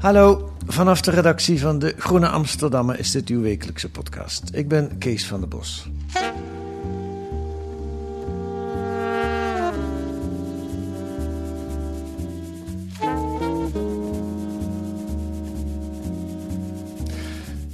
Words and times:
Hallo, 0.00 0.52
vanaf 0.66 1.00
de 1.00 1.10
redactie 1.10 1.60
van 1.60 1.78
de 1.78 1.94
Groene 1.98 2.28
Amsterdammer 2.28 2.98
is 2.98 3.10
dit 3.10 3.28
uw 3.28 3.40
wekelijkse 3.40 3.90
podcast. 3.90 4.42
Ik 4.52 4.68
ben 4.68 4.98
Kees 4.98 5.26
van 5.26 5.40
der 5.40 5.48
Bos. 5.48 5.88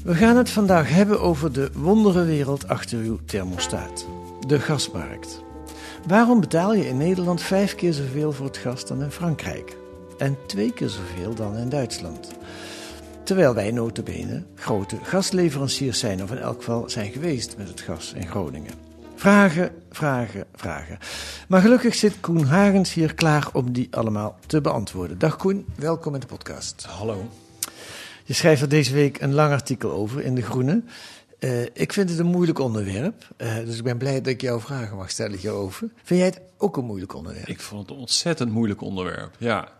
We 0.05 0.14
gaan 0.14 0.36
het 0.36 0.50
vandaag 0.50 0.88
hebben 0.88 1.20
over 1.20 1.52
de 1.52 1.70
wonderenwereld 1.74 2.68
achter 2.68 2.98
uw 2.98 3.18
thermostaat. 3.24 4.06
De 4.46 4.61
gasmarkt. 4.61 5.42
Waarom 6.06 6.40
betaal 6.40 6.74
je 6.74 6.88
in 6.88 6.96
Nederland 6.96 7.42
vijf 7.42 7.74
keer 7.74 7.92
zoveel 7.92 8.33
voor 8.33 8.46
het 8.46 8.56
gas 8.56 8.86
dan 8.86 9.02
in 9.02 9.11
Frankrijk? 9.11 9.77
En 10.19 10.36
twee 10.47 10.72
keer 10.72 10.89
zoveel 10.89 11.34
dan 11.34 11.56
in 11.56 11.69
Duitsland? 11.69 12.31
Terwijl 13.22 13.55
wij 13.55 13.70
notabene 13.70 14.42
grote 14.55 14.97
gasleveranciers 15.03 15.98
zijn, 15.98 16.23
of 16.23 16.31
in 16.31 16.39
elk 16.39 16.56
geval 16.56 16.91
zijn 16.91 17.12
geweest 17.12 17.56
met 17.56 17.69
het 17.69 17.81
gas 17.81 18.12
in 18.12 18.27
Groningen. 18.27 18.73
Vragen, 19.14 19.70
vragen, 19.91 20.45
vragen. 20.55 20.98
Maar 21.48 21.61
gelukkig 21.61 21.95
zit 21.95 22.20
Koen 22.20 22.45
Hagens 22.45 22.92
hier 22.92 23.14
klaar 23.14 23.48
om 23.53 23.73
die 23.73 23.89
allemaal 23.91 24.39
te 24.47 24.61
beantwoorden. 24.61 25.19
Dag 25.19 25.36
Koen, 25.36 25.67
welkom 25.77 26.14
in 26.14 26.20
de 26.20 26.27
podcast. 26.27 26.84
Hallo. 26.89 27.28
Je 28.25 28.34
schrijft 28.34 28.62
er 28.62 28.69
deze 28.69 28.95
week 28.95 29.20
een 29.20 29.34
lang 29.34 29.53
artikel 29.53 29.91
over 29.91 30.23
in 30.23 30.34
De 30.34 30.42
Groene. 30.42 30.83
Eh, 31.39 31.62
ik 31.62 31.92
vind 31.92 32.11
het 32.11 32.19
een 32.19 32.27
moeilijk 32.27 32.58
onderwerp, 32.58 33.28
eh, 33.36 33.56
dus 33.56 33.77
ik 33.77 33.84
ben 33.84 33.98
blij 33.98 34.14
dat 34.14 34.27
ik 34.27 34.41
jouw 34.41 34.61
vragen 34.61 34.97
mag 34.97 35.11
stellen 35.11 35.39
hierover. 35.39 35.89
Vind 36.03 36.20
jij 36.20 36.28
het 36.28 36.41
ook 36.56 36.77
een 36.77 36.84
moeilijk 36.84 37.14
onderwerp? 37.14 37.48
Ik 37.48 37.61
vond 37.61 37.80
het 37.80 37.91
een 37.91 37.97
ontzettend 37.97 38.51
moeilijk 38.53 38.80
onderwerp. 38.80 39.34
Ja. 39.39 39.75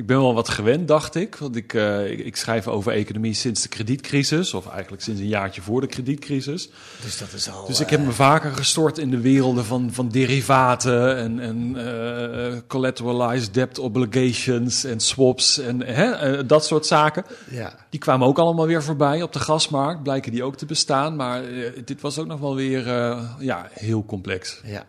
Ik 0.00 0.06
ben 0.06 0.20
wel 0.20 0.34
wat 0.34 0.48
gewend, 0.48 0.88
dacht 0.88 1.14
ik. 1.14 1.36
Want 1.36 1.56
ik, 1.56 1.74
eh, 1.74 2.10
ik, 2.10 2.18
ik 2.18 2.36
schrijf 2.36 2.68
over 2.68 2.92
economie 2.92 3.34
sinds 3.34 3.62
de 3.62 3.68
kredietcrisis. 3.68 4.54
Of 4.54 4.68
eigenlijk 4.68 5.02
sinds 5.02 5.20
een 5.20 5.26
jaartje 5.26 5.62
voor 5.62 5.80
de 5.80 5.86
kredietcrisis. 5.86 6.70
Dus 7.02 7.18
dat 7.18 7.32
is 7.32 7.50
al. 7.50 7.66
Dus 7.66 7.80
ik 7.80 7.90
heb 7.90 8.04
me 8.04 8.12
vaker 8.12 8.52
gestort 8.52 8.98
in 8.98 9.10
de 9.10 9.20
werelden 9.20 9.64
van, 9.64 9.92
van 9.92 10.08
derivaten 10.08 11.16
en, 11.16 11.40
en 11.40 11.76
eh, 11.76 12.58
collateralized 12.66 13.54
debt 13.54 13.78
obligations 13.78 14.84
en 14.84 15.00
swaps 15.00 15.58
en 15.58 15.80
hè, 15.80 16.10
eh, 16.10 16.42
dat 16.46 16.64
soort 16.64 16.86
zaken. 16.86 17.24
ja. 17.50 17.72
Die 17.90 18.00
kwamen 18.00 18.26
ook 18.26 18.38
allemaal 18.38 18.66
weer 18.66 18.82
voorbij 18.82 19.22
op 19.22 19.32
de 19.32 19.38
gasmarkt. 19.38 20.02
Blijken 20.02 20.32
die 20.32 20.42
ook 20.42 20.56
te 20.56 20.66
bestaan. 20.66 21.16
Maar 21.16 21.44
eh, 21.44 21.70
dit 21.84 22.00
was 22.00 22.18
ook 22.18 22.26
nog 22.26 22.40
wel 22.40 22.54
weer 22.54 22.88
eh, 22.88 23.22
ja, 23.38 23.68
heel 23.72 24.04
complex. 24.04 24.60
Ja, 24.64 24.86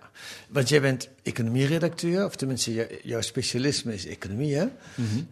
want 0.51 0.69
jij 0.69 0.81
bent 0.81 1.09
economieredacteur, 1.23 2.25
of 2.25 2.35
tenminste, 2.35 2.73
jou- 2.73 2.87
jouw 3.03 3.21
specialisme 3.21 3.93
is 3.93 4.05
economie, 4.07 4.55
hè? 4.55 4.65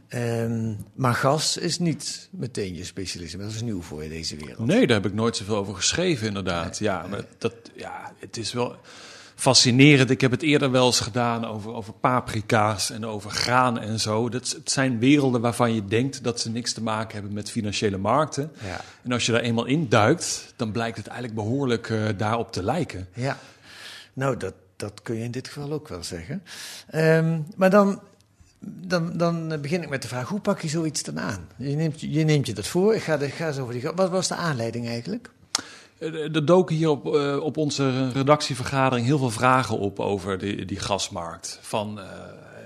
Ehm, 0.08 0.74
maar 0.96 1.14
gas 1.14 1.58
is 1.58 1.80
niet 1.80 2.28
meteen 2.32 2.76
je 2.76 2.84
specialisme. 2.84 3.44
Dat 3.44 3.52
is 3.52 3.62
nieuw 3.62 3.82
voor 3.82 4.04
je 4.04 4.10
deze 4.10 4.36
wereld. 4.36 4.66
Nee, 4.68 4.88
daar 4.88 4.96
heb 5.02 5.06
ik 5.12 5.14
nooit 5.18 5.36
zoveel 5.38 5.56
over 5.56 5.76
geschreven, 5.76 6.28
inderdaad. 6.28 6.78
Ja, 6.78 7.08
maar 7.10 7.26
dat, 7.38 7.54
ja, 7.76 8.14
het 8.20 8.38
is 8.38 8.54
wel 8.54 8.76
fascinerend. 9.36 10.10
Ik 10.10 10.22
heb 10.22 10.32
het 10.32 10.42
eerder 10.42 10.72
wel 10.72 10.86
eens 10.86 11.00
gedaan 11.00 11.46
over, 11.46 11.74
over 11.74 11.94
paprika's 11.94 12.90
en 12.90 13.06
over 13.06 13.32
graan 13.32 13.80
en 13.80 14.00
zo. 14.00 14.30
Dat, 14.30 14.50
het 14.50 14.72
zijn 14.72 15.00
werelden 15.00 15.42
waarvan 15.42 15.74
je 15.74 15.86
denkt 15.86 16.24
dat 16.24 16.40
ze 16.40 16.50
niks 16.50 16.74
te 16.74 16.82
maken 16.82 17.14
hebben 17.14 17.34
met 17.34 17.52
financiële 17.52 17.98
markten. 17.98 18.52
Ja. 18.64 18.82
En 19.04 19.12
als 19.12 19.26
je 19.26 19.32
daar 19.32 19.42
eenmaal 19.42 19.66
in 19.66 19.90
duikt, 19.90 20.54
dan 20.56 20.72
blijkt 20.72 20.98
het 20.98 21.08
eigenlijk 21.08 21.38
behoorlijk 21.40 21.90
eh, 21.90 22.04
daarop 22.18 22.52
te 22.52 22.64
lijken. 22.64 23.08
Ja, 23.14 23.40
nou, 24.14 24.38
dat, 24.38 24.54
dat 24.80 25.02
kun 25.02 25.16
je 25.16 25.24
in 25.24 25.32
dit 25.32 25.48
geval 25.48 25.72
ook 25.72 25.88
wel 25.88 26.04
zeggen. 26.04 26.44
Ehm, 26.88 27.40
maar 27.56 27.70
dan, 27.70 28.00
dan, 28.60 29.18
dan 29.18 29.62
begin 29.62 29.84
ik 29.84 29.90
met 29.90 30.02
de 30.02 30.08
vraag, 30.08 30.28
hoe 30.28 30.40
pak 30.40 30.62
je 30.62 30.68
zoiets 30.68 31.04
dan 31.04 31.20
aan? 31.20 31.48
Je 31.58 32.24
neemt 32.24 32.48
je, 32.48 32.54
dat 32.54 32.68
voor, 32.68 32.96
ik 32.96 33.02
ga, 33.02 33.18
de, 33.18 33.30
ga 33.30 33.54
over 33.60 33.74
die... 33.74 33.92
Wat 33.96 34.10
was 34.10 34.28
de 34.28 34.36
aanleiding 34.36 34.88
eigenlijk? 34.88 35.30
Eh, 35.98 36.36
Er 36.36 36.46
doken 36.46 36.76
hier 36.76 36.90
op, 36.90 37.16
eh, 37.16 37.38
op 37.38 37.58
onze 37.58 38.12
redactievergadering 38.12 39.06
heel 39.06 39.18
veel 39.18 39.30
vragen 39.30 39.78
op 39.78 40.00
over 40.00 40.38
die, 40.38 40.66
die 40.66 40.80
gasmarkt. 40.80 41.60
Van 41.62 42.00
eh, 42.00 42.06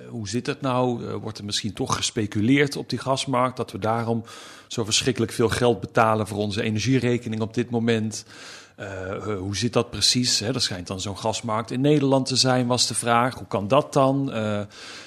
hoe 0.10 0.30
zit 0.30 0.46
het 0.46 0.62
nou? 0.62 1.14
Wordt 1.16 1.38
er 1.38 1.46
misschien 1.46 1.74
toch 1.74 1.96
gespeculeerd 1.96 2.76
op 2.76 2.90
die 2.90 3.00
gasmarkt? 3.00 3.58
Dat 3.58 3.72
we 3.72 3.80
daarom 3.80 4.24
zo 4.68 4.84
verschrikkelijk 4.84 5.32
veel 5.32 5.50
geld 5.50 5.80
betalen 5.80 6.28
voor 6.28 6.38
onze 6.38 6.62
energierekening 6.62 7.42
op 7.42 7.54
dit 7.54 7.70
moment? 7.70 8.26
Eh, 8.76 9.12
eh, 9.16 9.38
hoe 9.38 9.58
zit 9.58 9.74
dat 9.74 9.90
precies? 9.90 10.40
Hè? 10.40 10.54
Er 10.54 10.62
schijnt 10.62 10.88
dan 10.88 11.00
zo'n 11.02 11.18
gasmarkt 11.18 11.72
in 11.72 11.82
Nederland 11.82 12.26
te 12.26 12.36
zijn, 12.36 12.68
was 12.68 12.88
de 12.88 12.94
vraag. 12.94 13.36
Hoe 13.36 13.48
kan 13.48 13.68
dat 13.68 13.94
dan? 13.94 14.32
Eh, 14.32 14.62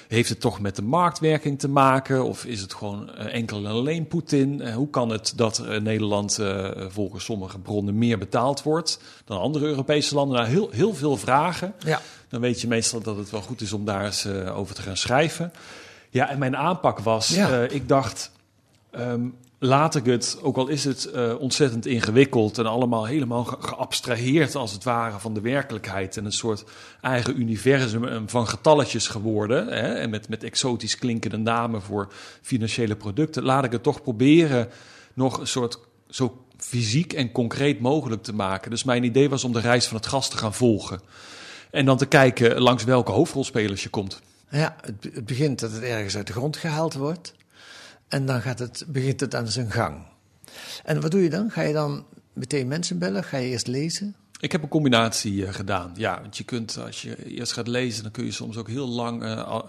heeft 0.07 0.29
het 0.29 0.39
toch 0.39 0.59
met 0.59 0.75
de 0.75 0.81
marktwerking 0.81 1.59
te 1.59 1.67
maken? 1.67 2.23
Of 2.23 2.45
is 2.45 2.61
het 2.61 2.73
gewoon 2.73 3.15
enkel 3.15 3.57
en 3.57 3.65
alleen 3.71 4.07
Poetin? 4.07 4.71
Hoe 4.71 4.89
kan 4.89 5.09
het 5.09 5.33
dat 5.35 5.63
Nederland 5.81 6.39
volgens 6.87 7.23
sommige 7.23 7.59
bronnen 7.59 7.97
meer 7.97 8.17
betaald 8.17 8.63
wordt 8.63 8.99
dan 9.25 9.39
andere 9.39 9.65
Europese 9.65 10.15
landen? 10.15 10.37
Nou, 10.37 10.49
heel, 10.49 10.69
heel 10.71 10.93
veel 10.93 11.17
vragen. 11.17 11.73
Ja. 11.79 12.01
Dan 12.29 12.41
weet 12.41 12.61
je 12.61 12.67
meestal 12.67 13.01
dat 13.01 13.17
het 13.17 13.29
wel 13.29 13.41
goed 13.41 13.61
is 13.61 13.73
om 13.73 13.85
daar 13.85 14.05
eens 14.05 14.27
over 14.27 14.75
te 14.75 14.81
gaan 14.81 14.97
schrijven. 14.97 15.51
Ja, 16.09 16.29
en 16.29 16.39
mijn 16.39 16.57
aanpak 16.57 16.99
was, 16.99 17.27
Ja. 17.27 17.61
ik 17.61 17.87
dacht, 17.87 18.31
ehm, 18.91 19.25
laat 19.59 19.95
ik 19.95 20.05
het, 20.05 20.37
ook 20.41 20.57
al 20.57 20.67
is 20.67 20.83
het 20.83 21.05
eh, 21.05 21.39
ontzettend 21.39 21.85
ingewikkeld 21.85 22.57
en 22.57 22.65
allemaal 22.65 23.05
helemaal 23.05 23.43
ge- 23.43 23.57
geabstraheerd 23.59 24.55
als 24.55 24.71
het 24.71 24.83
ware 24.83 25.19
van 25.19 25.33
de 25.33 25.41
werkelijkheid 25.41 26.17
en 26.17 26.25
een 26.25 26.31
soort 26.31 26.63
eigen 27.01 27.39
universum 27.39 28.05
eh, 28.05 28.21
van 28.25 28.47
getalletjes 28.47 29.07
geworden 29.07 29.67
hè, 29.67 29.93
en 29.93 30.09
met, 30.09 30.29
met 30.29 30.43
exotisch 30.43 30.97
klinkende 30.97 31.37
namen 31.37 31.81
voor 31.81 32.07
financiële 32.41 32.95
producten, 32.95 33.43
laat 33.43 33.63
ik 33.63 33.71
het 33.71 33.83
toch 33.83 34.01
proberen 34.01 34.69
nog 35.13 35.39
een 35.39 35.47
soort 35.47 35.79
zo 36.09 36.45
fysiek 36.57 37.13
en 37.13 37.31
concreet 37.31 37.79
mogelijk 37.79 38.23
te 38.23 38.33
maken. 38.33 38.69
Dus 38.71 38.83
mijn 38.83 39.03
idee 39.03 39.29
was 39.29 39.43
om 39.43 39.53
de 39.53 39.59
reis 39.59 39.87
van 39.87 39.97
het 39.97 40.07
gas 40.07 40.29
te 40.29 40.37
gaan 40.37 40.53
volgen. 40.53 41.01
En 41.71 41.85
dan 41.85 41.97
te 41.97 42.05
kijken 42.05 42.61
langs 42.61 42.83
welke 42.83 43.11
hoofdrolspelers 43.11 43.83
je 43.83 43.89
komt. 43.89 44.21
Ja, 44.49 44.75
het 44.81 45.25
begint 45.25 45.59
dat 45.59 45.71
het 45.71 45.83
ergens 45.83 46.15
uit 46.15 46.27
de 46.27 46.33
grond 46.33 46.57
gehaald 46.57 46.93
wordt. 46.93 47.33
En 48.07 48.25
dan 48.25 48.41
gaat 48.41 48.59
het, 48.59 48.85
begint 48.87 49.19
het 49.19 49.35
aan 49.35 49.47
zijn 49.47 49.71
gang. 49.71 50.05
En 50.83 51.01
wat 51.01 51.11
doe 51.11 51.23
je 51.23 51.29
dan? 51.29 51.51
Ga 51.51 51.61
je 51.61 51.73
dan 51.73 52.05
meteen 52.33 52.67
mensen 52.67 52.99
bellen? 52.99 53.23
Ga 53.23 53.37
je 53.37 53.49
eerst 53.49 53.67
lezen? 53.67 54.15
Ik 54.39 54.51
heb 54.51 54.63
een 54.63 54.69
combinatie 54.69 55.45
eh, 55.45 55.53
gedaan. 55.53 55.91
Ja, 55.95 56.21
want 56.21 56.37
je 56.37 56.43
kunt, 56.43 56.77
als 56.85 57.01
je 57.01 57.35
eerst 57.35 57.51
gaat 57.51 57.67
lezen, 57.67 58.03
dan 58.03 58.11
kun 58.11 58.25
je 58.25 58.31
soms 58.31 58.57
ook 58.57 58.67
heel 58.67 58.87
lang 58.87 59.23
eh, 59.23 59.59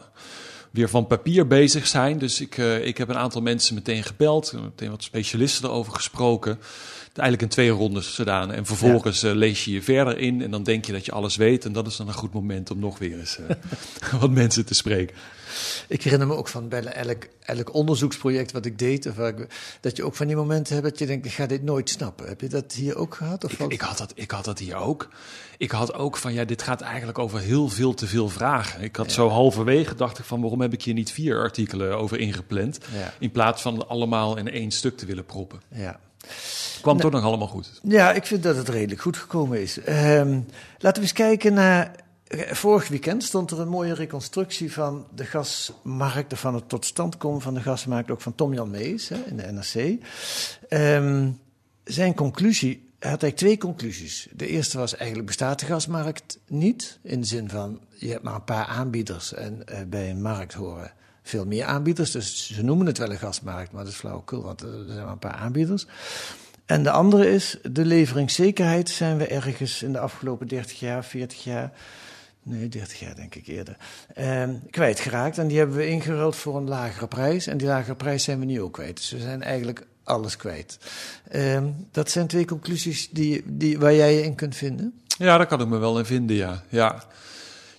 weer 0.71 0.89
van 0.89 1.07
papier 1.07 1.47
bezig 1.47 1.87
zijn. 1.87 2.19
Dus 2.19 2.41
ik, 2.41 2.59
eh, 2.59 2.87
ik 2.87 2.99
heb 2.99 3.09
een 3.09 3.19
aantal 3.19 3.43
mensen 3.43 3.75
meteen 3.75 4.03
gebeld, 4.03 4.53
meteen 4.53 4.91
wat 4.91 5.03
specialisten 5.03 5.69
erover 5.69 5.93
gesproken. 5.93 6.59
Eigenlijk 7.07 7.43
in 7.43 7.49
twee 7.49 7.71
rondes 7.71 8.07
gedaan. 8.07 8.53
En 8.53 8.67
vervolgens 8.67 9.21
lees 9.21 9.65
je 9.65 9.73
je 9.73 9.83
verder 9.83 10.19
in 10.19 10.43
en 10.43 10.51
dan 10.51 10.63
denk 10.63 10.85
je 10.85 10.93
dat 10.93 11.05
je 11.05 11.13
alles 11.13 11.37
weet. 11.37 11.65
En 11.65 11.73
dat 11.73 11.87
is 11.87 11.97
dan 11.97 12.09
een 12.09 12.15
goed 12.15 12.33
moment 12.33 12.71
om 12.71 12.79
nog 12.79 12.99
weer 12.99 13.19
eens 13.19 13.39
wat 14.21 14.31
mensen 14.31 14.67
te 14.67 14.75
spreken. 14.75 15.17
Ik 15.89 16.03
herinner 16.03 16.29
me 16.29 16.35
ook 16.35 16.49
van 16.49 16.69
bijna 16.69 16.93
elk, 16.93 17.23
elk 17.41 17.75
onderzoeksproject 17.75 18.53
wat 18.53 18.65
ik 18.65 18.79
deed, 18.79 19.07
of 19.07 19.19
ik, 19.19 19.47
dat 19.81 19.97
je 19.97 20.05
ook 20.05 20.15
van 20.15 20.27
die 20.27 20.37
momenten 20.37 20.75
hebt 20.75 20.89
dat 20.89 20.99
je 20.99 21.07
denkt, 21.07 21.27
ik 21.27 21.33
ga 21.33 21.47
dit 21.47 21.63
nooit 21.63 21.91
snappen. 21.91 22.29
Heb 22.29 22.41
je 22.41 22.49
dat 22.49 22.73
hier 22.73 22.97
ook 22.97 23.15
gehad? 23.15 23.45
Of 23.45 23.53
Ik, 23.53 23.73
ik, 23.73 23.81
had 23.81 23.99
dat, 23.99 24.13
ik 24.15 24.31
had 24.31 24.45
dat 24.45 24.59
hier 24.59 24.77
ook. 24.77 25.09
Ik 25.59 25.71
had 25.71 25.95
ook 25.95 26.17
van, 26.17 26.33
ja, 26.33 26.45
dit 26.45 26.63
gaat 26.63 26.81
eigenlijk 26.81 27.19
over 27.19 27.41
heel 27.41 27.69
veel 27.69 27.95
te 27.95 28.07
veel 28.07 28.29
vragen. 28.29 28.83
Ik 28.83 28.97
had 28.97 29.13
zo 29.13 29.29
halverwege, 29.29 29.95
dacht 29.95 30.19
ik 30.19 30.25
van, 30.25 30.41
waarom 30.41 30.61
heb 30.61 30.73
ik 30.73 30.83
hier 30.83 30.95
niet 30.95 31.13
vier 31.13 31.41
artikelen 31.41 31.99
over 31.99 32.19
ingepland? 32.19 32.79
Ja. 32.93 33.15
In 33.19 33.31
plaats 33.31 33.63
van 33.63 33.89
allemaal 33.89 34.37
in 34.37 34.51
één 34.51 34.71
stuk 34.71 34.97
te 34.97 35.07
willen 35.07 35.25
proppen. 35.25 35.61
Ja. 35.69 36.01
Kwam 36.81 37.01
toch 37.01 37.11
nog 37.11 37.23
allemaal 37.25 37.49
goed. 37.49 37.81
ja, 37.83 38.13
ik 38.13 38.27
vind 38.27 38.43
dat 38.43 38.57
het 38.57 38.69
redelijk 38.69 39.01
goed 39.01 39.17
gekomen 39.17 39.61
is. 39.61 39.81
Ehm, 39.81 40.41
laten 40.79 41.03
we 41.03 41.09
eens 41.09 41.13
kijken 41.13 41.55
naar 41.55 41.91
vorig 42.51 42.89
weekend 42.89 43.25
stond 43.25 43.51
er 43.51 43.61
een 43.61 43.69
mooie 43.69 43.95
reconstructie 43.95 44.73
van 44.73 45.07
de 45.15 45.25
gasmarkt, 45.25 46.39
van 46.39 46.55
het 46.55 46.69
tot 46.69 46.85
stand 46.85 47.17
komen 47.17 47.41
van 47.41 47.55
de 47.55 47.61
gasmarkt, 47.61 48.11
ook 48.11 48.21
van 48.21 48.35
Tom 48.35 48.55
Jan 48.55 48.71
Mees 48.71 49.09
hè, 49.09 49.17
in 49.27 49.37
de 49.37 49.53
NRC. 49.53 50.05
Ehm, 50.69 51.31
zijn 51.85 52.15
conclusie 52.15 52.89
hij 52.99 53.11
had 53.11 53.23
eigenlijk 53.23 53.37
twee 53.37 53.71
conclusies. 53.71 54.29
De 54.33 54.47
eerste 54.47 54.79
was 54.79 54.97
eigenlijk 54.97 55.27
bestaat 55.27 55.61
de 55.61 55.67
gasmarkt 55.67 56.39
niet. 56.47 56.99
In 57.03 57.21
de 57.21 57.27
zin 57.27 57.49
van 57.49 57.81
je 57.95 58.11
hebt 58.11 58.23
maar 58.23 58.35
een 58.35 58.45
paar 58.45 58.67
aanbieders 58.67 59.35
en 59.35 59.63
uh, 59.73 59.79
bij 59.87 60.11
een 60.11 60.23
markt 60.23 60.55
horen 60.55 60.93
veel 61.23 61.47
meer 61.47 61.65
aanbieders. 61.65 62.11
Dus 62.11 62.53
ze 62.53 62.65
noemen 62.65 62.87
het 62.87 62.99
wel 62.99 63.11
een 63.11 63.19
gasmarkt, 63.19 63.73
maar 63.73 63.85
dat 63.85 63.93
is 63.93 63.99
flauwekul, 63.99 64.43
want 64.43 64.61
er 64.61 64.85
zijn 64.87 65.03
maar 65.03 65.13
een 65.13 65.19
paar 65.19 65.33
aanbieders. 65.33 65.87
En 66.67 66.83
de 66.83 66.91
andere 66.91 67.31
is 67.31 67.59
de 67.71 67.85
leveringszekerheid 67.85 68.89
zijn 68.89 69.19
we 69.19 69.27
ergens 69.27 69.83
in 69.83 69.93
de 69.93 69.99
afgelopen 69.99 70.49
30 70.49 70.81
jaar, 70.81 71.05
40 71.05 71.45
jaar 71.45 71.73
nee, 72.49 72.69
30 72.69 72.99
jaar 73.01 73.15
denk 73.15 73.35
ik 73.35 73.47
eerder, 73.47 73.77
eh, 74.15 74.43
kwijtgeraakt. 74.71 75.39
En 75.39 75.49
die 75.49 75.59
hebben 75.59 75.77
we 75.77 75.89
ingeruild 75.89 76.37
voor 76.37 76.57
een 76.57 76.69
lagere 76.69 77.07
prijs. 77.07 77.47
En 77.47 77.57
die 77.57 77.67
lagere 77.67 77.95
prijs 77.95 78.25
zijn 78.25 78.39
we 78.39 78.45
nu 78.45 78.61
ook 78.61 78.73
kwijt. 78.73 78.97
Dus 78.97 79.11
we 79.11 79.21
zijn 79.21 79.43
eigenlijk 79.43 79.87
alles 80.05 80.37
kwijt. 80.37 80.79
Uh, 81.33 81.63
dat 81.93 82.11
zijn 82.11 82.27
twee 82.27 82.45
conclusies 82.45 83.09
die, 83.11 83.43
die, 83.47 83.79
waar 83.79 83.95
jij 83.95 84.15
je 84.15 84.23
in 84.23 84.35
kunt 84.35 84.57
vinden. 84.57 84.93
Ja, 85.19 85.37
daar 85.37 85.47
kan 85.47 85.61
ik 85.61 85.67
me 85.69 85.79
wel 85.79 85.99
in 85.99 86.05
vinden, 86.05 86.37
ja. 86.37 86.63
ja. 86.69 87.03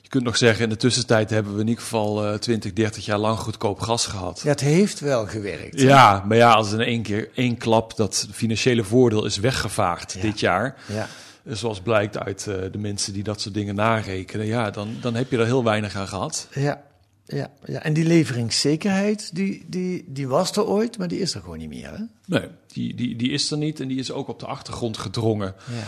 Je 0.01 0.09
kunt 0.09 0.23
nog 0.23 0.37
zeggen, 0.37 0.63
in 0.63 0.69
de 0.69 0.75
tussentijd 0.75 1.29
hebben 1.29 1.55
we 1.55 1.61
in 1.61 1.67
ieder 1.67 1.83
geval 1.83 2.25
uh, 2.27 2.33
20, 2.33 2.73
30 2.73 3.05
jaar 3.05 3.17
lang 3.17 3.37
goedkoop 3.37 3.79
gas 3.79 4.05
gehad. 4.05 4.41
Ja, 4.43 4.49
het 4.49 4.59
heeft 4.59 4.99
wel 4.99 5.25
gewerkt. 5.27 5.81
Ja, 5.81 6.23
maar 6.27 6.37
ja, 6.37 6.51
als 6.51 6.71
in 6.71 6.79
één 6.79 7.01
keer 7.01 7.29
één 7.35 7.57
klap 7.57 7.95
dat 7.95 8.27
financiële 8.31 8.83
voordeel 8.83 9.25
is 9.25 9.37
weggevaagd 9.37 10.13
Ja. 10.13 10.21
dit 10.21 10.39
jaar. 10.39 10.75
Ja. 10.85 11.07
Zoals 11.45 11.81
blijkt 11.81 12.17
uit 12.17 12.45
uh, 12.49 12.55
de 12.71 12.77
mensen 12.77 13.13
die 13.13 13.23
dat 13.23 13.41
soort 13.41 13.53
dingen 13.53 13.75
narekenen. 13.75 14.45
Ja, 14.45 14.69
dan, 14.69 14.95
dan 15.01 15.15
heb 15.15 15.31
je 15.31 15.37
er 15.37 15.45
heel 15.45 15.63
weinig 15.63 15.95
aan 15.95 16.07
gehad. 16.07 16.47
Ja, 16.53 16.83
ja, 17.25 17.51
ja. 17.65 17.83
en 17.83 17.93
die 17.93 18.05
leveringszekerheid, 18.05 19.35
die, 19.35 19.65
die, 19.67 20.05
die 20.07 20.27
was 20.27 20.51
er 20.51 20.65
ooit, 20.65 20.97
maar 20.97 21.07
die 21.07 21.19
is 21.19 21.33
er 21.33 21.41
gewoon 21.41 21.57
niet 21.57 21.69
meer. 21.69 21.91
Hè? 21.91 22.03
Nee, 22.25 22.47
die, 22.67 22.95
die, 22.95 23.15
die 23.15 23.31
is 23.31 23.51
er 23.51 23.57
niet 23.57 23.79
en 23.79 23.87
die 23.87 23.99
is 23.99 24.11
ook 24.11 24.27
op 24.27 24.39
de 24.39 24.45
achtergrond 24.45 24.97
gedrongen. 24.97 25.55
Ja. 25.71 25.83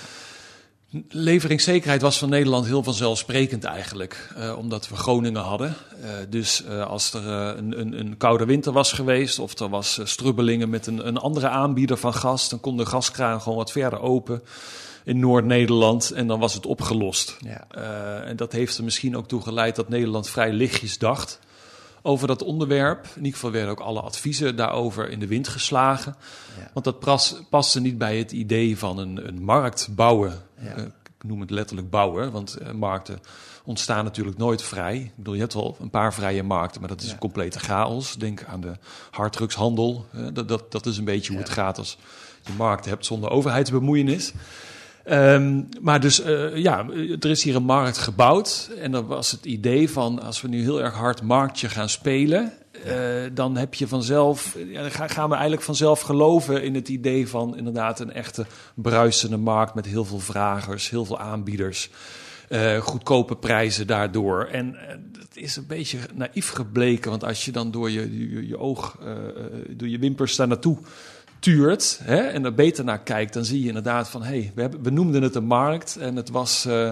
Leveringszekerheid 1.09 2.01
was 2.01 2.17
van 2.17 2.29
Nederland 2.29 2.65
heel 2.65 2.83
vanzelfsprekend 2.83 3.63
eigenlijk, 3.63 4.33
uh, 4.37 4.57
omdat 4.57 4.89
we 4.89 4.95
Groningen 4.95 5.41
hadden. 5.41 5.75
Uh, 6.03 6.09
dus 6.29 6.63
uh, 6.63 6.87
als 6.87 7.13
er 7.13 7.27
een, 7.27 7.79
een, 7.79 7.99
een, 7.99 8.17
koude 8.17 8.45
winter 8.45 8.71
was 8.71 8.91
geweest 8.91 9.39
of 9.39 9.59
er 9.59 9.69
was 9.69 9.99
strubbelingen 10.03 10.69
met 10.69 10.87
een, 10.87 11.07
een 11.07 11.17
andere 11.17 11.47
aanbieder 11.47 11.97
van 11.97 12.13
gas, 12.13 12.49
dan 12.49 12.59
kon 12.59 12.77
de 12.77 12.85
gaskraan 12.85 13.41
gewoon 13.41 13.57
wat 13.57 13.71
verder 13.71 13.99
open 13.99 14.41
in 15.03 15.19
Noord-Nederland 15.19 16.11
en 16.11 16.27
dan 16.27 16.39
was 16.39 16.53
het 16.53 16.65
opgelost. 16.65 17.37
Ja. 17.39 17.67
Uh, 17.77 18.29
en 18.29 18.35
dat 18.35 18.51
heeft 18.51 18.77
er 18.77 18.83
misschien 18.83 19.17
ook 19.17 19.27
toe 19.27 19.41
geleid 19.41 19.75
dat 19.75 19.89
Nederland 19.89 20.29
vrij 20.29 20.51
lichtjes 20.51 20.97
dacht 20.97 21.39
over 22.01 22.27
dat 22.27 22.43
onderwerp. 22.43 23.05
In 23.05 23.15
ieder 23.17 23.33
geval 23.33 23.51
werden 23.51 23.71
ook 23.71 23.79
alle 23.79 24.01
adviezen 24.01 24.55
daarover 24.55 25.09
in 25.09 25.19
de 25.19 25.27
wind 25.27 25.47
geslagen. 25.47 26.15
Ja. 26.59 26.69
Want 26.73 26.85
dat 26.85 26.99
pas, 26.99 27.35
paste 27.49 27.81
niet 27.81 27.97
bij 27.97 28.17
het 28.17 28.31
idee 28.31 28.77
van 28.77 28.97
een, 28.97 29.27
een 29.27 29.43
markt 29.43 29.87
bouwen. 29.91 30.41
Ja. 30.59 30.77
Uh, 30.77 30.83
ik 30.83 31.27
noem 31.27 31.41
het 31.41 31.49
letterlijk 31.49 31.89
bouwen, 31.89 32.31
want 32.31 32.57
uh, 32.61 32.71
markten 32.71 33.19
ontstaan 33.63 34.03
natuurlijk 34.03 34.37
nooit 34.37 34.61
vrij. 34.61 34.97
Ik 34.97 35.15
bedoel, 35.15 35.33
je 35.33 35.39
hebt 35.39 35.53
wel 35.53 35.77
een 35.79 35.89
paar 35.89 36.13
vrije 36.13 36.43
markten, 36.43 36.79
maar 36.79 36.89
dat 36.89 37.01
is 37.01 37.07
Ja. 37.07 37.13
een 37.13 37.19
complete 37.19 37.59
chaos. 37.59 38.15
Denk 38.15 38.43
aan 38.43 38.61
de 38.61 38.73
harddrugshandel. 39.11 40.05
Uh, 40.15 40.27
dat, 40.33 40.47
dat, 40.47 40.71
dat 40.71 40.85
is 40.85 40.97
een 40.97 41.05
beetje 41.05 41.31
hoe 41.31 41.41
het 41.41 41.51
gaat 41.51 41.77
als 41.77 41.97
je 42.45 42.51
markt 42.57 42.85
hebt 42.85 43.05
zonder 43.05 43.29
overheidsbemoeienis. 43.29 44.33
Um, 45.09 45.69
maar 45.81 45.99
dus 45.99 46.25
uh, 46.25 46.55
ja, 46.55 46.85
er 47.19 47.29
is 47.29 47.43
hier 47.43 47.55
een 47.55 47.63
markt 47.63 47.97
gebouwd. 47.97 48.69
En 48.77 48.91
dan 48.91 49.05
was 49.05 49.31
het 49.31 49.45
idee 49.45 49.89
van 49.89 50.21
als 50.21 50.41
we 50.41 50.47
nu 50.47 50.61
heel 50.61 50.81
erg 50.81 50.93
hard 50.93 51.21
marktje 51.21 51.69
gaan 51.69 51.89
spelen. 51.89 52.53
Uh, 52.87 52.93
dan 53.33 53.57
heb 53.57 53.73
je 53.73 53.87
vanzelf, 53.87 54.57
ja, 54.67 54.81
dan 54.81 55.09
gaan 55.09 55.27
we 55.29 55.33
eigenlijk 55.33 55.63
vanzelf 55.63 56.01
geloven 56.01 56.63
in 56.63 56.75
het 56.75 56.89
idee 56.89 57.27
van 57.27 57.57
inderdaad 57.57 57.99
een 57.99 58.13
echte 58.13 58.45
bruisende 58.75 59.37
markt 59.37 59.75
met 59.75 59.85
heel 59.85 60.05
veel 60.05 60.19
vragers, 60.19 60.89
heel 60.89 61.05
veel 61.05 61.19
aanbieders. 61.19 61.89
Uh, 62.49 62.77
goedkope 62.77 63.35
prijzen 63.35 63.87
daardoor. 63.87 64.45
En 64.45 64.73
uh, 64.73 64.79
het 65.19 65.37
is 65.37 65.55
een 65.55 65.67
beetje 65.67 65.97
naïef 66.13 66.49
gebleken, 66.49 67.09
want 67.09 67.23
als 67.23 67.45
je 67.45 67.51
dan 67.51 67.71
door 67.71 67.89
je, 67.89 68.29
je, 68.29 68.47
je 68.47 68.57
oog, 68.57 68.97
uh, 69.03 69.13
door 69.69 69.87
je 69.87 69.99
wimpers 69.99 70.35
daar 70.35 70.47
naartoe 70.47 70.77
tuurt 71.41 71.99
hè, 72.03 72.17
en 72.17 72.45
er 72.45 72.53
beter 72.53 72.83
naar 72.83 73.01
kijkt, 73.01 73.33
dan 73.33 73.45
zie 73.45 73.61
je 73.61 73.67
inderdaad 73.67 74.09
van 74.09 74.23
hé, 74.23 74.29
hey, 74.29 74.51
we, 74.55 74.61
hebben, 74.61 74.83
we 74.83 74.89
noemden 74.89 75.21
het 75.21 75.35
een 75.35 75.45
markt 75.45 75.97
en 75.99 76.15
het 76.15 76.29
was 76.29 76.65
uh, 76.65 76.91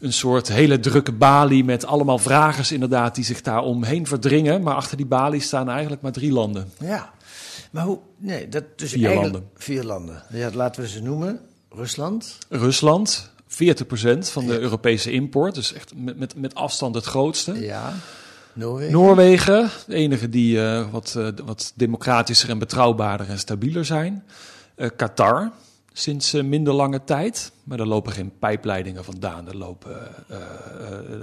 een 0.00 0.12
soort 0.12 0.48
hele 0.48 0.80
drukke 0.80 1.12
balie 1.12 1.64
met 1.64 1.84
allemaal 1.84 2.18
vragers 2.18 2.72
inderdaad 2.72 3.14
die 3.14 3.24
zich 3.24 3.40
daar 3.40 3.62
omheen 3.62 4.06
verdringen. 4.06 4.62
Maar 4.62 4.74
achter 4.74 4.96
die 4.96 5.06
balie 5.06 5.40
staan 5.40 5.68
eigenlijk 5.68 6.02
maar 6.02 6.12
drie 6.12 6.32
landen. 6.32 6.70
Ja, 6.78 7.12
maar 7.70 7.84
hoe? 7.84 7.98
Nee, 8.16 8.48
dat 8.48 8.64
dus 8.76 8.90
vier 8.90 9.06
eigenlijk, 9.06 9.32
landen. 9.32 9.50
Vier 9.56 9.84
landen. 9.84 10.22
Ja, 10.30 10.50
laten 10.54 10.82
we 10.82 10.88
ze 10.88 11.02
noemen. 11.02 11.40
Rusland. 11.70 12.38
Rusland. 12.48 13.30
40% 13.52 13.54
van 14.18 14.46
de 14.46 14.52
ja. 14.52 14.58
Europese 14.58 15.10
import, 15.10 15.54
dus 15.54 15.72
echt 15.72 15.92
met, 15.96 16.18
met, 16.18 16.36
met 16.36 16.54
afstand 16.54 16.94
het 16.94 17.04
grootste. 17.04 17.60
Ja. 17.60 17.94
Noorwegen. 18.52 18.92
Noorwegen, 18.92 19.70
de 19.86 19.94
enige 19.94 20.28
die 20.28 20.56
uh, 20.56 20.90
wat, 20.90 21.14
uh, 21.18 21.28
wat 21.44 21.72
democratischer 21.74 22.50
en 22.50 22.58
betrouwbaarder 22.58 23.28
en 23.28 23.38
stabieler 23.38 23.84
zijn. 23.84 24.24
Uh, 24.76 24.88
Qatar, 24.96 25.50
sinds 25.92 26.32
minder 26.32 26.72
lange 26.72 27.04
tijd. 27.04 27.52
Maar 27.64 27.76
daar 27.76 27.86
lopen 27.86 28.12
geen 28.12 28.32
pijpleidingen 28.38 29.04
vandaan. 29.04 29.48
Er 29.48 29.56
lopen, 29.56 29.96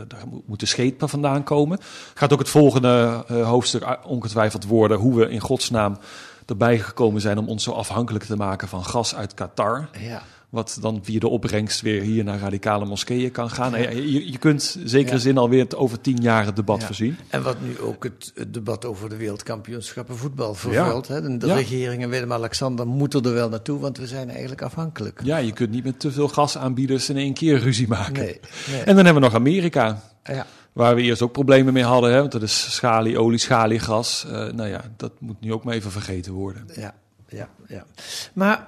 daar 0.08 0.24
moeten 0.46 0.68
schepen 0.68 1.10
vandaan 1.10 1.44
komen. 1.44 1.80
Gaat 2.14 2.34
ook 2.34 2.40
het 2.40 2.50
volgende 2.50 3.24
hoofdstuk 3.28 3.98
ongetwijfeld 4.04 4.66
worden. 4.66 4.98
Hoe 4.98 5.16
we 5.16 5.30
in 5.30 5.40
godsnaam 5.40 5.98
erbij 6.46 6.80
gekomen 6.80 7.22
zijn 7.22 7.38
om 7.38 7.48
ons 7.48 7.64
zo 7.64 7.72
afhankelijk 7.72 8.24
te 8.24 8.36
maken 8.36 8.68
van 8.68 8.86
gas 8.86 9.16
uit 9.16 9.34
Qatar. 9.34 9.90
Ja. 10.00 10.22
Wat 10.50 10.78
dan 10.82 11.00
via 11.04 11.20
de 11.20 11.28
opbrengst 11.28 11.82
weer 11.82 12.02
hier 12.02 12.24
naar 12.24 12.40
radicale 12.40 12.86
moskeeën 12.86 13.32
kan 13.32 13.50
gaan. 13.50 13.82
Ja. 13.82 13.90
Je, 13.90 14.32
je, 14.32 14.38
kunt 14.38 14.78
in 14.80 14.90
zekere 14.90 15.16
ja. 15.16 15.22
zin 15.22 15.38
alweer 15.38 15.64
het 15.64 15.76
over 15.76 16.02
tien 16.02 16.18
jaar 16.22 16.46
het 16.46 16.56
debat 16.56 16.80
ja. 16.80 16.86
voorzien. 16.86 17.18
En 17.28 17.44
wat 17.44 17.62
nu 17.62 17.80
ook 17.80 18.04
het, 18.04 18.32
het 18.36 18.54
debat 18.54 18.86
over 18.86 19.10
de 19.10 19.16
wereldkampioenschappen 19.16 20.18
voetbal 20.18 20.54
vervult. 20.54 21.08
Hè? 21.08 21.38
De 21.38 21.54
regering 21.54 22.04
en 22.04 22.10
Willem-Alexander 22.10 22.88
moeten 22.88 23.24
er 23.24 23.34
wel 23.34 23.50
naartoe, 23.50 23.80
want 23.80 23.98
we 23.98 24.08
zijn 24.08 24.30
eigenlijk 24.30 24.62
afhankelijk. 24.62 25.22
Ja, 25.24 25.38
je 25.38 25.52
kunt 25.52 25.70
niet 25.70 25.84
met 25.84 26.00
te 26.00 26.12
veel 26.12 26.28
gasaanbieders 26.28 27.10
in 27.10 27.18
één 27.18 27.34
keer 27.34 27.60
ruzie 27.60 27.88
maken. 27.88 28.14
Nee, 28.14 28.40
nee. 28.72 28.80
En 28.80 28.96
dan 28.96 29.06
hebben 29.06 29.14
we 29.14 29.20
nog 29.20 29.36
Amerika. 29.36 30.02
Ja. 30.24 30.46
Waar 30.74 30.96
we 30.96 31.02
eerst 31.02 31.22
ook 31.22 31.32
problemen 31.32 31.74
mee 31.74 31.84
hadden, 31.84 32.12
hè? 32.12 32.20
want 32.20 32.32
dat 32.32 32.42
is 32.42 32.74
schalie, 32.76 33.20
olie, 33.20 33.40
schaliegas. 33.40 34.26
Uh, 34.28 34.32
nou 34.32 34.70
ja, 34.70 34.82
dat 34.98 35.12
moet 35.20 35.42
nu 35.42 35.54
ook 35.54 35.64
maar 35.64 35.74
even 35.74 35.92
vergeten 35.92 36.34
worden. 36.34 36.68
Ja, 36.76 36.96
ja, 37.28 37.50
ja. 37.68 37.86
Maar 38.34 38.68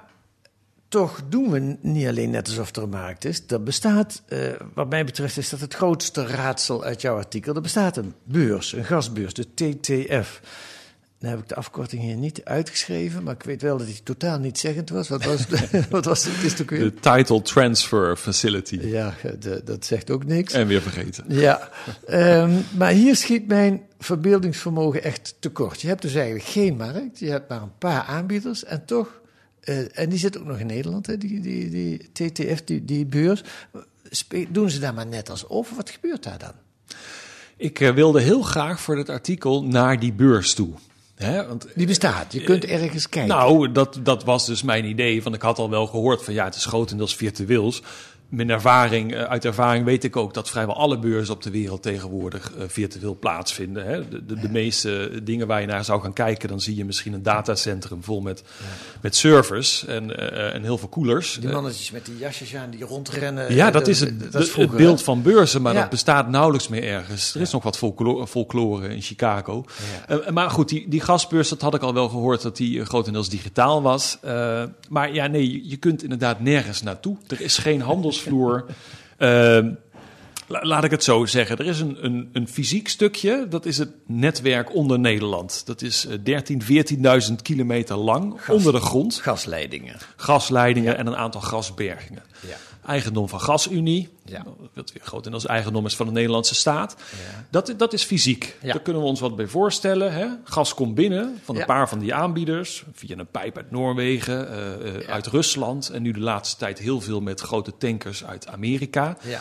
toch 0.91 1.21
doen 1.29 1.51
we 1.51 1.77
niet 1.81 2.07
alleen 2.07 2.29
net 2.29 2.47
alsof 2.47 2.75
er 2.75 2.83
een 2.83 2.89
markt 2.89 3.25
is. 3.25 3.41
Er 3.47 3.63
bestaat, 3.63 4.21
uh, 4.29 4.39
wat 4.73 4.89
mij 4.89 5.05
betreft, 5.05 5.37
is 5.37 5.49
dat 5.49 5.59
het 5.59 5.73
grootste 5.73 6.25
raadsel 6.25 6.83
uit 6.83 7.01
jouw 7.01 7.15
artikel. 7.15 7.55
Er 7.55 7.61
bestaat 7.61 7.97
een 7.97 8.13
beurs, 8.23 8.73
een 8.73 8.85
gasbeurs, 8.85 9.33
de 9.33 9.45
TTF. 9.53 10.41
Dan 11.19 11.29
heb 11.29 11.39
ik 11.39 11.47
de 11.47 11.55
afkorting 11.55 12.01
hier 12.01 12.15
niet 12.15 12.43
uitgeschreven, 12.43 13.23
maar 13.23 13.33
ik 13.33 13.43
weet 13.43 13.61
wel 13.61 13.77
dat 13.77 13.87
die 13.87 14.03
totaal 14.03 14.39
niet 14.39 14.59
zeggend 14.59 14.89
was. 14.89 15.09
Wat 15.09 15.23
was, 15.23 15.45
wat 15.89 16.05
was 16.05 16.23
het? 16.23 16.43
Is 16.43 16.51
het 16.51 16.61
ook 16.61 16.69
weer? 16.69 16.79
De 16.79 16.93
Title 16.93 17.41
Transfer 17.41 18.15
Facility. 18.15 18.79
Ja, 18.81 19.13
de, 19.39 19.61
dat 19.65 19.85
zegt 19.85 20.11
ook 20.11 20.25
niks. 20.25 20.53
En 20.53 20.67
weer 20.67 20.81
vergeten. 20.81 21.23
Ja, 21.27 21.69
um, 22.09 22.65
maar 22.77 22.91
hier 22.91 23.15
schiet 23.15 23.47
mijn 23.47 23.81
verbeeldingsvermogen 23.99 25.03
echt 25.03 25.35
tekort. 25.39 25.81
Je 25.81 25.87
hebt 25.87 26.01
dus 26.01 26.13
eigenlijk 26.13 26.45
geen 26.45 26.77
markt, 26.77 27.19
je 27.19 27.29
hebt 27.29 27.49
maar 27.49 27.61
een 27.61 27.77
paar 27.77 28.01
aanbieders 28.01 28.63
en 28.63 28.85
toch 28.85 29.20
uh, 29.65 29.99
en 29.99 30.09
die 30.09 30.19
zit 30.19 30.37
ook 30.37 30.45
nog 30.45 30.59
in 30.59 30.65
Nederland, 30.65 31.07
hè, 31.07 31.17
die, 31.17 31.39
die, 31.39 31.69
die 31.69 32.09
TTF, 32.13 32.63
die, 32.63 32.85
die 32.85 33.05
beurs. 33.05 33.43
Doen 34.49 34.69
ze 34.69 34.79
daar 34.79 34.93
maar 34.93 35.07
net 35.07 35.29
alsof? 35.29 35.75
Wat 35.75 35.89
gebeurt 35.89 36.23
daar 36.23 36.37
dan? 36.37 36.53
Ik 37.57 37.79
uh, 37.79 37.89
wilde 37.89 38.21
heel 38.21 38.41
graag 38.41 38.81
voor 38.81 38.95
dit 38.95 39.09
artikel 39.09 39.63
naar 39.63 39.99
die 39.99 40.13
beurs 40.13 40.53
toe. 40.53 40.69
Hè, 41.15 41.47
want, 41.47 41.67
die 41.75 41.87
bestaat, 41.87 42.33
je 42.33 42.43
kunt 42.43 42.65
uh, 42.65 42.81
ergens 42.81 43.09
kijken. 43.09 43.35
Nou, 43.35 43.71
dat, 43.71 43.99
dat 44.03 44.23
was 44.23 44.45
dus 44.45 44.63
mijn 44.63 44.85
idee. 44.85 45.21
Van 45.21 45.33
ik 45.33 45.41
had 45.41 45.57
al 45.57 45.69
wel 45.69 45.87
gehoord 45.87 46.23
van 46.23 46.33
ja, 46.33 46.45
het 46.45 46.55
is 46.55 46.65
grotendeels 46.65 47.15
virtueels. 47.15 47.81
Mijn 48.31 48.49
ervaring, 48.49 49.15
uit 49.15 49.45
ervaring 49.45 49.85
weet 49.85 50.03
ik 50.03 50.15
ook 50.15 50.33
dat 50.33 50.49
vrijwel 50.49 50.75
alle 50.75 50.99
beurzen 50.99 51.33
op 51.33 51.41
de 51.41 51.49
wereld 51.49 51.81
tegenwoordig 51.81 52.51
uh, 52.57 52.63
virtueel 52.67 53.17
plaatsvinden. 53.19 53.85
Hè. 53.85 54.09
De, 54.09 54.25
de, 54.25 54.39
de, 54.39 54.49
meeste 54.49 55.19
dingen 55.23 55.47
waar 55.47 55.61
je 55.61 55.67
naar 55.67 55.85
zou 55.85 56.01
gaan 56.01 56.13
kijken, 56.13 56.49
dan 56.49 56.59
zie 56.59 56.75
je 56.75 56.85
misschien 56.85 57.13
een 57.13 57.23
datacentrum 57.23 58.03
vol 58.03 58.21
met, 58.21 58.43
ja. 58.59 58.65
met 59.01 59.15
servers 59.15 59.85
en, 59.85 60.09
uh, 60.09 60.53
en 60.53 60.63
heel 60.63 60.77
veel 60.77 60.87
koelers. 60.87 61.37
Die 61.39 61.49
mannetjes 61.49 61.91
met 61.91 62.05
die 62.05 62.17
jasjes 62.17 62.55
aan 62.55 62.69
die 62.69 62.83
rondrennen. 62.83 63.53
Ja, 63.53 63.71
dat 63.71 63.87
is 63.87 63.99
het, 63.99 64.31
dat 64.31 64.41
is 64.41 64.49
vroeger, 64.49 64.73
het 64.73 64.83
beeld 64.83 65.03
van 65.03 65.21
beurzen, 65.21 65.61
maar 65.61 65.73
ja. 65.73 65.79
dat 65.79 65.89
bestaat 65.89 66.29
nauwelijks 66.29 66.67
meer 66.67 66.83
ergens. 66.83 67.33
Er 67.33 67.39
ja. 67.39 67.45
is 67.45 67.51
nog 67.51 67.63
wat 67.63 67.77
folklore, 67.77 68.27
folklore 68.27 68.95
in 68.95 69.01
Chicago. 69.01 69.65
Uh, 70.09 70.29
maar 70.29 70.49
goed, 70.49 70.69
die, 70.69 70.89
die 70.89 71.01
gasbeurs, 71.01 71.49
dat 71.49 71.61
had 71.61 71.73
ik 71.73 71.81
al 71.81 71.93
wel 71.93 72.09
gehoord 72.09 72.41
dat 72.41 72.57
die 72.57 72.85
grotendeels 72.85 73.29
digitaal 73.29 73.81
was. 73.81 74.17
maar 74.89 75.13
ja, 75.13 75.27
nee, 75.27 75.69
je 75.69 75.77
kunt 75.77 76.03
inderdaad 76.03 76.39
nergens 76.39 76.81
naartoe. 76.81 77.17
Er 77.27 77.41
is 77.41 77.57
geen 77.57 77.81
handels 77.81 78.19
Uh, 79.19 79.59
La- 80.51 80.65
laat 80.65 80.83
ik 80.83 80.91
het 80.91 81.03
zo 81.03 81.25
zeggen. 81.25 81.57
Er 81.57 81.65
is 81.65 81.79
een, 81.79 82.05
een, 82.05 82.29
een 82.33 82.47
fysiek 82.47 82.87
stukje, 82.87 83.45
dat 83.49 83.65
is 83.65 83.77
het 83.77 83.89
netwerk 84.05 84.75
onder 84.75 84.99
Nederland. 84.99 85.65
Dat 85.65 85.81
is 85.81 86.05
eh, 86.05 86.17
13, 86.23 86.61
14.000 87.29 87.35
kilometer 87.41 87.95
lang, 87.95 88.39
onder 88.47 88.73
de 88.73 88.79
grond. 88.79 89.15
Gasleidingen. 89.15 89.97
Gasleidingen 90.15 90.97
en 90.97 91.07
een 91.07 91.15
aantal 91.15 91.41
gasbergingen. 91.41 92.23
Ja. 92.47 92.55
Eigendom 92.91 93.29
van 93.29 93.41
GasUnie, 93.41 94.09
Ja. 94.25 94.43
wat 94.73 94.91
weer 94.93 95.03
grotendeels 95.03 95.45
eigendom 95.45 95.85
is 95.85 95.95
van 95.95 96.05
de 96.05 96.11
Nederlandse 96.11 96.55
staat. 96.55 96.95
Ja. 96.97 97.45
Dat, 97.49 97.73
dat 97.77 97.93
is 97.93 98.03
fysiek. 98.03 98.57
Ja. 98.61 98.71
Daar 98.73 98.81
kunnen 98.81 99.01
we 99.01 99.07
ons 99.07 99.19
wat 99.19 99.35
bij 99.35 99.47
voorstellen. 99.47 100.13
Hè? 100.13 100.27
Gas 100.43 100.73
komt 100.73 100.95
binnen 100.95 101.39
van 101.43 101.55
een 101.55 101.61
Ja. 101.61 101.67
paar 101.67 101.89
van 101.89 101.99
die 101.99 102.13
aanbieders. 102.13 102.83
Via 102.93 103.17
een 103.17 103.27
pijp 103.31 103.57
uit 103.57 103.71
Noorwegen, 103.71 104.49
eh, 104.49 104.95
eh, 104.95 105.09
uit 105.09 105.27
Rusland. 105.27 105.89
En 105.89 106.01
nu 106.01 106.11
de 106.11 106.19
laatste 106.19 106.57
tijd 106.57 106.79
heel 106.79 107.01
veel 107.01 107.21
met 107.21 107.41
grote 107.41 107.73
tankers 107.77 108.25
uit 108.25 108.47
Amerika. 108.47 109.17
Ja. 109.21 109.39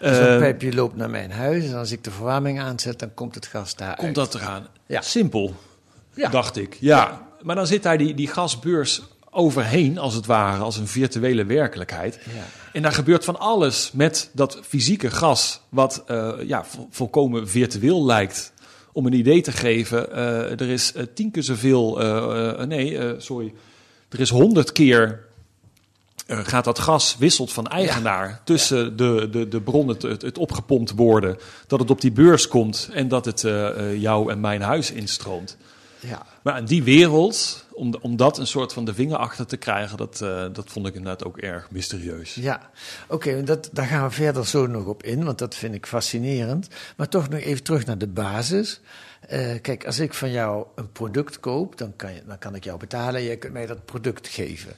Zo'n 0.00 0.10
Eh, 0.26 0.38
pijpje 0.38 0.74
loopt 0.74 0.96
naar 0.96 1.10
mijn 1.10 1.30
huis 1.32 1.64
en 1.64 1.74
als 1.74 1.90
ik 1.92 2.04
de 2.04 2.10
verwarming 2.10 2.60
aanzet, 2.60 2.98
dan 2.98 3.14
komt 3.14 3.34
het 3.34 3.46
gas 3.46 3.76
daar 3.76 3.96
komt 3.96 4.14
dat 4.14 4.34
eraan? 4.34 4.66
Ja. 4.86 5.00
Simpel, 5.00 5.54
Ja. 6.14 6.28
dacht 6.28 6.56
ik. 6.56 6.76
Ja. 6.80 7.28
maar 7.42 7.56
dan 7.56 7.66
zit 7.66 7.82
daar 7.82 7.98
die, 7.98 8.14
die 8.14 8.26
gasbeurs 8.28 9.02
overheen, 9.30 9.98
als 9.98 10.14
het 10.14 10.26
ware, 10.26 10.62
als 10.62 10.76
een 10.76 10.86
virtuele 10.86 11.44
werkelijkheid. 11.44 12.18
Ja. 12.34 12.44
En 12.72 12.82
daar 12.82 12.92
gebeurt 12.92 13.24
van 13.24 13.38
alles 13.38 13.90
met 13.92 14.30
dat 14.32 14.58
fysieke 14.62 15.10
gas, 15.10 15.60
wat 15.68 16.02
eh, 16.06 16.32
ja, 16.46 16.64
vo- 16.64 16.86
volkomen 16.90 17.48
virtueel 17.48 18.04
lijkt. 18.04 18.52
Om 18.92 19.06
een 19.06 19.12
idee 19.12 19.40
te 19.40 19.52
geven, 19.52 20.12
eh, 20.12 20.50
er 20.50 20.68
is 20.68 20.92
eh, 20.92 21.04
tien 21.14 21.30
keer 21.30 21.42
zoveel, 21.42 21.96
nee, 22.66 23.14
sorry, 23.18 23.54
er 24.08 24.20
is 24.20 24.30
honderd 24.30 24.72
keer 24.72 25.28
gaat 26.26 26.64
dat 26.64 26.78
gas 26.78 27.16
wisselt 27.18 27.52
van 27.52 27.66
eigenaar 27.66 28.40
tussen 28.44 28.96
de, 28.96 29.28
de, 29.30 29.48
de 29.48 29.60
bron, 29.60 29.88
het, 29.88 30.02
het, 30.02 30.38
opgepompt 30.38 30.90
worden, 30.90 31.38
dat 31.66 31.78
het 31.80 31.90
op 31.90 32.00
die 32.00 32.12
beurs 32.12 32.48
komt 32.48 32.90
en 32.92 33.08
dat 33.08 33.24
het 33.24 33.40
jou 33.98 34.30
en 34.30 34.40
mijn 34.40 34.62
huis 34.62 34.90
instroomt. 34.90 35.56
Ja. 36.00 36.26
Maar 36.42 36.58
in 36.58 36.64
die 36.64 36.82
wereld, 36.82 37.64
om, 37.80 37.94
om 38.00 38.16
dat 38.16 38.38
een 38.38 38.46
soort 38.46 38.72
van 38.72 38.84
de 38.84 38.94
vinger 38.94 39.16
achter 39.16 39.46
te 39.46 39.56
krijgen, 39.56 39.96
dat, 39.96 40.20
eh, 40.20 40.46
dat 40.52 40.70
vond 40.70 40.86
ik 40.86 40.94
inderdaad 40.94 41.24
ook 41.24 41.38
erg 41.38 41.70
mysterieus. 41.70 42.34
Ja, 42.34 42.70
oké, 43.08 43.42
dat 43.42 43.68
daar 43.72 43.86
gaan 43.86 44.08
we 44.08 44.14
verder 44.14 44.46
zo 44.46 44.66
nog 44.66 44.86
op 44.86 45.02
in, 45.02 45.24
want 45.24 45.38
dat 45.38 45.54
vind 45.54 45.74
ik 45.74 45.86
fascinerend. 45.86 46.68
Maar 46.96 47.08
toch 47.08 47.28
nog 47.28 47.40
even 47.40 47.62
terug 47.62 47.86
naar 47.86 47.98
de 47.98 48.08
basis. 48.08 48.80
Eh, 49.20 49.60
kijk, 49.60 49.86
als 49.86 49.98
ik 49.98 50.14
van 50.14 50.30
jou 50.30 50.66
een 50.74 50.92
product 50.92 51.40
koop, 51.40 51.78
dan 51.78 51.96
kan, 51.96 52.14
je, 52.14 52.22
dan 52.26 52.38
kan 52.38 52.54
ik 52.54 52.64
jou 52.64 52.78
betalen 52.78 53.20
en 53.20 53.26
jij 53.26 53.36
kunt 53.36 53.52
mij 53.52 53.66
dat 53.66 53.84
product 53.84 54.28
geven. 54.28 54.72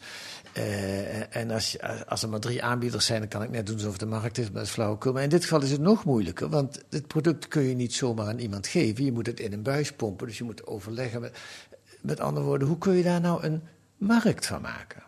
Eh, 0.53 1.37
en 1.37 1.51
als, 1.51 1.77
als 2.07 2.23
er 2.23 2.29
maar 2.29 2.41
drie 2.41 2.63
aanbieders 2.63 3.07
zijn, 3.07 3.21
dan 3.21 3.29
kan 3.29 3.43
ik 3.43 3.51
net 3.51 3.67
doen 3.67 3.77
alsof 3.77 3.97
de 3.99 4.07
markt 4.07 4.39
is, 4.39 4.45
maar 4.45 4.55
dat 4.55 4.65
is 4.65 4.71
flauwekul. 4.71 5.13
Maar 5.13 5.23
in 5.23 5.29
dit 5.29 5.43
geval 5.43 5.63
is 5.63 5.71
het 5.71 5.81
nog 5.81 6.05
moeilijker, 6.05 6.49
want 6.49 6.83
het 6.91 7.07
product 7.07 7.49
kun 7.49 7.63
je 7.63 7.75
niet 7.75 7.95
zomaar 7.95 8.27
aan 8.27 8.39
iemand 8.39 8.67
geven. 8.67 9.05
Je 9.05 9.13
moet 9.13 9.27
het 9.27 9.41
in 9.41 9.53
een 9.53 9.63
buis 9.63 9.93
pompen, 9.93 10.27
dus 10.27 10.39
je 10.39 10.45
moet 10.45 10.67
overleggen. 10.67 11.21
Met, 11.21 11.39
met 12.03 12.21
andere 12.21 12.47
woorden, 12.47 12.69
hoe 12.69 12.79
kun 12.79 12.93
je 12.93 13.03
daar 13.03 13.21
nou 13.21 13.43
een 13.43 13.63
markt 13.97 14.47
van 14.47 14.61
maken? 14.61 15.03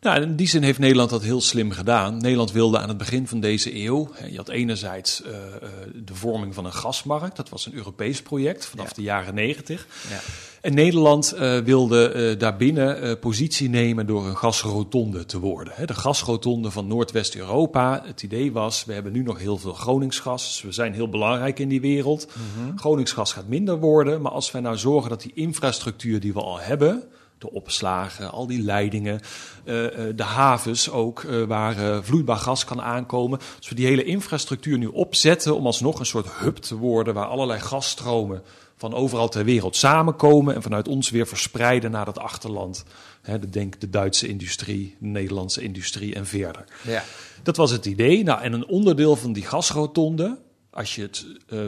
Nou, 0.00 0.22
in 0.22 0.36
die 0.36 0.48
zin 0.48 0.62
heeft 0.62 0.78
Nederland 0.78 1.10
dat 1.10 1.22
heel 1.22 1.40
slim 1.40 1.70
gedaan. 1.70 2.16
Nederland 2.16 2.52
wilde 2.52 2.78
aan 2.78 2.88
het 2.88 2.98
begin 2.98 3.26
van 3.26 3.40
deze 3.40 3.84
eeuw, 3.84 4.10
je 4.30 4.36
had 4.36 4.48
enerzijds 4.48 5.22
eh, 5.22 5.30
eh, 5.32 5.68
de 6.04 6.14
vorming 6.14 6.54
van 6.54 6.64
een 6.64 6.72
gasmarkt, 6.72 7.36
dat 7.36 7.48
was 7.48 7.66
een 7.66 7.74
Europees 7.74 8.22
project 8.22 8.66
vanaf 8.66 8.88
Ja. 8.88 8.94
de 8.94 9.02
jaren 9.02 9.34
negentig. 9.34 9.86
Ja. 10.10 10.20
En 10.60 10.74
Nederland 10.74 11.32
eh, 11.32 11.58
wilde 11.58 12.36
daarbinnen 12.38 13.18
positie 13.18 13.68
nemen 13.68 14.06
door 14.06 14.26
een 14.26 14.36
gasrotonde 14.36 15.24
te 15.24 15.38
worden. 15.38 15.86
De 15.86 15.94
gasrotonde 15.94 16.70
van 16.70 16.86
Noordwest-Europa. 16.86 18.02
Het 18.04 18.22
idee 18.22 18.52
was, 18.52 18.84
we 18.84 18.92
hebben 18.92 19.12
nu 19.12 19.22
nog 19.22 19.38
heel 19.38 19.58
veel 19.58 19.72
Groningsgas. 19.74 20.44
Dus 20.44 20.62
we 20.62 20.72
zijn 20.72 20.92
heel 20.92 21.08
belangrijk 21.08 21.58
in 21.58 21.68
die 21.68 21.80
wereld. 21.80 22.28
Groningsgas 22.76 23.32
gaat 23.32 23.48
minder 23.48 23.78
worden. 23.78 24.20
Maar 24.20 24.32
als 24.32 24.50
wij 24.50 24.60
nou 24.60 24.76
zorgen 24.76 25.10
dat 25.10 25.22
die 25.22 25.32
infrastructuur 25.34 26.20
die 26.20 26.32
we 26.32 26.40
al 26.40 26.60
hebben... 26.60 27.02
de 27.38 27.50
opslagen, 27.50 28.30
al 28.30 28.46
die 28.46 28.62
leidingen, 28.62 29.20
eh, 29.64 30.08
eh, 30.08 30.16
de 30.16 30.22
havens 30.22 30.90
ook... 30.90 31.22
eh, 31.22 31.42
waar 31.42 32.04
vloeibaar 32.04 32.36
gas 32.36 32.64
kan 32.64 32.82
aankomen. 32.82 33.38
Als 33.56 33.68
we 33.68 33.74
die 33.74 33.86
hele 33.86 34.04
infrastructuur 34.04 34.78
nu 34.78 34.86
opzetten... 34.86 35.56
om 35.56 35.66
alsnog 35.66 35.98
een 35.98 36.06
soort 36.06 36.32
hub 36.32 36.56
te 36.56 36.76
worden... 36.76 37.14
waar 37.14 37.26
allerlei 37.26 37.60
gasstromen 37.60 38.42
van 38.76 38.94
overal 38.94 39.28
ter 39.28 39.44
wereld 39.44 39.76
samenkomen 39.76 40.54
en 40.54 40.62
vanuit 40.62 40.88
ons 40.88 41.10
weer 41.10 41.26
verspreiden 41.26 41.90
naar 41.90 42.06
het 42.06 42.18
achterland. 42.18 42.84
De, 43.22 43.48
denk 43.48 43.80
de 43.80 43.90
Duitse 43.90 44.28
industrie, 44.28 44.96
de 44.98 45.06
Nederlandse 45.06 45.62
industrie 45.62 46.14
en 46.14 46.26
verder. 46.26 46.64
Ja. 46.82 47.04
Dat 47.42 47.56
was 47.56 47.70
het 47.70 47.86
idee. 47.86 48.22
Nou, 48.22 48.42
en 48.42 48.52
een 48.52 48.66
onderdeel 48.66 49.16
van 49.16 49.32
die 49.32 49.44
gasrotonde, 49.44 50.38
als 50.70 50.94
je 50.94 51.02
het 51.02 51.26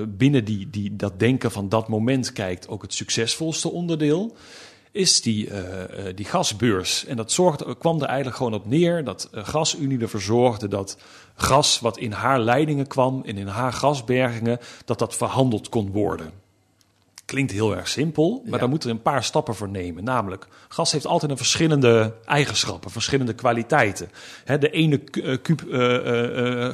binnen 0.09 0.45
die, 0.45 0.71
die, 0.71 0.97
dat 0.97 1.19
denken 1.19 1.51
van 1.51 1.69
dat 1.69 1.89
moment 1.89 2.33
kijkt, 2.33 2.69
ook 2.69 2.83
het 2.83 2.95
succesvolste 2.95 3.71
onderdeel, 3.71 4.37
is 4.93 5.23
die, 5.23 5.51
eh, 5.51 6.09
eh, 6.09 6.17
die 6.17 6.25
gasbeurs. 6.25 7.05
En 7.05 7.17
dat 7.17 7.33
zorgde, 7.33 7.77
kwam 7.77 8.01
er 8.01 8.07
eigenlijk 8.07 8.37
gewoon 8.37 8.55
op 8.55 8.67
neer 8.67 9.05
dat 9.05 9.29
eh, 9.33 9.45
GasUnie 9.45 10.01
ervoor 10.01 10.21
zorgde 10.21 10.69
dat 10.69 10.97
gas 11.35 11.81
wat 11.81 11.99
in 11.99 12.13
haar 12.13 12.41
leidingen 12.41 12.87
kwam 12.87 13.23
en 13.27 13.37
in 13.37 13.47
haar 13.47 13.73
gasbergingen, 13.73 14.59
dat 14.85 14.99
dat 14.99 15.17
verhandeld 15.17 15.69
kon 15.69 15.91
worden. 15.91 16.31
Klinkt 17.25 17.53
heel 17.53 17.77
erg 17.77 17.89
simpel, 17.89 18.41
maar 18.45 18.53
Ja. 18.53 18.59
daar 18.59 18.69
moeten 18.69 18.89
we 18.89 18.95
een 18.95 19.03
paar 19.03 19.25
stappen 19.25 19.55
voor 19.55 19.69
nemen. 19.69 20.05
Namelijk, 20.05 20.47
gas 20.69 20.93
heeft 20.93 21.07
altijd 21.07 21.31
een 21.31 21.37
verschillende 21.37 22.15
eigenschappen, 22.25 22.91
verschillende 22.91 23.33
kwaliteiten. 23.35 24.11
Hè, 24.45 24.59
de 24.59 24.71
ene 24.71 24.99
ku- 24.99 25.37
kuub 25.37 25.61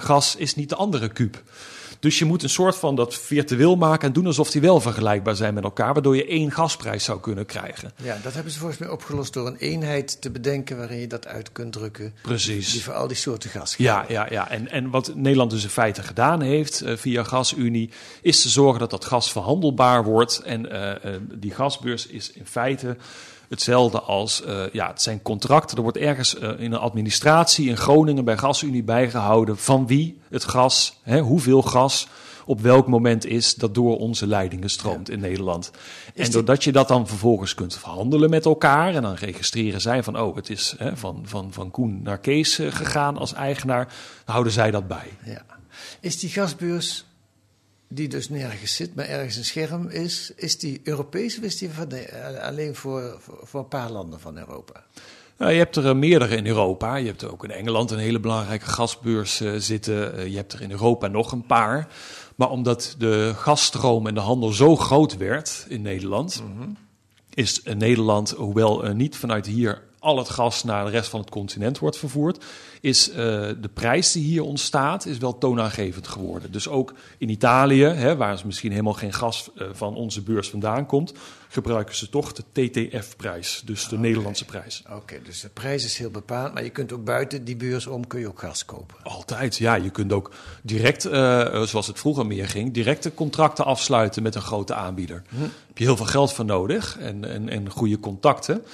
gas 0.02 0.36
is 0.36 0.54
niet 0.54 0.68
de 0.68 0.76
andere 0.76 1.08
kuub. 1.08 1.42
Dus 1.98 2.18
je 2.18 2.24
moet 2.24 2.42
een 2.42 2.48
soort 2.48 2.76
van 2.76 2.96
dat 2.96 3.14
virtueel 3.14 3.76
maken 3.76 4.06
en 4.08 4.12
doen 4.12 4.26
alsof 4.26 4.50
die 4.50 4.60
wel 4.60 4.80
vergelijkbaar 4.80 5.36
zijn 5.36 5.54
met 5.54 5.64
elkaar, 5.64 5.92
waardoor 5.92 6.16
je 6.16 6.26
één 6.26 6.52
gasprijs 6.52 7.04
zou 7.04 7.20
kunnen 7.20 7.46
krijgen. 7.46 7.92
Ja, 8.02 8.18
dat 8.22 8.34
hebben 8.34 8.52
ze 8.52 8.58
volgens 8.58 8.80
mij 8.80 8.88
opgelost 8.88 9.32
door 9.32 9.46
een 9.46 9.56
eenheid 9.56 10.20
te 10.20 10.30
bedenken 10.30 10.76
waarin 10.76 10.98
je 10.98 11.06
dat 11.06 11.26
uit 11.26 11.52
kunt 11.52 11.72
drukken. 11.72 12.14
Precies. 12.22 12.72
Die 12.72 12.82
voor 12.82 12.94
al 12.94 13.06
die 13.06 13.16
soorten 13.16 13.50
gas 13.50 13.74
geldt. 13.74 13.82
Ja, 13.82 14.04
ja, 14.08 14.26
ja. 14.30 14.50
En, 14.50 14.70
en 14.70 14.90
wat 14.90 15.14
Nederland 15.14 15.50
dus 15.50 15.62
in 15.62 15.68
feite 15.68 16.02
gedaan 16.02 16.40
heeft 16.40 16.80
eh, 16.80 16.96
via 16.96 17.22
GasUnie, 17.22 17.90
is 18.22 18.42
te 18.42 18.48
zorgen 18.48 18.78
dat 18.80 18.90
dat 18.90 19.04
gas 19.04 19.32
verhandelbaar 19.32 20.04
wordt. 20.04 20.38
En 20.38 20.70
eh, 20.70 21.14
eh, 21.14 21.20
die 21.32 21.50
gasbeurs 21.50 22.06
is 22.06 22.32
in 22.32 22.46
feite 22.46 22.96
hetzelfde 23.48 24.00
als, 24.00 24.42
eh, 24.42 24.62
ja, 24.72 24.88
het 24.88 25.02
zijn 25.02 25.22
contracten. 25.22 25.76
Er 25.76 25.82
wordt 25.82 25.96
ergens 25.98 26.38
eh, 26.38 26.50
in 26.58 26.72
een 26.72 26.78
administratie 26.78 27.68
in 27.68 27.76
Groningen 27.76 28.24
bij 28.24 28.36
GasUnie 28.36 28.82
bijgehouden 28.82 29.58
van 29.58 29.86
wie 29.86 30.18
het 30.28 30.44
gas, 30.44 31.00
hè, 31.02 31.20
hoeveel 31.20 31.62
gas 31.62 32.08
op 32.46 32.60
welk 32.60 32.86
moment 32.86 33.26
is 33.26 33.54
dat 33.54 33.74
door 33.74 33.98
onze 33.98 34.26
leidingen 34.26 34.70
stroomt 34.70 35.10
in 35.10 35.20
Nederland. 35.20 35.70
En 36.14 36.30
doordat 36.30 36.64
je 36.64 36.72
dat 36.72 36.88
dan 36.88 37.06
vervolgens 37.06 37.54
kunt 37.54 37.76
verhandelen 37.76 38.30
met 38.30 38.44
elkaar 38.44 38.94
en 38.94 39.02
dan 39.02 39.14
registreren 39.14 39.80
zij 39.80 40.02
van, 40.02 40.20
oh, 40.20 40.36
het 40.36 40.50
is 40.50 40.74
hè, 40.78 40.96
van, 40.96 41.22
van, 41.24 41.52
van 41.52 41.70
Koen 41.70 42.02
naar 42.02 42.18
Kees 42.18 42.58
eh, 42.58 42.72
gegaan 42.72 43.16
als 43.16 43.32
eigenaar, 43.32 43.84
dan 44.24 44.34
houden 44.34 44.52
zij 44.52 44.70
dat 44.70 44.88
bij. 44.88 45.08
Ja. 45.24 45.42
Is 46.00 46.18
die 46.18 46.30
gasbeurs, 46.30 47.04
die 47.88 48.08
dus 48.08 48.28
nergens 48.28 48.74
zit, 48.74 48.94
maar 48.94 49.04
ergens 49.04 49.36
een 49.36 49.44
scherm 49.44 49.88
is, 49.88 50.32
is 50.36 50.58
die 50.58 50.80
Europees 50.84 51.38
of 51.38 51.44
is 51.44 51.58
die 51.58 51.70
van 51.70 51.88
de- 51.88 52.00
eh, 52.00 52.42
alleen 52.48 52.74
voor, 52.74 53.18
voor, 53.42 53.60
een 53.60 53.68
paar 53.68 53.90
landen 53.90 54.20
van 54.20 54.38
Europa? 54.38 54.84
Nou, 55.38 55.52
je 55.52 55.58
hebt 55.58 55.76
er 55.76 55.86
eh, 55.86 55.94
meerdere 55.94 56.36
in 56.36 56.46
Europa. 56.46 56.96
Je 56.96 57.06
hebt 57.06 57.24
ook 57.24 57.44
in 57.44 57.50
Engeland 57.50 57.90
een 57.90 57.98
hele 57.98 58.20
belangrijke 58.20 58.66
gasbeurs 58.66 59.40
eh, 59.40 59.52
zitten. 59.56 60.30
Je 60.30 60.36
hebt 60.36 60.52
er 60.52 60.62
in 60.62 60.70
Europa 60.70 61.06
nog 61.06 61.32
een 61.32 61.46
paar. 61.46 61.88
Maar 62.36 62.50
omdat 62.50 62.94
de 62.98 63.32
gasstroom 63.36 64.06
en 64.06 64.14
de 64.14 64.20
handel 64.20 64.52
zo 64.52 64.76
groot 64.76 65.16
werd 65.16 65.66
in 65.68 65.82
Nederland, 65.82 66.42
is 67.34 67.62
eh, 67.62 67.74
Nederland, 67.74 68.30
hoewel 68.30 68.82
niet 68.94 69.16
vanuit 69.16 69.46
hier 69.46 69.82
al 69.98 70.18
het 70.18 70.28
gas 70.28 70.64
naar 70.64 70.84
de 70.84 70.90
rest 70.90 71.10
van 71.10 71.20
het 71.20 71.30
continent 71.30 71.78
wordt 71.78 71.98
vervoerd, 71.98 72.44
is 72.80 73.10
eh, 73.10 73.16
de 73.60 73.70
prijs 73.74 74.12
die 74.12 74.24
hier 74.24 74.42
ontstaat, 74.42 75.06
is 75.06 75.18
wel 75.18 75.38
toonaangevend 75.38 76.08
geworden. 76.08 76.52
Dus 76.52 76.68
ook 76.68 76.92
in 77.18 77.28
Italië, 77.28 77.84
hè, 77.84 78.16
waar 78.16 78.40
misschien 78.44 78.70
helemaal 78.70 78.92
geen 78.92 79.12
gas 79.12 79.50
eh, 79.56 79.66
van 79.72 79.94
onze 79.94 80.22
beurs 80.22 80.50
vandaan 80.50 80.86
komt, 80.86 81.12
gebruiken 81.48 81.94
ze 81.94 82.08
toch 82.08 82.32
de 82.32 82.42
TTF-prijs, 82.52 83.62
dus 83.64 83.88
de 83.88 83.98
Nederlandse 83.98 84.44
prijs. 84.44 84.82
Oké, 84.90 85.22
dus 85.22 85.40
de 85.40 85.48
prijs 85.48 85.84
is 85.84 85.98
heel 85.98 86.10
bepaald, 86.10 86.54
maar 86.54 86.64
je 86.64 86.70
kunt 86.70 86.92
ook 86.92 87.04
buiten 87.04 87.44
die 87.44 87.56
beurs 87.56 87.86
om 87.86 88.06
kun 88.06 88.20
je 88.20 88.28
ook 88.28 88.38
gas 88.38 88.64
kopen. 88.64 88.96
Altijd, 89.02 89.56
ja. 89.56 89.74
Je 89.74 89.90
kunt 89.90 90.12
ook 90.12 90.30
direct, 90.62 91.04
eh, 91.04 91.62
zoals 91.62 91.86
het 91.86 91.98
vroeger 91.98 92.26
meer 92.26 92.48
ging, 92.48 92.72
directe 92.72 93.14
contracten 93.14 93.64
afsluiten 93.64 94.22
met 94.22 94.34
een 94.34 94.42
grote 94.42 94.74
aanbieder. 94.74 95.22
Daar 95.30 95.40
heb 95.66 95.78
je 95.78 95.84
heel 95.84 95.96
veel 95.96 96.06
geld 96.06 96.32
voor 96.32 96.44
nodig 96.44 96.98
en, 96.98 97.24
en, 97.24 97.48
en 97.48 97.70
goede 97.70 98.00
contacten. 98.00 98.64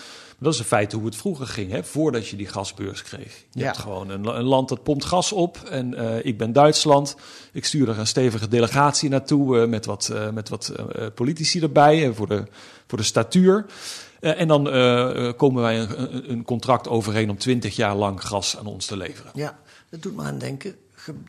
Dat 0.42 0.52
is 0.52 0.58
in 0.58 0.64
feite 0.64 0.96
hoe 0.96 1.04
het 1.04 1.16
vroeger 1.16 1.46
ging, 1.46 1.70
hè, 1.70 1.84
voordat 1.84 2.28
je 2.28 2.36
die 2.36 2.46
gasbeurs 2.46 3.02
kreeg. 3.02 3.44
Je 3.50 3.60
Ja. 3.60 3.64
hebt 3.64 3.78
gewoon 3.78 4.10
een, 4.10 4.24
een 4.36 4.42
land 4.44 4.68
dat 4.68 4.82
pompt 4.82 5.04
gas 5.04 5.32
op 5.32 5.56
en 5.70 5.94
eh, 5.94 6.24
ik 6.24 6.38
ben 6.38 6.52
Duitsland. 6.52 7.16
Ik 7.52 7.64
stuur 7.64 7.88
er 7.88 7.98
een 7.98 8.06
stevige 8.06 8.48
delegatie 8.48 9.08
naartoe 9.08 9.60
eh, 9.60 9.68
met 9.68 9.86
wat, 9.86 10.08
eh, 10.08 10.30
met 10.30 10.48
wat 10.48 10.72
politici 11.14 11.60
erbij 11.60 12.12
voor, 12.12 12.28
de, 12.28 12.44
voor 12.86 12.98
de 12.98 13.04
statuur. 13.04 13.66
En 14.20 14.48
dan 14.48 14.64
komen 15.36 15.62
wij 15.62 15.80
een, 15.80 16.02
een- 16.14 16.30
een 16.30 16.44
contract 16.44 16.88
overeen 16.88 17.30
om 17.30 17.38
20 17.38 17.76
jaar 17.76 17.96
lang 17.96 18.24
gas 18.26 18.56
aan 18.58 18.66
ons 18.66 18.86
te 18.86 18.96
leveren. 18.96 19.30
Ja, 19.34 19.58
dat 19.90 20.02
doet 20.02 20.16
me 20.16 20.22
aan 20.22 20.38
denken. 20.38 20.74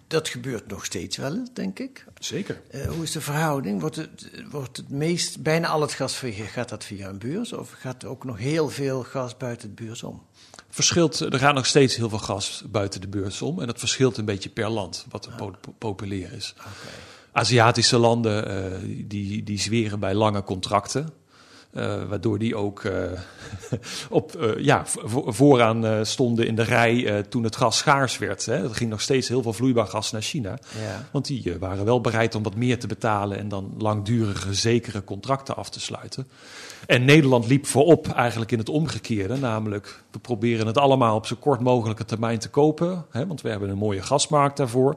Dat 0.08 0.27
gebeurt 0.27 0.68
nog 0.68 0.86
steeds 0.86 1.18
wel 1.18 1.48
denk 1.53 1.80
ik. 1.80 2.06
Zeker. 2.20 2.62
Eh, 2.70 2.88
hoe 2.88 3.03
is 3.03 3.12
de 3.12 3.22
verhouding? 3.22 3.82
Wordt 3.82 3.96
het, 3.96 4.32
wordt 4.51 4.77
het 4.77 4.89
meest, 4.89 5.42
bijna 5.42 5.68
al 5.68 5.82
het 5.82 5.94
gas 5.94 6.15
via- 6.15 6.46
gaat 6.46 6.70
dat 6.70 6.84
via 6.84 7.10
een 7.10 7.18
beurs? 7.18 7.53
Of 7.53 7.72
gaat 7.72 8.03
er 8.03 8.10
ook 8.10 8.24
nog 8.24 8.38
heel 8.38 8.70
veel 8.70 9.03
gas 9.03 9.38
buiten 9.38 9.75
de 9.75 9.84
beurs 9.84 10.03
om? 10.03 10.22
Verschilt, 10.70 11.20
er 11.20 11.39
gaat 11.39 11.56
nog 11.56 11.65
steeds 11.65 11.96
heel 11.96 12.10
veel 12.10 12.18
gas 12.20 12.63
buiten 12.72 13.01
de 13.01 13.08
beurs 13.08 13.42
om. 13.42 13.60
En 13.62 13.68
dat 13.68 13.80
verschilt 13.80 14.18
een 14.18 14.25
beetje 14.25 14.50
per 14.50 14.70
land, 14.70 15.06
wat 15.10 15.30
po- 15.38 15.56
populair 15.77 16.34
is. 16.34 16.56
Aziatische 17.32 17.98
landen 17.98 18.48
eh, 18.48 18.80
die, 19.08 19.44
die 19.44 19.60
zweren 19.60 20.00
bij 20.00 20.13
lange 20.13 20.44
contracten. 20.44 21.10
Eh, 21.74 22.03
waardoor 22.03 22.39
die 22.39 22.56
ook 22.56 22.84
eh, 22.84 22.94
op, 24.10 24.36
eh, 24.36 24.63
ja, 24.63 24.86
vo- 24.86 25.32
vooraan 25.32 26.06
stonden 26.06 26.48
in 26.48 26.56
de 26.56 26.63
rij 26.63 27.24
toen 27.30 27.44
het 27.44 27.56
gas 27.56 27.77
schaars 27.77 28.18
werd. 28.18 28.46
Hè. 28.46 28.63
Er 28.63 28.75
ging 28.75 28.89
nog 28.89 29.01
steeds 29.01 29.27
heel 29.27 29.42
veel 29.42 29.53
vloeibaar 29.53 29.88
gas 29.88 30.12
naar 30.12 30.22
China. 30.22 30.58
Ja. 30.82 31.08
Want 31.12 31.25
die 31.25 31.56
waren 31.60 31.86
wel 31.86 32.01
bereid 32.01 32.36
om 32.36 32.44
wat 32.44 32.56
meer 32.56 32.80
te 32.80 32.88
betalen 32.88 33.38
en 33.38 33.50
dan 33.50 33.74
langdurige, 33.77 34.53
zekere 34.53 35.03
contracten 35.03 35.56
af 35.56 35.70
te 35.70 35.80
sluiten. 35.80 36.27
En 36.88 37.06
Nederland 37.06 37.48
liep 37.48 37.65
voorop 37.65 38.08
eigenlijk 38.08 38.51
in 38.51 38.58
het 38.58 38.70
omgekeerde. 38.70 39.38
Namelijk, 39.38 40.03
we 40.12 40.20
proberen 40.20 40.68
het 40.68 40.77
allemaal 40.77 41.15
op 41.15 41.25
zo 41.25 41.36
kort 41.39 41.60
mogelijke 41.60 42.06
termijn 42.06 42.39
te 42.39 42.50
kopen. 42.50 43.06
Hè, 43.10 43.27
want 43.27 43.42
we 43.42 43.50
hebben 43.50 43.70
een 43.70 43.77
mooie 43.77 44.01
gasmarkt 44.01 44.58
daarvoor. 44.58 44.96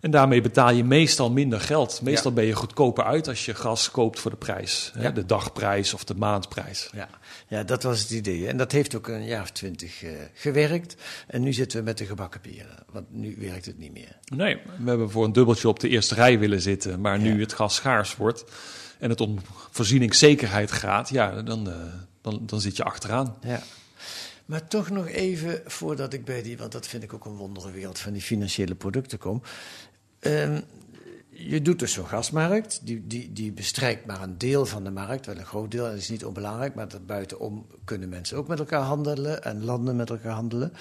En 0.00 0.10
daarmee 0.10 0.40
betaal 0.40 0.70
je 0.70 0.84
meestal 0.84 1.30
minder 1.30 1.60
geld. 1.60 2.00
Meestal 2.02 2.32
ben 2.32 2.44
je 2.44 2.52
goedkoper 2.54 3.04
uit 3.04 3.28
als 3.28 3.44
je 3.44 3.54
gas 3.54 3.90
koopt 3.90 4.20
voor 4.20 4.30
de 4.30 4.36
prijs. 4.36 4.90
Hè, 4.94 5.02
Ja. 5.02 5.10
De 5.10 5.26
dagprijs 5.26 5.94
of 5.94 6.04
de 6.04 6.14
maandprijs. 6.14 6.90
Ja. 6.92 7.08
ja, 7.48 7.62
dat 7.62 7.82
was 7.82 8.00
het 8.00 8.10
idee. 8.10 8.48
En 8.48 8.56
dat 8.56 8.72
heeft 8.72 8.94
ook 8.94 9.08
een 9.08 9.24
jaar 9.24 9.42
of 9.42 9.50
twintig 9.50 10.02
eh, 10.02 10.10
gewerkt. 10.34 10.96
En 11.26 11.42
nu 11.42 11.52
zitten 11.52 11.78
we 11.78 11.84
met 11.84 11.98
de 11.98 12.06
gebakken 12.06 12.40
peren. 12.40 12.84
Want 12.92 13.06
nu 13.10 13.36
werkt 13.38 13.66
het 13.66 13.78
niet 13.78 13.92
meer. 13.92 14.16
Nee, 14.34 14.58
we 14.78 14.88
hebben 14.88 15.10
voor 15.10 15.24
een 15.24 15.32
dubbeltje 15.32 15.68
op 15.68 15.80
de 15.80 15.88
eerste 15.88 16.14
rij 16.14 16.38
willen 16.38 16.60
zitten. 16.60 17.00
Maar 17.00 17.18
nu 17.18 17.40
het 17.40 17.52
gas 17.52 17.74
schaars 17.74 18.16
wordt 18.16 18.44
en 18.98 19.10
het 19.10 19.20
om 19.20 19.38
voorzieningszekerheid 19.70 20.72
gaat, 20.72 21.08
ja, 21.08 21.42
dan, 21.42 21.70
eh, 21.70 21.74
dan, 22.20 22.42
dan 22.46 22.60
zit 22.60 22.76
je 22.76 22.84
achteraan. 22.84 23.36
Ja. 23.42 23.62
Maar 24.44 24.68
toch 24.68 24.90
nog 24.90 25.08
even, 25.08 25.62
voordat 25.66 26.12
ik 26.12 26.24
bij 26.24 26.42
die, 26.42 26.58
want 26.58 26.72
dat 26.72 26.86
vind 26.86 27.02
ik 27.02 27.12
ook 27.12 27.24
een 27.24 27.36
wondere 27.36 27.70
wereld 27.70 27.98
van 27.98 28.12
die 28.12 28.22
financiële 28.22 28.74
producten 28.74 29.18
kom. 29.18 29.42
Ehm, 30.20 30.60
je 31.28 31.62
doet 31.62 31.78
dus 31.78 31.92
zo'n 31.92 32.06
gasmarkt, 32.06 32.80
die, 32.82 33.06
die, 33.06 33.32
die 33.32 33.52
bestrijkt 33.52 34.06
maar 34.06 34.22
een 34.22 34.38
deel 34.38 34.66
van 34.66 34.84
de 34.84 34.90
markt, 34.90 35.26
wel 35.26 35.36
een 35.36 35.44
groot 35.44 35.70
deel, 35.70 35.84
dat 35.84 35.94
is 35.94 36.08
niet 36.08 36.24
onbelangrijk, 36.24 36.74
maar 36.74 36.88
daarbuitenom 36.88 37.66
kunnen 37.84 38.08
mensen 38.08 38.36
ook 38.36 38.48
met 38.48 38.58
elkaar 38.58 38.82
handelen 38.82 39.42
en 39.42 39.64
landen 39.64 39.96
met 39.96 40.10
elkaar 40.10 40.32
handelen. 40.32 40.72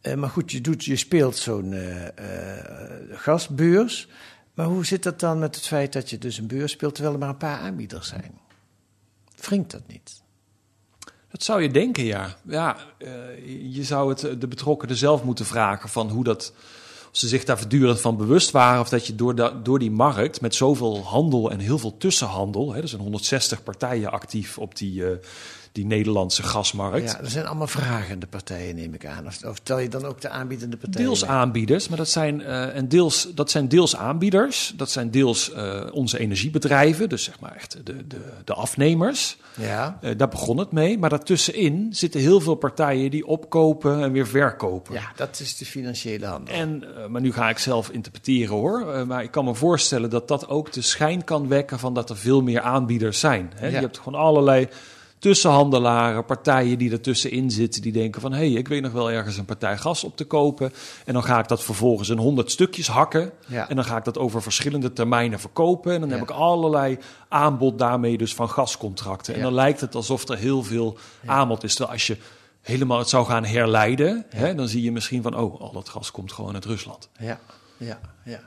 Eh, 0.00 0.14
maar 0.14 0.30
goed, 0.30 0.52
je, 0.52 0.60
doet, 0.60 0.84
je 0.84 0.96
speelt 0.96 1.36
zo'n 1.36 1.72
eh, 1.72 2.06
eh, 2.06 3.18
gasbeurs, 3.18 4.08
maar 4.54 4.66
hoe 4.66 4.86
zit 4.86 5.02
dat 5.02 5.20
dan 5.20 5.38
met 5.38 5.54
het 5.54 5.66
feit 5.66 5.92
dat 5.92 6.10
je 6.10 6.18
dus 6.18 6.38
een 6.38 6.46
beurs 6.46 6.72
speelt 6.72 6.94
terwijl 6.94 7.14
er 7.14 7.20
maar 7.20 7.30
een 7.30 7.36
paar 7.36 7.58
aanbieders 7.58 8.08
zijn? 8.08 8.38
Wringt 9.36 9.70
dat 9.70 9.86
niet? 9.86 10.22
Dat 11.28 11.42
zou 11.42 11.62
je 11.62 11.70
denken, 11.70 12.04
ja. 12.04 12.36
Ja, 12.42 12.76
je 13.68 13.84
zou 13.84 14.08
het 14.08 14.40
de 14.40 14.48
betrokkenen 14.48 14.96
zelf 14.96 15.24
moeten 15.24 15.46
vragen 15.46 15.88
van 15.88 16.08
hoe 16.08 16.24
dat. 16.24 16.52
Ze 17.14 17.28
zich 17.28 17.44
daar 17.44 17.58
voortdurend 17.58 18.00
van 18.00 18.16
bewust 18.16 18.50
waren. 18.50 18.80
Of 18.80 18.88
dat 18.88 19.06
je 19.06 19.14
door, 19.14 19.34
da- 19.34 19.60
door 19.62 19.78
die 19.78 19.90
markt 19.90 20.40
met 20.40 20.54
zoveel 20.54 21.02
handel 21.02 21.50
en 21.50 21.58
heel 21.58 21.78
veel 21.78 21.96
tussenhandel. 21.96 22.72
Hè, 22.72 22.80
er 22.82 22.88
zijn 22.88 23.00
160 23.02 23.62
partijen 23.62 24.10
actief 24.10 24.58
op 24.58 24.76
die, 24.76 25.06
eh, 25.06 25.16
die 25.72 25.86
Nederlandse 25.86 26.42
gasmarkt. 26.42 27.10
Ja, 27.10 27.20
er 27.20 27.30
zijn 27.30 27.46
allemaal 27.46 27.66
vragende 27.66 28.26
partijen, 28.26 28.74
neem 28.74 28.94
ik 28.94 29.06
aan. 29.06 29.26
Of, 29.26 29.44
of 29.44 29.58
tel 29.58 29.78
je 29.78 29.88
dan 29.88 30.04
ook 30.04 30.20
de 30.20 30.28
aanbiedende 30.28 30.76
partijen? 30.76 31.06
Deels 31.06 31.24
aanbieders, 31.24 31.88
maar 31.88 31.98
dat 31.98 32.08
zijn, 32.08 32.40
eh, 32.42 32.76
en 32.76 32.88
deels, 32.88 33.28
dat 33.34 33.50
zijn 33.50 33.68
deels 33.68 33.96
aanbieders. 33.96 34.72
Dat 34.76 34.90
zijn 34.90 35.10
deels 35.10 35.52
eh, 35.52 35.80
onze 35.92 36.18
energiebedrijven, 36.18 37.08
dus 37.08 37.24
zeg 37.24 37.40
maar 37.40 37.54
echt 37.54 37.76
de, 37.84 38.06
de, 38.06 38.16
de 38.44 38.54
afnemers. 38.54 39.36
Ja, 39.56 39.98
daar 40.16 40.28
begon 40.28 40.58
het 40.58 40.72
mee. 40.72 40.98
Maar 40.98 41.10
daartussenin 41.10 41.88
zitten 41.90 42.20
heel 42.20 42.40
veel 42.40 42.54
partijen 42.54 43.10
die 43.10 43.26
opkopen 43.26 44.02
en 44.02 44.12
weer 44.12 44.26
verkopen. 44.26 44.94
ja, 44.94 45.12
dat 45.16 45.40
is 45.40 45.56
de 45.56 45.66
financiële 45.66 46.26
handel. 46.26 46.54
En, 46.54 46.84
maar 47.08 47.20
nu 47.20 47.32
ga 47.32 47.48
ik 47.48 47.58
zelf 47.58 47.90
interpreteren 47.90 48.54
hoor. 48.54 48.88
Eh, 48.92 49.02
maar 49.02 49.22
ik 49.22 49.30
kan 49.30 49.44
me 49.44 49.54
voorstellen 49.54 50.10
dat 50.10 50.28
dat 50.28 50.48
ook 50.48 50.72
de 50.72 50.82
schijn 50.82 51.24
kan 51.24 51.48
wekken 51.48 51.78
van 51.78 51.94
dat 51.94 52.10
er 52.10 52.16
veel 52.16 52.42
meer 52.42 52.60
aanbieders 52.60 53.20
zijn. 53.20 53.52
Hè? 53.54 53.66
Ja. 53.66 53.72
Je 53.72 53.78
hebt 53.78 53.98
gewoon 53.98 54.20
allerlei 54.20 54.68
tussenhandelaren, 55.18 56.24
partijen 56.24 56.78
die 56.78 56.92
ertussenin 56.92 57.50
zitten, 57.50 57.82
die 57.82 57.92
denken 57.92 58.20
van 58.20 58.32
hé, 58.32 58.38
hey, 58.38 58.58
ik 58.58 58.68
weet 58.68 58.82
nog 58.82 58.92
wel 58.92 59.10
ergens 59.10 59.36
een 59.36 59.44
partij 59.44 59.76
gas 59.76 60.04
op 60.04 60.16
te 60.16 60.24
kopen. 60.24 60.72
En 61.04 61.12
dan 61.12 61.24
ga 61.24 61.38
ik 61.38 61.48
dat 61.48 61.62
vervolgens 61.64 62.08
in 62.08 62.18
honderd 62.18 62.50
stukjes 62.50 62.86
hakken. 62.86 63.30
Ja. 63.46 63.68
En 63.68 63.76
dan 63.76 63.84
ga 63.84 63.96
ik 63.96 64.04
dat 64.04 64.18
over 64.18 64.42
verschillende 64.42 64.92
termijnen 64.92 65.40
verkopen. 65.40 65.92
En 65.92 66.00
dan 66.00 66.10
heb 66.10 66.22
ik 66.22 66.30
allerlei 66.30 66.98
aanbod 67.28 67.78
daarmee 67.78 68.18
dus 68.18 68.34
van 68.34 68.50
gascontracten. 68.50 69.34
En 69.34 69.38
Ja. 69.40 69.44
dan 69.46 69.54
lijkt 69.54 69.80
het 69.80 69.94
alsof 69.94 70.28
er 70.28 70.36
heel 70.36 70.62
veel 70.62 70.96
aanbod 71.26 71.64
is. 71.64 71.74
Terwijl 71.74 71.92
als 71.94 72.06
je 72.06 72.16
helemaal 72.64 72.98
het 72.98 73.08
zou 73.08 73.26
gaan 73.26 73.44
herleiden, 73.44 74.26
hè, 74.28 74.54
dan 74.54 74.68
zie 74.68 74.82
je 74.82 74.92
misschien 74.92 75.22
van 75.22 75.36
oh, 75.36 75.60
al 75.60 75.72
dat 75.72 75.88
gas 75.88 76.10
komt 76.10 76.32
gewoon 76.32 76.54
uit 76.54 76.64
Rusland. 76.64 77.08
Ja, 77.18 77.40
ja, 77.76 78.00
ja. 78.24 78.40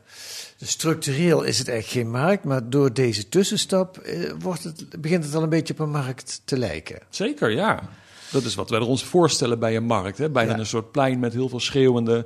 Dus 0.57 0.69
structureel 0.69 1.43
is 1.43 1.57
het 1.59 1.67
eigenlijk 1.67 1.99
geen 1.99 2.11
markt, 2.21 2.43
maar 2.43 2.69
door 2.69 2.93
deze 2.93 3.29
tussenstap 3.29 3.97
eh, 3.97 4.31
wordt 4.39 4.63
het, 4.63 5.01
begint 5.01 5.23
het 5.23 5.35
al 5.35 5.43
een 5.43 5.49
beetje 5.49 5.73
op 5.73 5.79
een 5.79 5.91
markt 5.91 6.41
te 6.45 6.57
lijken. 6.57 6.99
Zeker, 7.09 7.51
ja. 7.51 7.89
Dat 8.31 8.43
is 8.43 8.55
wat 8.55 8.69
wij 8.69 8.79
er 8.79 8.85
ons 8.85 9.03
voorstellen 9.03 9.59
bij 9.59 9.75
een 9.75 9.83
markt. 9.85 10.17
Hè? 10.17 10.29
Bijna 10.29 10.51
Ja. 10.51 10.59
een 10.59 10.65
soort 10.65 10.91
plein 10.91 11.19
met 11.19 11.33
heel 11.33 11.49
veel 11.49 11.59
schreeuwende 11.59 12.25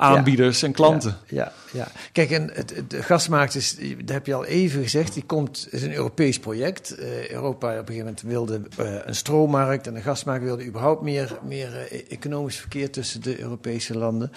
aanbieders 0.00 0.62
en 0.62 0.72
klanten. 0.72 1.16
Ja, 1.26 1.52
ja. 1.72 1.88
Kijk, 2.12 2.30
en 2.30 2.50
het, 2.52 2.74
gasmarkt 2.90 3.54
is, 3.54 3.76
dat 3.98 4.08
heb 4.08 4.26
je 4.26 4.34
al 4.34 4.44
even 4.44 4.82
gezegd, 4.82 5.14
die 5.14 5.24
komt, 5.24 5.68
is 5.70 5.82
een 5.82 5.94
Europees 5.94 6.38
project. 6.38 6.94
Eh, 6.94 7.30
Europa 7.30 7.66
op 7.66 7.88
een 7.88 7.94
gegeven 7.94 7.96
moment 7.96 8.22
wilde 8.22 8.60
eh, 8.76 8.94
een 9.04 9.14
stroommarkt 9.14 9.86
en 9.86 9.94
de 9.94 10.00
gasmarkt 10.00 10.44
wilde 10.44 10.64
überhaupt 10.64 11.02
meer, 11.02 11.38
meer 11.42 11.76
eh, 11.76 12.00
economisch 12.08 12.56
verkeer 12.56 12.90
tussen 12.90 13.22
de 13.22 13.40
Europese 13.40 13.98
landen. 13.98 14.32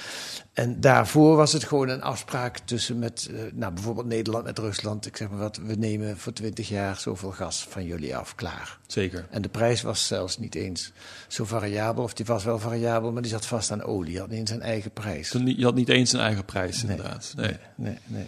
En 0.53 0.81
daarvoor 0.81 1.35
was 1.35 1.53
het 1.53 1.63
gewoon 1.63 1.89
een 1.89 2.01
afspraak 2.01 2.57
tussen 2.57 2.99
met, 2.99 3.29
nou, 3.53 3.73
bijvoorbeeld 3.73 4.07
Nederland 4.07 4.43
met 4.43 4.59
Rusland. 4.59 5.05
Ik 5.05 5.17
zeg 5.17 5.29
maar 5.29 5.39
wat, 5.39 5.59
we 5.65 5.75
nemen 5.75 6.17
voor 6.17 6.33
20 6.33 6.69
jaar 6.69 6.97
zoveel 6.97 7.31
gas 7.31 7.67
van 7.69 7.85
jullie 7.85 8.15
af, 8.15 8.35
klaar. 8.35 8.77
Zeker. 8.87 9.25
En 9.29 9.41
de 9.41 9.49
prijs 9.49 9.81
was 9.81 10.07
zelfs 10.07 10.37
niet 10.37 10.55
eens 10.55 10.91
zo 11.27 11.45
variabel, 11.45 12.03
of 12.03 12.13
die 12.13 12.25
was 12.25 12.43
wel 12.43 12.59
variabel, 12.59 13.11
maar 13.11 13.21
die 13.21 13.31
zat 13.31 13.45
vast 13.45 13.71
aan 13.71 13.83
olie, 13.83 14.19
had 14.19 14.29
niet 14.29 14.39
eens 14.39 14.49
zijn 14.49 14.61
eigen 14.61 14.91
prijs. 14.91 15.29
Toen- 15.29 15.52
Je 15.57 15.63
had 15.63 15.75
niet 15.75 15.89
eens 15.89 16.13
een 16.13 16.19
eigen 16.19 16.45
prijs, 16.45 16.81
inderdaad. 16.81 17.33
Nee. 17.35 17.57
Nee, 17.75 17.97
nee. 18.05 18.27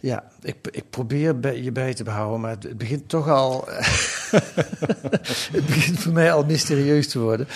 Ja, 0.00 0.24
ik, 0.40 0.56
ik 0.70 0.90
probeer 0.90 1.40
bij, 1.40 1.62
je 1.62 1.72
bij 1.72 1.94
te 1.94 2.04
behouden, 2.04 2.40
maar 2.40 2.50
het, 2.50 2.62
het 2.62 2.78
begint 2.78 3.08
toch 3.08 3.28
al. 3.28 3.64
het 5.56 5.66
begint 5.66 5.98
voor 5.98 6.12
mij 6.12 6.32
al 6.32 6.44
mysterieus 6.44 7.08
te 7.08 7.18
worden. 7.18 7.46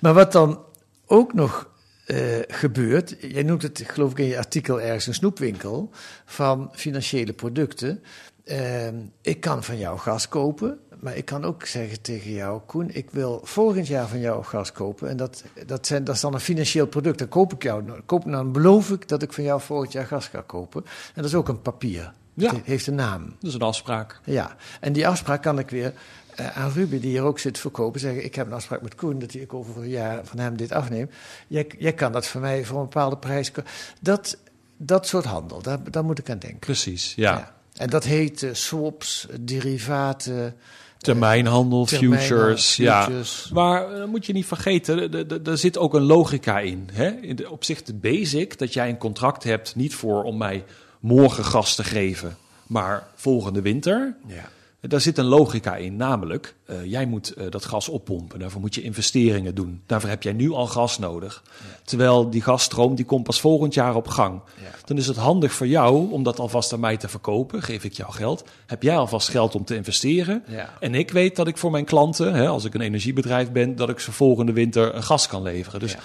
Maar 0.00 0.14
wat 0.14 0.32
dan 0.32 0.64
ook 1.06 1.34
nog 1.34 1.74
eh, 2.06 2.18
gebeurt. 2.48 3.16
Jij 3.20 3.42
noemt 3.42 3.62
het, 3.62 3.82
geloof 3.86 4.10
ik, 4.10 4.18
in 4.18 4.26
je 4.26 4.38
artikel 4.38 4.80
ergens 4.80 5.06
een 5.06 5.14
snoepwinkel 5.14 5.90
van 6.24 6.68
financiële 6.72 7.32
producten. 7.32 8.02
Eh, 8.46 8.88
ik 9.20 9.40
kan 9.40 9.64
van 9.64 9.78
jou 9.78 9.98
gas 9.98 10.28
kopen. 10.28 10.78
Maar 11.00 11.16
ik 11.16 11.24
kan 11.24 11.44
ook 11.44 11.64
zeggen 11.64 12.00
tegen 12.00 12.32
jou, 12.32 12.60
Koen, 12.66 12.90
ik 12.92 13.10
wil 13.10 13.40
volgend 13.44 13.86
jaar 13.86 14.08
van 14.08 14.20
jou 14.20 14.44
gas 14.44 14.72
kopen. 14.72 15.08
En 15.08 15.16
dat, 15.16 15.44
dat, 15.66 15.86
zijn, 15.86 16.04
dat 16.04 16.14
is 16.14 16.20
dan 16.20 16.34
een 16.34 16.40
financieel 16.40 16.86
product. 16.86 17.18
Dan 17.18 17.28
koop 17.28 17.52
ik 17.52 17.62
jou, 17.62 17.84
koop, 18.06 18.24
dan 18.24 18.52
beloof 18.52 18.90
ik 18.90 19.08
dat 19.08 19.22
ik 19.22 19.32
van 19.32 19.44
jou 19.44 19.60
volgend 19.60 19.92
jaar 19.92 20.06
gas 20.06 20.26
ga 20.26 20.40
kopen. 20.40 20.84
En 20.84 21.12
dat 21.14 21.24
is 21.24 21.34
ook 21.34 21.48
een 21.48 21.62
papier. 21.62 22.12
Ja. 22.34 22.54
Het 22.54 22.64
heeft 22.64 22.86
een 22.86 22.94
naam. 22.94 23.24
Dat 23.24 23.48
is 23.48 23.54
een 23.54 23.60
afspraak. 23.60 24.20
Ja, 24.24 24.56
en 24.80 24.92
die 24.92 25.08
afspraak 25.08 25.42
kan 25.42 25.58
ik 25.58 25.70
weer 25.70 25.92
eh, 26.34 26.56
aan 26.56 26.70
Ruben, 26.70 27.00
die 27.00 27.10
hier 27.10 27.22
ook 27.22 27.38
zit, 27.38 27.58
verkopen. 27.58 28.00
Zeggen: 28.00 28.24
Ik 28.24 28.34
heb 28.34 28.46
een 28.46 28.52
afspraak 28.52 28.82
met 28.82 28.94
Koen 28.94 29.18
dat 29.18 29.34
ik 29.34 29.54
over 29.54 29.82
een 29.82 29.88
jaar 29.88 30.24
van 30.24 30.38
hem 30.38 30.56
dit 30.56 30.72
afneem. 30.72 31.10
Jij, 31.46 31.66
jij 31.78 31.92
kan 31.92 32.12
dat 32.12 32.26
voor 32.26 32.40
mij 32.40 32.64
voor 32.64 32.78
een 32.78 32.84
bepaalde 32.84 33.16
prijs. 33.16 33.52
Dat, 34.00 34.38
dat 34.76 35.06
soort 35.06 35.24
handel, 35.24 35.62
daar, 35.62 35.90
daar 35.90 36.04
moet 36.04 36.18
ik 36.18 36.30
aan 36.30 36.38
denken. 36.38 36.58
Precies, 36.58 37.14
ja. 37.14 37.55
En 37.76 37.90
dat 37.90 38.04
heet 38.04 38.42
eh, 38.42 38.50
swaps, 38.52 39.26
derivaten. 39.40 40.54
Termijnhandel, 40.98 41.84
termijnhandel, 41.84 42.36
futures, 42.38 42.76
ja. 42.76 43.08
Maar 43.52 43.92
eh, 43.94 44.04
moet 44.04 44.26
je 44.26 44.32
niet 44.32 44.46
vergeten, 44.46 45.12
er- 45.44 45.58
zit 45.58 45.78
ook 45.78 45.94
een 45.94 46.02
logica 46.02 46.58
in. 46.58 46.88
Hè? 46.92 47.08
in 47.08 47.36
de, 47.36 47.50
op 47.50 47.64
zich 47.64 47.82
de 47.82 47.94
basic 47.94 48.58
dat 48.58 48.72
jij 48.72 48.88
een 48.88 48.98
contract 48.98 49.44
hebt, 49.44 49.74
niet 49.74 49.94
voor 49.94 50.22
om 50.22 50.36
mij 50.36 50.64
morgen 51.00 51.44
gas 51.44 51.74
te 51.74 51.84
geven, 51.84 52.36
maar 52.66 53.08
volgende 53.14 53.60
winter. 53.60 54.16
Ja. 54.26 54.48
Daar 54.88 55.00
zit 55.00 55.18
een 55.18 55.24
logica 55.24 55.76
in, 55.76 55.96
namelijk 55.96 56.54
uh, 56.70 56.84
jij 56.84 57.06
moet 57.06 57.34
uh, 57.38 57.44
dat 57.50 57.64
gas 57.64 57.88
oppompen. 57.88 58.38
Daarvoor 58.38 58.60
moet 58.60 58.74
je 58.74 58.82
investeringen 58.82 59.54
doen. 59.54 59.82
Daarvoor 59.86 60.10
heb 60.10 60.22
jij 60.22 60.32
nu 60.32 60.50
al 60.50 60.66
gas 60.66 60.98
nodig. 60.98 61.42
Ja. 61.44 61.78
Terwijl 61.84 62.30
die 62.30 62.42
gasstroom 62.42 62.94
die 62.94 63.04
komt 63.04 63.24
pas 63.24 63.40
volgend 63.40 63.74
jaar 63.74 63.94
op 63.94 64.08
gang. 64.08 64.40
Ja. 64.62 64.70
Dan 64.84 64.96
is 64.96 65.06
het 65.06 65.16
handig 65.16 65.52
voor 65.52 65.66
jou 65.66 66.12
om 66.12 66.22
dat 66.22 66.38
alvast 66.38 66.72
aan 66.72 66.80
mij 66.80 66.96
te 66.96 67.08
verkopen. 67.08 67.62
Geef 67.62 67.84
ik 67.84 67.92
jou 67.92 68.12
geld. 68.12 68.44
Heb 68.66 68.82
jij 68.82 68.96
alvast 68.96 69.28
geld 69.28 69.54
om 69.54 69.64
te 69.64 69.74
investeren. 69.74 70.44
Ja. 70.48 70.72
En 70.80 70.94
ik 70.94 71.10
weet 71.10 71.36
dat 71.36 71.46
ik 71.46 71.58
voor 71.58 71.70
mijn 71.70 71.84
klanten, 71.84 72.34
hè, 72.34 72.48
als 72.48 72.64
ik 72.64 72.74
een 72.74 72.80
energiebedrijf 72.80 73.52
ben, 73.52 73.76
dat 73.76 73.88
ik 73.88 73.98
ze 73.98 74.12
volgende 74.12 74.52
winter 74.52 75.02
gas 75.02 75.28
kan 75.28 75.42
leveren. 75.42 75.80
Dus 75.80 75.96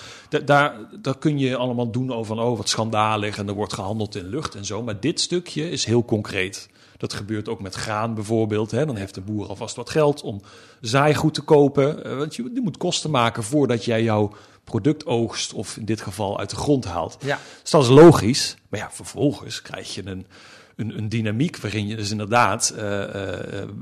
daar, 0.45 0.75
daar 1.01 1.17
kun 1.17 1.39
je 1.39 1.55
allemaal 1.55 1.91
doen 1.91 2.13
over 2.13 2.39
oh, 2.39 2.57
wat 2.57 2.69
schandalig 2.69 3.37
en 3.37 3.47
er 3.47 3.53
wordt 3.53 3.73
gehandeld 3.73 4.15
in 4.15 4.25
lucht 4.25 4.55
en 4.55 4.65
zo. 4.65 4.83
Maar 4.83 4.99
dit 4.99 5.19
stukje 5.19 5.69
is 5.69 5.85
heel 5.85 6.05
concreet. 6.05 6.69
Dat 7.01 7.13
gebeurt 7.13 7.49
ook 7.49 7.61
met 7.61 7.75
graan 7.75 8.13
bijvoorbeeld. 8.13 8.71
Hè. 8.71 8.85
Dan 8.85 8.95
heeft 8.95 9.15
de 9.15 9.21
boer 9.21 9.47
alvast 9.47 9.75
wat 9.75 9.89
geld 9.89 10.21
om 10.21 10.41
zaaigoed 10.81 11.33
te 11.33 11.41
kopen. 11.41 12.03
Eh, 12.03 12.17
want 12.17 12.35
je, 12.35 12.59
moet 12.63 12.77
kosten 12.77 13.09
maken 13.09 13.43
voordat 13.43 13.85
jij 13.85 14.03
jouw 14.03 14.33
product 14.63 15.05
oogst 15.05 15.53
of 15.53 15.77
in 15.77 15.85
dit 15.85 16.01
geval 16.01 16.39
uit 16.39 16.49
de 16.49 16.55
grond 16.55 16.85
haalt. 16.85 17.17
Ja. 17.19 17.39
Dus 17.61 17.71
dat 17.71 17.83
is 17.83 17.89
logisch. 17.89 18.55
Maar 18.69 18.79
ja, 18.79 18.91
vervolgens 18.91 19.61
krijg 19.61 19.93
je 19.93 20.05
een 20.05 20.25
een, 20.81 20.97
een 20.97 21.09
dynamiek 21.09 21.57
waarin 21.57 21.87
je 21.87 21.95
dus 21.95 22.11
inderdaad 22.11 22.73
uh, 22.77 22.83
uh, 22.83 23.05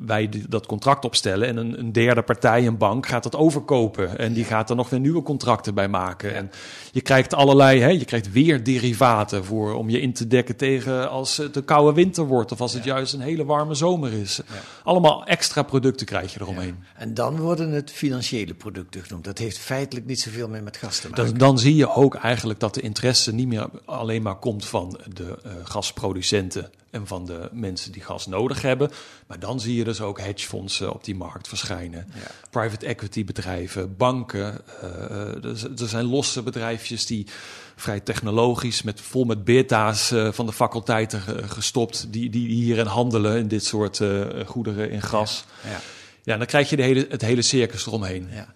wij 0.05 0.29
dat 0.49 0.65
contract 0.65 1.05
opstellen 1.05 1.47
en 1.47 1.57
een, 1.57 1.79
een, 1.79 1.91
derde 1.91 2.21
partij, 2.21 2.67
een 2.67 2.77
bank, 2.77 3.07
gaat 3.07 3.23
dat 3.23 3.35
overkopen 3.35 4.17
en 4.17 4.33
die 4.33 4.43
gaat 4.43 4.69
er 4.69 4.75
nog 4.75 4.89
weer 4.89 4.99
nieuwe 4.99 5.21
contracten 5.21 5.73
bij 5.73 5.87
maken. 5.87 6.35
En 6.35 6.51
je 6.91 7.01
krijgt 7.01 7.33
allerlei, 7.33 7.79
hè, 7.79 7.89
je 7.89 8.05
krijgt 8.05 8.31
weer 8.31 8.63
derivaten 8.63 9.45
voor 9.45 9.73
om 9.73 9.89
je 9.89 10.01
in 10.01 10.13
te 10.13 10.27
dekken 10.27 10.55
tegen 10.55 11.09
als 11.09 11.37
het 11.37 11.55
een 11.55 11.65
koude 11.65 11.93
winter 11.93 12.25
wordt 12.25 12.51
of 12.51 12.61
als 12.61 12.73
het 12.73 12.83
juist 12.83 13.13
een 13.13 13.19
hele 13.19 13.45
warme 13.45 13.73
zomer 13.73 14.13
is. 14.13 14.41
Allemaal 14.83 15.25
extra 15.25 15.63
producten 15.63 16.05
krijg 16.05 16.33
je 16.33 16.41
eromheen. 16.41 16.83
En 16.95 17.13
dan 17.13 17.37
worden 17.37 17.71
het 17.71 17.91
financiële 17.91 18.53
producten 18.53 19.03
genoemd. 19.03 19.23
Dat 19.23 19.37
heeft 19.37 19.57
feitelijk 19.57 20.05
niet 20.05 20.19
zoveel 20.19 20.47
meer 20.47 20.63
met 20.63 20.77
gas 20.77 20.99
te 20.99 21.09
maken. 21.09 21.25
Dan, 21.25 21.37
dan 21.37 21.59
zie 21.59 21.75
je 21.75 21.93
ook 21.93 22.15
eigenlijk 22.15 22.59
dat 22.59 22.73
de 22.73 22.81
interesse 22.81 23.33
niet 23.33 23.47
meer 23.47 23.69
alleen 23.85 24.21
maar 24.21 24.35
komt 24.35 24.65
van 24.65 24.99
de 25.13 25.37
uh, 25.45 25.51
gasproducenten 25.63 26.71
en 26.91 27.07
van 27.07 27.25
de 27.25 27.49
mensen 27.51 27.91
die 27.91 28.01
gas 28.01 28.27
nodig 28.27 28.61
hebben. 28.61 28.91
Maar 29.27 29.39
dan 29.39 29.59
zie 29.59 29.75
je 29.75 29.83
dus 29.83 30.01
ook 30.01 30.19
hedgefondsen 30.19 30.93
op 30.93 31.03
die 31.03 31.15
markt 31.15 31.47
verschijnen. 31.47 32.07
Private 32.49 32.85
equity 32.85 33.25
bedrijven, 33.25 33.97
banken. 33.97 34.61
Uh, 34.83 35.43
er, 35.43 35.87
zijn 35.87 36.05
losse 36.05 36.43
bedrijfjes 36.43 37.05
die 37.05 37.27
vrij 37.75 37.99
technologisch, 37.99 38.81
met, 38.81 39.01
vol 39.01 39.23
met 39.23 39.43
beta's 39.43 40.11
uh, 40.11 40.31
van 40.31 40.45
de 40.45 40.53
faculteiten 40.53 41.49
gestopt, 41.49 42.13
die, 42.13 42.29
die 42.29 42.47
hierin 42.47 42.85
handelen 42.85 43.37
in 43.37 43.47
dit 43.47 43.65
soort 43.65 43.99
uh, 43.99 44.25
goederen 44.45 44.89
in 44.89 45.01
gas. 45.01 45.45
Ja, 45.63 45.69
ja. 45.69 45.79
ja, 46.23 46.37
dan 46.37 46.47
krijg 46.47 46.69
je 46.69 46.75
de 46.75 46.83
hele, 46.83 47.05
het 47.09 47.21
hele 47.21 47.41
circus 47.41 47.85
eromheen. 47.85 48.27
Ja. 48.31 48.53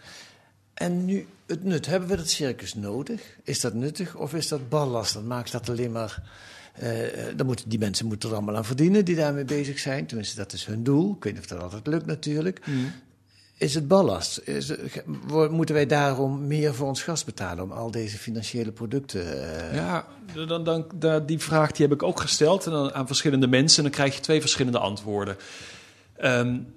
En 0.74 1.06
nu 1.06 1.28
het 1.46 1.63
nut. 1.63 1.86
Hebben 1.86 2.10
we 2.10 2.15
dat 2.15 2.30
circus 2.30 2.74
nodig? 2.74 3.22
Is 3.43 3.60
dat 3.60 3.74
nuttig 3.74 4.15
of 4.15 4.34
is 4.34 4.48
dat 4.48 4.69
ballast? 4.69 5.13
Dat 5.13 5.24
maakt 5.24 5.52
dat 5.52 5.69
alleen 5.69 5.91
maar 5.91 6.24
dan 7.36 7.46
moeten, 7.46 7.70
die 7.70 7.80
mensen 7.80 8.06
moeten 8.06 8.30
er 8.30 8.36
allemaal 8.36 8.56
aan 8.56 8.66
verdienen 8.66 9.06
die 9.06 9.16
daarmee 9.16 9.46
bezig 9.46 9.80
zijn. 9.80 10.06
Tenminste, 10.06 10.36
dat 10.36 10.54
is 10.54 10.66
hun 10.66 10.84
doel. 10.84 11.16
Ik 11.18 11.24
weet 11.24 11.34
niet 11.34 11.42
of 11.42 11.48
dat 11.48 11.62
altijd 11.62 11.88
lukt 11.88 12.06
natuurlijk. 12.06 12.62
Mm. 12.66 12.92
Is 13.58 13.76
het 13.76 13.88
ballast? 13.88 14.42
Is 14.44 14.74
moeten 15.50 15.76
wij 15.76 15.86
daarom 15.86 16.48
meer 16.48 16.74
voor 16.74 16.88
ons 16.88 17.04
gas 17.04 17.24
betalen 17.24 17.64
om 17.64 17.72
al 17.72 17.92
deze 17.92 18.18
financiële 18.18 18.72
producten? 18.72 19.26
Uh... 19.26 19.76
Ja, 19.76 20.08
dan, 20.48 20.64
dan, 20.64 20.86
dan, 20.96 21.26
die 21.26 21.40
vraag 21.40 21.72
die 21.72 21.86
heb 21.86 21.96
ik 21.96 22.04
ook 22.04 22.20
gesteld 22.20 22.68
aan 22.68 23.08
verschillende 23.08 23.48
mensen. 23.48 23.78
En 23.78 23.84
dan 23.84 24.00
krijg 24.00 24.16
je 24.16 24.22
twee 24.22 24.42
verschillende 24.42 24.80
antwoorden. 24.80 25.38
Um, 26.24 26.68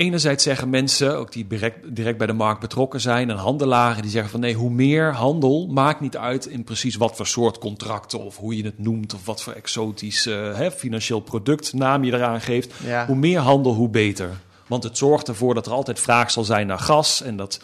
Enerzijds 0.00 0.44
zeggen 0.44 0.70
mensen, 0.70 1.16
ook 1.16 1.32
die 1.32 1.46
direct, 1.46 1.94
direct, 1.94 2.18
bij 2.18 2.26
de 2.26 2.32
markt 2.32 2.60
betrokken 2.60 3.00
zijn, 3.00 3.30
en 3.30 3.36
handelaren, 3.36 4.02
die 4.02 4.10
zeggen 4.10 4.30
van 4.30 4.40
nee, 4.40 4.54
hoe 4.54 4.70
meer 4.70 5.14
handel 5.14 5.66
maakt 5.66 6.00
niet 6.00 6.16
uit 6.16 6.46
in 6.46 6.64
precies 6.64 6.96
wat 6.96 7.16
voor 7.16 7.26
soort 7.26 7.58
contracten 7.58 8.20
of 8.20 8.36
hoe 8.36 8.56
je 8.56 8.64
het 8.64 8.78
noemt 8.78 9.14
of 9.14 9.24
wat 9.24 9.42
voor 9.42 9.52
exotisch 9.52 10.26
uh, 10.26 10.56
hè, 10.56 10.70
financieel 10.70 11.20
product 11.20 11.72
naam 11.72 12.04
je 12.04 12.12
eraan 12.12 12.40
geeft. 12.40 12.72
Hoe 13.06 13.16
meer 13.16 13.38
handel, 13.38 13.74
hoe 13.74 13.88
beter. 13.88 14.30
Want 14.66 14.82
het 14.82 14.98
zorgt 14.98 15.28
ervoor 15.28 15.54
dat 15.54 15.66
er 15.66 15.72
altijd 15.72 16.00
vraag 16.00 16.30
zal 16.30 16.44
zijn 16.44 16.66
naar 16.66 16.78
gas 16.78 17.22
en 17.22 17.36
dat 17.36 17.60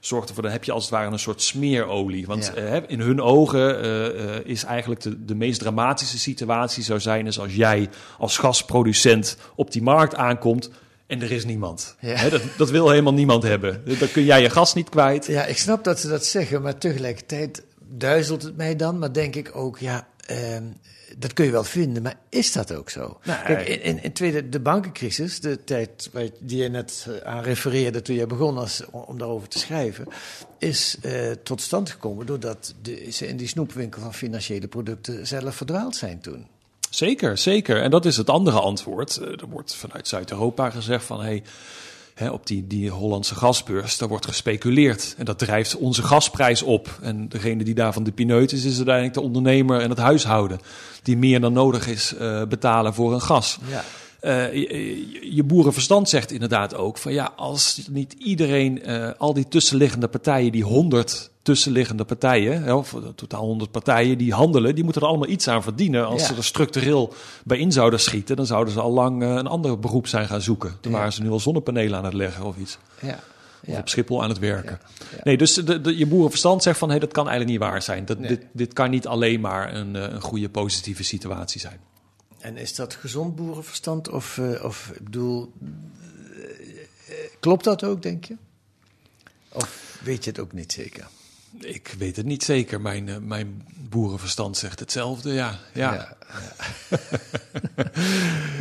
zorgt 0.00 0.28
ervoor, 0.28 0.42
dan 0.42 0.52
heb 0.52 0.64
je 0.64 0.72
als 0.72 0.82
het 0.82 0.92
ware 0.92 1.10
een 1.10 1.18
soort 1.18 1.42
smeerolie. 1.42 2.26
Want 2.26 2.52
uh, 2.58 2.76
in 2.86 3.00
hun 3.00 3.20
ogen 3.20 3.84
uh, 3.84 4.34
is 4.44 4.64
eigenlijk 4.64 5.00
de, 5.00 5.24
de 5.24 5.34
meest 5.34 5.60
dramatische 5.60 6.18
situatie 6.18 6.82
zou 6.82 7.00
zijn 7.00 7.26
is 7.26 7.40
als 7.40 7.54
jij 7.54 7.88
als 8.18 8.38
gasproducent 8.38 9.36
op 9.54 9.72
die 9.72 9.82
markt 9.82 10.14
aankomt 10.14 10.70
en 11.10 11.22
er 11.22 11.32
is 11.32 11.44
niemand. 11.44 11.96
dat, 12.30 12.42
dat, 12.56 12.70
wil 12.70 12.90
helemaal 12.90 13.12
niemand 13.12 13.42
hebben. 13.42 13.82
Dan 13.98 14.10
kun 14.12 14.24
jij 14.24 14.42
je 14.42 14.50
gas 14.50 14.74
niet 14.74 14.88
kwijt. 14.88 15.26
Ja, 15.26 15.44
ik 15.44 15.58
snap 15.58 15.84
dat 15.84 16.00
ze 16.00 16.08
dat 16.08 16.24
zeggen, 16.24 16.62
maar 16.62 16.78
tegelijkertijd 16.78 17.62
duizelt 17.88 18.42
het 18.42 18.56
mij 18.56 18.76
dan. 18.76 18.98
Maar 18.98 19.12
denk 19.12 19.34
ik 19.34 19.56
ook, 19.56 19.78
ja, 19.78 20.08
ehm, 20.26 20.64
dat 21.18 21.32
kun 21.32 21.44
je 21.44 21.50
wel 21.50 21.64
vinden, 21.64 22.02
maar 22.02 22.16
is 22.28 22.52
dat 22.52 22.74
ook 22.74 22.90
zo? 22.90 23.18
Nou, 23.24 23.44
Kijk, 23.44 23.68
in, 23.68 23.82
in, 23.82 24.02
in, 24.02 24.12
tweede, 24.12 24.48
de 24.48 24.60
bankencrisis, 24.60 25.40
de 25.40 25.64
tijd 25.64 26.10
die 26.38 26.62
je 26.62 26.68
net 26.68 27.06
eh, 27.08 27.32
aan 27.32 27.42
refereerde 27.42 28.02
toen 28.02 28.16
je 28.16 28.26
begon 28.26 28.58
als, 28.58 28.82
om 28.90 29.18
daarover 29.18 29.48
te 29.48 29.58
schrijven, 29.58 30.06
is 30.58 30.96
uh, 31.02 31.30
tot 31.42 31.60
stand 31.60 31.90
gekomen 31.90 32.26
doordat 32.26 32.74
de, 32.82 33.06
ze 33.12 33.28
in 33.28 33.36
die 33.36 33.48
snoepwinkel 33.48 34.02
van 34.02 34.14
financiële 34.14 34.68
producten 34.68 35.26
zelf 35.26 35.54
verdwaald 35.54 35.96
zijn 35.96 36.20
toen. 36.20 36.46
Zeker, 36.90 37.38
zeker. 37.38 37.82
En 37.82 37.90
dat 37.90 38.04
is 38.04 38.16
het 38.16 38.30
andere 38.30 38.60
antwoord. 38.60 39.16
Eh, 39.16 39.28
er 39.28 39.48
wordt 39.48 39.74
vanuit 39.74 40.08
Zuid-Europa 40.08 40.70
gezegd 40.70 41.04
van 41.04 41.20
hey, 41.20 41.42
hè, 42.14 42.30
op 42.30 42.46
die, 42.46 42.66
die 42.66 42.90
Hollandse 42.90 43.34
gasbeurs, 43.34 43.98
daar 43.98 44.08
wordt 44.08 44.26
gespeculeerd. 44.26 45.14
En 45.18 45.24
dat 45.24 45.38
drijft 45.38 45.76
onze 45.76 46.02
gasprijs 46.02 46.62
op. 46.62 46.98
En 47.02 47.28
degene 47.28 47.64
die 47.64 47.74
daarvan 47.74 48.02
de 48.02 48.12
pineut 48.12 48.52
is, 48.52 48.64
is 48.64 48.76
uiteindelijk 48.76 49.14
de 49.14 49.20
ondernemer 49.20 49.80
en 49.80 49.90
het 49.90 49.98
huishouden. 49.98 50.60
Die 51.02 51.16
meer 51.16 51.40
dan 51.40 51.52
nodig 51.52 51.88
is 51.88 52.14
uh, 52.20 52.42
betalen 52.44 52.94
voor 52.94 53.12
een 53.12 53.20
gas. 53.20 53.58
Ja. 53.68 53.84
Uh, 54.22 54.54
je, 54.54 55.34
je, 55.34 55.44
boerenverstand 55.44 56.08
zegt 56.08 56.32
inderdaad 56.32 56.74
ook 56.74 56.98
van 56.98 57.12
ja, 57.12 57.32
als 57.36 57.80
niet 57.90 58.12
iedereen, 58.12 58.90
uh, 58.90 59.10
al 59.18 59.34
die 59.34 59.48
tussenliggende 59.48 60.08
partijen, 60.08 60.52
die 60.52 60.64
honderd 60.64 61.29
tussenliggende 61.50 62.04
partijen, 62.04 62.76
of 62.76 62.96
totaal 63.14 63.44
honderd 63.44 63.70
partijen 63.70 64.18
die 64.18 64.32
handelen, 64.32 64.74
die 64.74 64.84
moeten 64.84 65.02
er 65.02 65.08
allemaal 65.08 65.28
iets 65.28 65.48
aan 65.48 65.62
verdienen. 65.62 66.06
Als 66.06 66.26
ze 66.26 66.34
er 66.34 66.44
structureel 66.44 67.14
bij 67.44 67.58
in 67.58 67.72
zouden 67.72 68.00
schieten, 68.00 68.36
dan 68.36 68.46
zouden 68.46 68.72
ze 68.72 68.80
al 68.80 68.92
lang 68.92 69.22
uh, 69.22 69.28
een 69.28 69.46
ander 69.46 69.78
beroep 69.78 70.06
zijn 70.06 70.26
gaan 70.26 70.40
zoeken. 70.40 70.76
Toen 70.80 70.92
waren 70.92 71.12
ze 71.12 71.22
nu 71.22 71.30
al 71.30 71.40
zonnepanelen 71.40 71.98
aan 71.98 72.04
het 72.04 72.14
leggen 72.14 72.44
of 72.44 72.56
iets. 72.56 72.78
Ja. 73.00 73.18
Of 73.66 73.78
op 73.78 73.88
Schiphol 73.88 74.22
aan 74.22 74.28
het 74.28 74.38
werken. 74.38 74.80
Nee, 75.22 75.36
dus 75.36 75.54
de, 75.54 75.80
de, 75.80 75.96
je 75.96 76.06
boerenverstand 76.06 76.62
zegt 76.62 76.78
van 76.78 76.88
hé, 76.88 76.96
hey, 76.96 77.04
dat 77.06 77.14
kan 77.14 77.28
eigenlijk 77.28 77.58
niet 77.58 77.68
waar 77.68 77.82
zijn. 77.82 78.04
Dat, 78.04 78.22
dit, 78.22 78.46
dit 78.52 78.72
kan 78.72 78.90
niet 78.90 79.06
alleen 79.06 79.40
maar 79.40 79.74
een, 79.74 79.94
een 79.94 80.20
goede 80.20 80.48
positieve 80.48 81.04
situatie 81.04 81.60
zijn. 81.60 81.80
En 82.38 82.56
is 82.56 82.74
dat 82.74 82.94
gezond 82.94 83.36
boerenverstand? 83.36 84.08
Of, 84.08 84.36
uh, 84.36 84.64
of 84.64 84.90
ik 84.94 85.04
bedoel, 85.04 85.52
klopt 87.40 87.64
dat 87.64 87.84
ook, 87.84 88.02
denk 88.02 88.24
je? 88.24 88.36
Of 89.52 89.98
weet 90.04 90.24
je 90.24 90.30
het 90.30 90.40
ook 90.40 90.52
niet 90.52 90.72
zeker? 90.72 91.08
Ik 91.64 91.94
weet 91.98 92.16
het 92.16 92.26
niet 92.26 92.42
zeker. 92.42 92.80
Mijn, 92.80 93.06
uh, 93.06 93.16
mijn 93.16 93.62
boerenverstand 93.88 94.56
zegt 94.56 94.80
hetzelfde, 94.80 95.32
ja. 95.32 95.58
ja. 95.72 95.94
ja, 95.94 96.16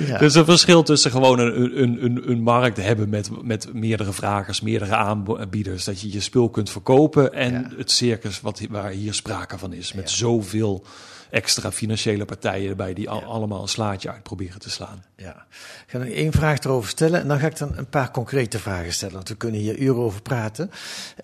ja. 0.08 0.16
Er 0.16 0.22
is 0.22 0.36
een 0.36 0.46
verschil 0.46 0.84
tussen 0.84 1.12
gewoon 1.12 1.40
een, 1.40 1.82
een, 1.82 2.04
een, 2.04 2.30
een 2.30 2.42
markt 2.42 2.78
hebben 2.78 3.10
met, 3.10 3.44
met 3.44 3.74
meerdere 3.74 4.14
vragers, 4.14 4.62
meerdere 4.62 4.96
aanbieders. 4.96 5.84
Dat 5.84 6.02
je 6.02 6.12
je 6.12 6.20
spul 6.20 6.50
kunt 6.50 6.70
verkopen 6.70 7.34
en 7.34 7.74
het 7.78 7.92
circus 7.92 8.42
wat, 8.42 8.62
waar 8.70 8.90
hier 8.90 9.14
sprake 9.14 9.58
van 9.58 9.74
is. 9.74 9.94
Met 9.94 10.10
zoveel 10.10 10.86
extra 11.30 11.72
financiële 11.72 12.26
partijen 12.26 12.70
erbij 12.70 12.94
die 12.94 13.10
allemaal 13.10 13.62
een 13.62 13.68
slaatje 13.68 14.12
uit 14.12 14.24
proberen 14.24 14.60
te 14.60 14.70
slaan. 14.70 15.04
Ja, 15.16 15.46
ik 15.52 15.84
ga 15.88 15.98
nog 15.98 16.08
één 16.08 16.32
vraag 16.32 16.60
erover 16.60 16.90
stellen 16.90 17.22
en 17.22 17.28
dan 17.28 17.40
ga 17.40 17.48
ik 17.48 17.58
dan 17.58 17.78
een 17.78 17.90
paar 17.90 18.12
concrete 18.12 18.60
vragen 18.60 18.94
stellen, 18.94 19.16
want 19.16 19.30
we 19.30 19.36
kunnen 19.36 19.60
hier 19.60 19.78
uren 19.78 20.02
over 20.02 20.22
praten. 20.22 20.72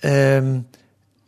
Um, 0.02 0.68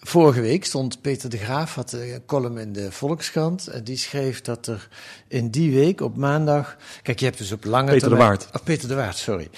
Vorige 0.08 0.42
week 0.42 0.66
stond 0.66 1.02
Peter 1.02 1.30
de 1.30 1.38
Graaf, 1.38 1.76
had 1.76 1.92
een 1.92 2.22
column 2.26 2.58
in 2.58 2.74
de 2.74 2.92
Volkskrant. 2.92 3.68
En 3.68 3.84
die 3.84 3.98
schreef 3.98 4.42
dat 4.42 4.68
er 4.68 4.88
in 5.28 5.50
die 5.50 5.74
week 5.74 6.02
op 6.02 6.16
maandag. 6.16 6.78
Kijk, 7.02 7.20
je 7.20 7.26
hebt 7.26 7.38
dus 7.38 7.52
op 7.52 7.66
lange 7.66 7.92
Peter 7.92 8.08
termijn. 8.08 8.30
Peter 8.30 8.40
de 8.40 8.50
Waard. 8.50 8.62
Oh, 8.62 8.66
Peter 8.66 8.88
de 8.88 8.96
Waard, 8.96 9.18
sorry. 9.18 9.50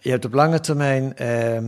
Je 0.00 0.10
hebt 0.10 0.24
op 0.24 0.32
lange 0.32 0.60
termijn 0.60 1.16
eh, 1.16 1.58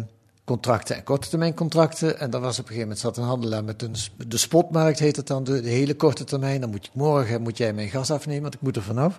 contracten 0.51 0.97
en 0.97 1.03
korte 1.05 1.29
termijn 1.29 1.55
contracten. 1.55 2.19
En 2.19 2.31
dan 2.31 2.41
was 2.41 2.59
op 2.59 2.65
een 2.65 2.73
gegeven 2.73 2.89
moment 2.89 2.99
zat 2.99 3.17
een 3.17 3.25
handelaar 3.25 3.65
met 3.65 3.83
een, 3.83 3.95
de 4.29 4.37
spotmarkt, 4.37 4.99
heet 4.99 5.17
het 5.17 5.27
dan, 5.27 5.45
de, 5.45 5.61
de 5.61 5.69
hele 5.69 5.95
korte 5.95 6.25
termijn. 6.25 6.61
Dan 6.61 6.71
moet 6.71 6.85
je 6.85 6.91
morgen 6.95 7.43
moet 7.43 7.57
jij 7.57 7.73
mijn 7.73 7.89
gas 7.89 8.11
afnemen, 8.11 8.43
want 8.43 8.55
ik 8.55 8.61
moet 8.61 8.77
er 8.77 8.83
vanaf. 8.83 9.19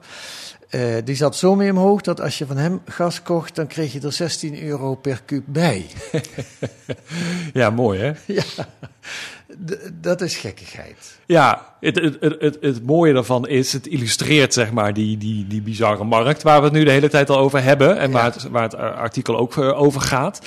Uh, 0.72 0.96
die 1.04 1.16
zat 1.16 1.36
zo 1.36 1.56
mee 1.56 1.72
omhoog 1.72 2.02
dat 2.02 2.22
als 2.22 2.38
je 2.38 2.46
van 2.46 2.58
hem 2.58 2.82
gas 2.86 3.22
kocht, 3.22 3.56
dan 3.56 3.68
kreeg 3.68 3.94
je 3.94 4.00
er 4.00 4.12
16 4.12 4.64
euro 4.64 4.96
per 4.96 5.22
kuub 5.26 5.44
bij. 5.46 5.86
ja, 7.54 7.70
mooi 7.70 8.00
hè? 8.00 8.12
ja, 8.40 8.44
dat 10.02 10.22
is 10.22 10.36
gekkigheid. 10.36 11.20
Ja, 11.26 11.76
het, 11.80 11.96
het, 11.96 12.18
het, 12.40 12.58
het, 12.62 12.86
mooie 12.86 13.14
daarvan 13.14 13.48
is, 13.48 13.74
het 13.74 13.88
illustreert 13.88 14.54
zeg 14.54 14.72
maar 14.72 14.94
die, 14.94 15.18
die, 15.18 15.48
die 15.48 15.62
bizarre 15.62 16.04
markt 16.04 16.44
waar 16.44 16.60
we 16.60 16.64
het 16.64 16.74
nu 16.74 16.84
de 16.84 16.92
hele 16.92 17.10
tijd 17.10 17.30
al 17.30 17.38
over 17.38 17.64
hebben 17.64 17.98
en 17.98 18.12
waar, 18.12 18.34
het, 18.34 18.50
waar 18.50 18.64
het 18.64 18.76
artikel 18.76 19.38
ook 19.38 19.58
eh, 19.58 19.82
over 19.82 20.02
gaat. 20.02 20.42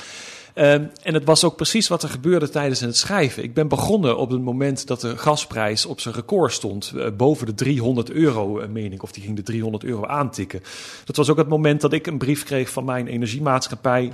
Um, 0.57 0.91
en 1.03 1.13
het 1.13 1.25
was 1.25 1.43
ook 1.43 1.55
precies 1.55 1.87
wat 1.87 2.03
er 2.03 2.09
gebeurde 2.09 2.49
tijdens 2.49 2.79
het 2.79 2.97
schrijven. 2.97 3.43
Ik 3.43 3.53
ben 3.53 3.67
begonnen 3.67 4.17
op 4.17 4.29
het 4.29 4.41
moment 4.41 4.87
dat 4.87 5.01
de 5.01 5.17
gasprijs 5.17 5.85
op 5.85 5.99
zijn 5.99 6.15
record 6.15 6.51
stond. 6.51 6.93
Uh, 6.95 7.07
boven 7.17 7.45
de 7.45 7.53
300 7.53 8.11
euro, 8.11 8.61
uh, 8.61 8.67
meen. 8.67 9.01
Of 9.01 9.11
die 9.11 9.23
ging 9.23 9.35
de 9.35 9.43
300 9.43 9.83
euro 9.83 10.05
aantikken. 10.05 10.61
Dat 11.05 11.15
was 11.15 11.29
ook 11.29 11.37
het 11.37 11.47
moment 11.47 11.81
dat 11.81 11.93
ik 11.93 12.07
een 12.07 12.17
brief 12.17 12.43
kreeg 12.43 12.69
van 12.69 12.85
mijn 12.85 13.07
energiemaatschappij 13.07 14.11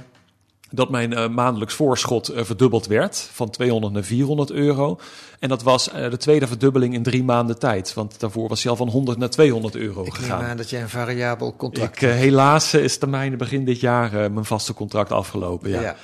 dat 0.71 0.89
mijn 0.89 1.11
uh, 1.11 1.27
maandelijks 1.27 1.73
voorschot 1.73 2.31
uh, 2.31 2.43
verdubbeld 2.43 2.87
werd 2.87 3.29
van 3.33 3.49
200 3.49 3.93
naar 3.93 4.03
400 4.03 4.51
euro. 4.51 4.99
En 5.39 5.49
dat 5.49 5.63
was 5.63 5.89
uh, 5.93 6.09
de 6.09 6.17
tweede 6.17 6.47
verdubbeling 6.47 6.93
in 6.93 7.03
drie 7.03 7.23
maanden 7.23 7.59
tijd. 7.59 7.93
Want 7.93 8.19
daarvoor 8.19 8.49
was 8.49 8.61
hij 8.61 8.71
al 8.71 8.77
van 8.77 8.89
100 8.89 9.17
naar 9.17 9.29
200 9.29 9.75
euro 9.75 10.05
ik 10.05 10.13
gegaan. 10.13 10.41
Ik 10.41 10.47
aan 10.47 10.57
dat 10.57 10.69
jij 10.69 10.81
een 10.81 10.89
variabel 10.89 11.55
contract 11.55 12.01
ik, 12.01 12.09
Helaas 12.09 12.73
is 12.73 12.97
termijn 12.97 13.37
begin 13.37 13.65
dit 13.65 13.79
jaar 13.79 14.31
mijn 14.31 14.45
vaste 14.45 14.73
contract 14.73 15.11
afgelopen. 15.11 15.69
Ja. 15.69 15.81
ja. 15.81 15.95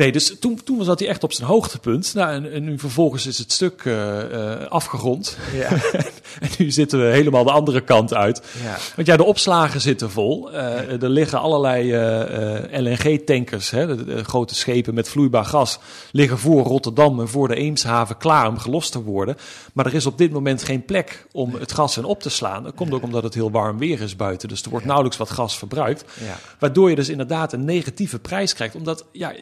Nee, 0.00 0.12
dus 0.12 0.38
toen, 0.38 0.60
toen 0.64 0.84
zat 0.84 0.98
hij 0.98 1.08
echt 1.08 1.24
op 1.24 1.32
zijn 1.32 1.48
hoogtepunt. 1.48 2.14
Nou, 2.14 2.32
en, 2.32 2.52
en 2.52 2.64
nu 2.64 2.78
vervolgens 2.78 3.26
is 3.26 3.38
het 3.38 3.52
stuk 3.52 3.84
uh, 3.84 3.94
uh, 4.32 4.66
afgerond. 4.68 5.36
Ja. 5.54 5.68
en 6.40 6.48
nu 6.58 6.70
zitten 6.70 7.00
we 7.00 7.04
helemaal 7.04 7.44
de 7.44 7.50
andere 7.50 7.80
kant 7.80 8.14
uit. 8.14 8.42
Ja. 8.62 8.76
Want 8.96 9.06
ja, 9.06 9.16
de 9.16 9.24
opslagen 9.24 9.80
zitten 9.80 10.10
vol. 10.10 10.52
Uh, 10.52 11.02
er 11.02 11.08
liggen 11.08 11.40
allerlei 11.40 11.94
LNG-tankers, 12.70 13.70
hè, 13.70 13.86
de, 13.86 14.04
de, 14.04 14.24
grote 14.24 14.54
schepen 14.54 14.94
met 14.94 15.08
vloeibaar 15.08 15.44
gas, 15.44 15.78
liggen 16.12 16.38
voor 16.38 16.62
Rotterdam 16.62 17.20
en 17.20 17.28
voor 17.28 17.48
de 17.48 17.54
Eemshaven 17.54 18.16
klaar 18.16 18.48
om 18.48 18.58
gelost 18.58 18.92
te 18.92 19.02
worden. 19.02 19.36
Maar 19.72 19.86
er 19.86 19.94
is 19.94 20.06
op 20.06 20.18
dit 20.18 20.32
moment 20.32 20.62
geen 20.62 20.84
plek 20.84 21.26
om 21.32 21.54
het 21.54 21.72
gas 21.72 21.96
in 21.96 22.04
op 22.04 22.22
te 22.22 22.30
slaan. 22.30 22.62
Dat 22.62 22.74
komt 22.74 22.92
ook 22.92 23.02
omdat 23.02 23.22
het 23.22 23.34
heel 23.34 23.50
warm 23.50 23.78
weer 23.78 24.00
is 24.00 24.16
buiten. 24.16 24.48
Dus 24.48 24.62
er 24.62 24.70
wordt 24.70 24.86
nauwelijks 24.86 25.18
wat 25.18 25.30
gas 25.30 25.58
verbruikt. 25.58 26.04
Waardoor 26.58 26.90
je 26.90 26.96
dus 26.96 27.08
inderdaad 27.08 27.52
een 27.52 27.64
negatieve 27.64 28.18
prijs 28.18 28.54
krijgt. 28.54 28.74
Omdat 28.74 29.04
ja, 29.12 29.32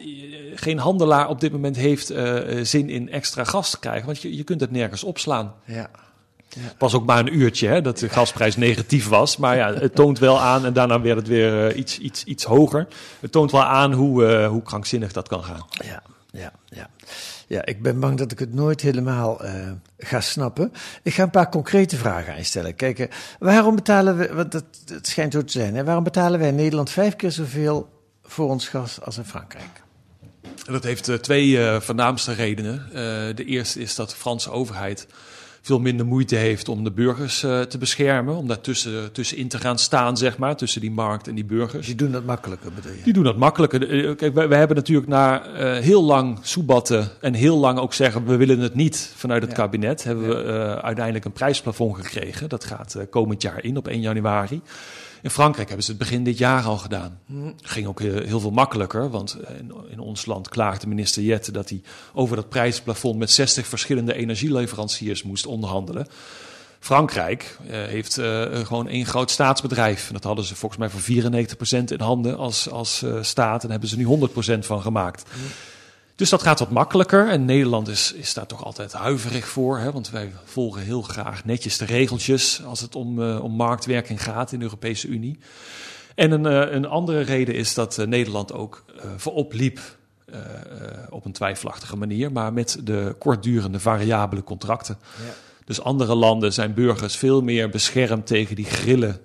geen 0.55 0.77
handelaar 0.77 1.29
op 1.29 1.39
dit 1.39 1.51
moment 1.51 1.75
heeft 1.75 2.11
uh, 2.11 2.59
zin 2.63 2.89
in 2.89 3.09
extra 3.09 3.43
gas 3.43 3.69
te 3.69 3.79
krijgen. 3.79 4.05
Want 4.05 4.21
je, 4.21 4.35
je 4.35 4.43
kunt 4.43 4.61
het 4.61 4.71
nergens 4.71 5.03
opslaan. 5.03 5.53
Ja. 5.65 5.89
Was 6.77 6.93
ook 6.93 7.05
maar 7.05 7.19
een 7.19 7.37
uurtje 7.37 7.67
hè, 7.67 7.81
dat 7.81 7.97
de 7.97 8.09
gasprijs 8.09 8.55
negatief 8.55 9.07
was. 9.07 9.37
Maar 9.37 9.55
ja, 9.55 9.73
het 9.73 9.95
toont 9.95 10.19
wel 10.19 10.39
aan, 10.39 10.65
en 10.65 10.73
daarna 10.73 11.01
werd 11.01 11.17
het 11.17 11.27
weer 11.27 11.71
uh, 11.71 11.77
iets, 11.77 11.97
iets, 11.99 12.23
iets 12.23 12.43
hoger. 12.43 12.87
Het 13.19 13.31
toont 13.31 13.51
wel 13.51 13.63
aan 13.63 13.93
hoe, 13.93 14.23
uh, 14.23 14.47
hoe 14.47 14.61
krankzinnig 14.61 15.11
dat 15.11 15.27
kan 15.27 15.43
gaan. 15.43 15.65
Ja, 15.69 16.03
ja, 16.31 16.51
ja. 16.65 16.89
Ja, 17.47 17.65
ik 17.65 17.81
ben 17.81 17.99
bang 17.99 18.17
dat 18.17 18.31
ik 18.31 18.39
het 18.39 18.53
nooit 18.53 18.81
helemaal 18.81 19.45
uh, 19.45 19.71
ga 19.97 20.21
snappen. 20.21 20.73
Ik 21.03 21.13
ga 21.13 21.23
een 21.23 21.29
paar 21.29 21.49
concrete 21.49 21.97
vragen 21.97 22.35
aanstellen. 22.35 22.75
Kijk, 22.75 23.15
waarom 23.39 23.75
betalen 23.75 24.17
we, 24.17 24.33
want 24.33 24.53
het, 24.53 24.65
het 24.85 25.07
schijnt 25.07 25.33
zo 25.33 25.43
te 25.43 25.51
zijn, 25.51 25.75
hè, 25.75 25.83
waarom 25.83 26.03
betalen 26.03 26.39
wij 26.39 26.47
in 26.47 26.55
Nederland 26.55 26.89
vijf 26.89 27.15
keer 27.15 27.31
zoveel 27.31 27.89
voor 28.23 28.49
ons 28.49 28.67
gas 28.67 29.01
als 29.01 29.17
in 29.17 29.25
Frankrijk? 29.25 29.83
Dat 30.71 30.83
heeft 30.83 31.09
uh, 31.09 31.15
twee 31.15 31.47
uh, 31.47 31.79
voornaamste 31.79 32.33
redenen. 32.33 32.85
Uh, 32.87 32.95
de 33.35 33.45
eerste 33.45 33.79
is 33.79 33.95
dat 33.95 34.09
de 34.09 34.15
Franse 34.15 34.51
overheid 34.51 35.07
veel 35.61 35.79
minder 35.79 36.05
moeite 36.05 36.35
heeft 36.35 36.69
om 36.69 36.83
de 36.83 36.91
burgers 36.91 37.39
te 37.39 37.77
beschermen. 37.79 38.35
Om 38.35 38.47
daar 38.47 38.61
tussen, 38.61 39.11
tussenin 39.11 39.47
te 39.47 39.57
gaan 39.57 39.79
staan, 39.79 40.17
zeg 40.17 40.37
maar. 40.37 40.55
Tussen 40.55 40.81
die 40.81 40.91
markt 40.91 41.27
en 41.27 41.35
die 41.35 41.45
burgers. 41.45 41.85
Die 41.85 41.95
doen 41.95 42.11
dat 42.11 42.25
makkelijker, 42.25 42.73
bedoel 42.73 42.91
je? 42.91 43.03
Die 43.03 43.13
doen 43.13 43.23
dat 43.23 43.37
makkelijker. 43.37 44.15
Kijk, 44.15 44.33
wij, 44.33 44.47
wij 44.47 44.57
hebben 44.57 44.77
natuurlijk 44.77 45.07
na 45.07 45.43
heel 45.81 46.03
lang 46.03 46.39
soebatten 46.41 47.09
en 47.21 47.33
heel 47.33 47.57
lang 47.57 47.79
ook 47.79 47.93
zeggen... 47.93 48.25
we 48.25 48.35
willen 48.35 48.59
het 48.59 48.75
niet 48.75 49.11
vanuit 49.15 49.41
het 49.41 49.51
ja. 49.51 49.57
kabinet... 49.57 50.03
hebben 50.03 50.27
ja. 50.27 50.43
we 50.43 50.81
uiteindelijk 50.81 51.25
een 51.25 51.31
prijsplafond 51.31 51.95
gekregen. 51.95 52.49
Dat 52.49 52.63
gaat 52.63 52.97
komend 53.09 53.41
jaar 53.41 53.63
in 53.63 53.77
op 53.77 53.87
1 53.87 54.01
januari. 54.01 54.61
In 55.21 55.29
Frankrijk 55.29 55.67
hebben 55.67 55.85
ze 55.85 55.91
het 55.91 55.99
begin 55.99 56.23
dit 56.23 56.37
jaar 56.37 56.63
al 56.63 56.77
gedaan. 56.77 57.19
Ging 57.61 57.87
ook 57.87 57.99
heel, 57.99 58.39
veel 58.39 58.51
makkelijker, 58.51 59.09
want 59.09 59.37
in, 59.89 59.99
ons 59.99 60.25
land 60.25 60.49
klaagde 60.49 60.87
minister 60.87 61.23
Jette 61.23 61.51
dat 61.51 61.69
hij 61.69 61.81
over 62.13 62.35
dat 62.35 62.49
prijsplafond 62.49 63.17
met 63.17 63.31
60 63.31 63.67
verschillende 63.67 64.13
energieleveranciers 64.13 65.23
moest 65.23 65.45
onderhandelen. 65.45 66.07
Frankrijk 66.79 67.57
uh, 67.61 67.69
heeft 67.71 68.17
uh, 68.17 68.45
gewoon 68.65 68.87
één 68.87 69.05
groot 69.05 69.31
staatsbedrijf. 69.31 70.09
Dat 70.11 70.23
hadden 70.23 70.45
ze 70.45 70.55
volgens 70.55 70.79
mij 70.79 70.89
voor 70.89 71.33
94% 71.81 71.83
in 71.85 71.99
handen 71.99 72.37
als, 72.37 72.69
als 72.69 73.03
uh, 73.03 73.17
staat. 73.21 73.61
En 73.63 73.69
daar 73.69 73.79
hebben 73.79 73.89
ze 73.89 73.97
nu 73.97 74.29
100% 74.55 74.59
van 74.59 74.81
gemaakt. 74.81 75.29
Dus 76.19 76.29
dat 76.29 76.41
gaat 76.41 76.59
wat 76.59 76.69
makkelijker. 76.69 77.29
En 77.29 77.45
Nederland 77.45 77.87
is, 77.87 78.13
is 78.13 78.33
daar 78.33 78.45
toch 78.45 78.63
altijd 78.63 78.93
huiverig 78.93 79.47
voor. 79.47 79.77
Hè? 79.77 79.91
Want 79.91 80.09
wij 80.09 80.31
volgen 80.43 80.81
heel 80.81 81.01
graag 81.01 81.45
netjes 81.45 81.77
de 81.77 81.85
regeltjes 81.85 82.63
als 82.65 82.79
het 82.79 82.95
om, 82.95 83.19
uh, 83.21 83.43
om 83.43 83.51
marktwerking 83.51 84.23
gaat 84.23 84.51
in 84.51 84.59
de 84.59 84.65
Europese 84.65 85.07
Unie. 85.07 85.39
En 86.15 86.31
een, 86.31 86.45
uh, 86.45 86.73
een 86.73 86.85
andere 86.85 87.21
reden 87.21 87.55
is 87.55 87.73
dat 87.73 87.97
uh, 87.97 88.05
Nederland 88.05 88.53
ook 88.53 88.85
voorop 89.17 89.53
liep. 89.53 89.79
op 91.09 91.25
een 91.25 91.31
twijfelachtige 91.31 91.97
manier, 91.97 92.31
maar 92.31 92.53
met 92.53 92.79
de 92.83 93.15
kortdurende 93.19 93.79
variabele 93.79 94.43
contracten. 94.43 94.97
Ja. 95.25 95.33
Dus 95.65 95.81
andere 95.81 96.15
landen 96.15 96.53
zijn 96.53 96.73
burgers 96.73 97.15
veel 97.15 97.41
meer 97.41 97.69
beschermd 97.69 98.27
tegen 98.27 98.55
die 98.55 98.65
grillen 98.65 99.21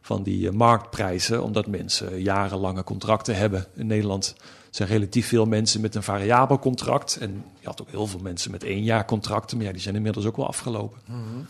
van 0.00 0.22
die 0.22 0.52
marktprijzen, 0.52 1.42
omdat 1.42 1.66
mensen 1.66 2.22
jarenlange 2.22 2.84
contracten 2.84 3.36
hebben. 3.36 3.66
In 3.74 3.86
Nederland 3.86 4.34
zijn 4.70 4.88
relatief 4.88 5.28
veel 5.28 5.46
mensen 5.46 5.80
met 5.80 5.94
een 5.94 6.02
variabel 6.02 6.58
contract. 6.58 7.16
En 7.16 7.44
je 7.60 7.66
had 7.66 7.80
ook 7.80 7.90
heel 7.90 8.06
veel 8.06 8.20
mensen 8.20 8.50
met 8.50 8.64
één 8.64 8.82
jaar 8.82 9.04
contracten, 9.04 9.56
maar 9.56 9.66
ja, 9.66 9.72
die 9.72 9.80
zijn 9.80 9.94
inmiddels 9.94 10.26
ook 10.26 10.36
wel 10.36 10.46
afgelopen. 10.46 10.98
-hmm. 11.04 11.46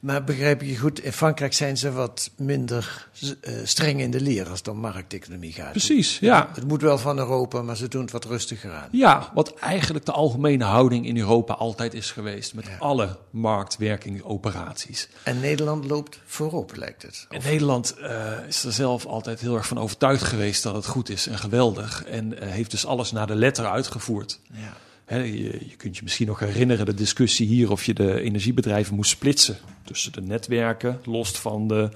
Maar 0.00 0.24
begrijp 0.24 0.62
je 0.62 0.78
goed, 0.78 1.00
in 1.00 1.12
Frankrijk 1.12 1.52
zijn 1.52 1.76
ze 1.76 1.92
wat 1.92 2.30
minder 2.36 3.08
uh, 3.20 3.30
streng 3.64 4.00
in 4.00 4.10
de 4.10 4.20
leer 4.20 4.48
als 4.48 4.58
het 4.58 4.68
om 4.68 4.78
markteconomie 4.78 5.52
gaat. 5.52 5.70
Precies, 5.70 6.18
ja. 6.18 6.50
Het 6.54 6.66
moet 6.66 6.82
wel 6.82 6.98
van 6.98 7.18
Europa, 7.18 7.62
maar 7.62 7.76
ze 7.76 7.88
doen 7.88 8.02
het 8.02 8.10
wat 8.10 8.24
rustiger 8.24 8.72
aan. 8.72 8.88
Ja, 8.92 9.30
wat 9.34 9.54
eigenlijk 9.54 10.06
de 10.06 10.12
algemene 10.12 10.64
houding 10.64 11.06
in 11.06 11.18
Europa 11.18 11.54
altijd 11.54 11.94
is 11.94 12.10
geweest 12.10 12.54
met 12.54 12.66
ja. 12.66 12.76
alle 12.78 13.18
marktwerkingoperaties. 13.30 15.08
En 15.22 15.40
Nederland 15.40 15.84
loopt 15.84 16.20
voorop, 16.24 16.76
lijkt 16.76 17.02
het. 17.02 17.26
En 17.30 17.40
Nederland 17.44 17.94
uh, 17.98 18.32
is 18.48 18.64
er 18.64 18.72
zelf 18.72 19.06
altijd 19.06 19.40
heel 19.40 19.54
erg 19.56 19.66
van 19.66 19.78
overtuigd 19.78 20.22
geweest 20.22 20.62
dat 20.62 20.74
het 20.74 20.86
goed 20.86 21.08
is 21.08 21.26
en 21.26 21.38
geweldig. 21.38 22.04
En 22.04 22.32
uh, 22.32 22.38
heeft 22.40 22.70
dus 22.70 22.86
alles 22.86 23.12
naar 23.12 23.26
de 23.26 23.34
letter 23.34 23.66
uitgevoerd. 23.66 24.38
Ja. 24.52 24.76
He, 25.06 25.18
je, 25.18 25.42
je, 25.68 25.76
kunt 25.76 25.96
je 25.96 26.02
misschien 26.02 26.26
nog 26.26 26.38
herinneren 26.38 26.86
de 26.86 26.94
discussie 26.94 27.46
hier 27.46 27.70
of 27.70 27.84
je 27.84 27.94
de 27.94 28.20
energiebedrijven 28.20 28.94
moest 28.94 29.10
splitsen 29.10 29.56
tussen 29.84 30.12
de 30.12 30.20
netwerken, 30.20 31.00
los 31.04 31.30
van 31.30 31.68
de, 31.68 31.88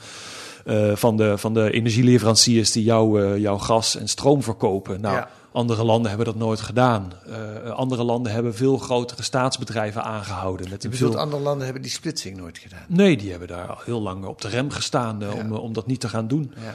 uh, 0.66 0.96
van 0.96 1.16
de, 1.16 1.38
van 1.38 1.54
de 1.54 1.70
energieleveranciers 1.70 2.72
die 2.72 2.84
jou, 2.84 3.22
uh, 3.22 3.38
jouw 3.38 3.58
gas 3.58 3.96
en 3.96 4.08
stroom 4.08 4.42
verkopen. 4.42 5.00
Nou, 5.00 5.14
ja. 5.14 5.30
andere 5.52 5.84
landen 5.84 6.08
hebben 6.08 6.26
dat 6.26 6.36
nooit 6.36 6.60
gedaan. 6.60 7.12
Uh, 7.28 7.70
andere 7.70 8.02
landen 8.02 8.32
hebben 8.32 8.54
veel 8.54 8.76
grotere 8.76 9.22
staatsbedrijven 9.22 10.04
aangehouden. 10.04 10.70
Met 10.70 10.86
veel... 10.90 11.16
andere 11.16 11.42
landen 11.42 11.64
hebben 11.64 11.82
die 11.82 11.90
splitsing 11.90 12.36
nooit 12.36 12.58
gedaan? 12.58 12.84
Nee, 12.88 13.16
die 13.16 13.30
hebben 13.30 13.48
daar 13.48 13.66
al 13.66 13.80
heel 13.84 14.00
lang 14.02 14.24
op 14.24 14.40
de 14.40 14.48
rem 14.48 14.70
gestaan 14.70 15.16
ja. 15.20 15.32
om, 15.32 15.52
om 15.52 15.72
dat 15.72 15.86
niet 15.86 16.00
te 16.00 16.08
gaan 16.08 16.28
doen. 16.28 16.52
Ja. 16.56 16.74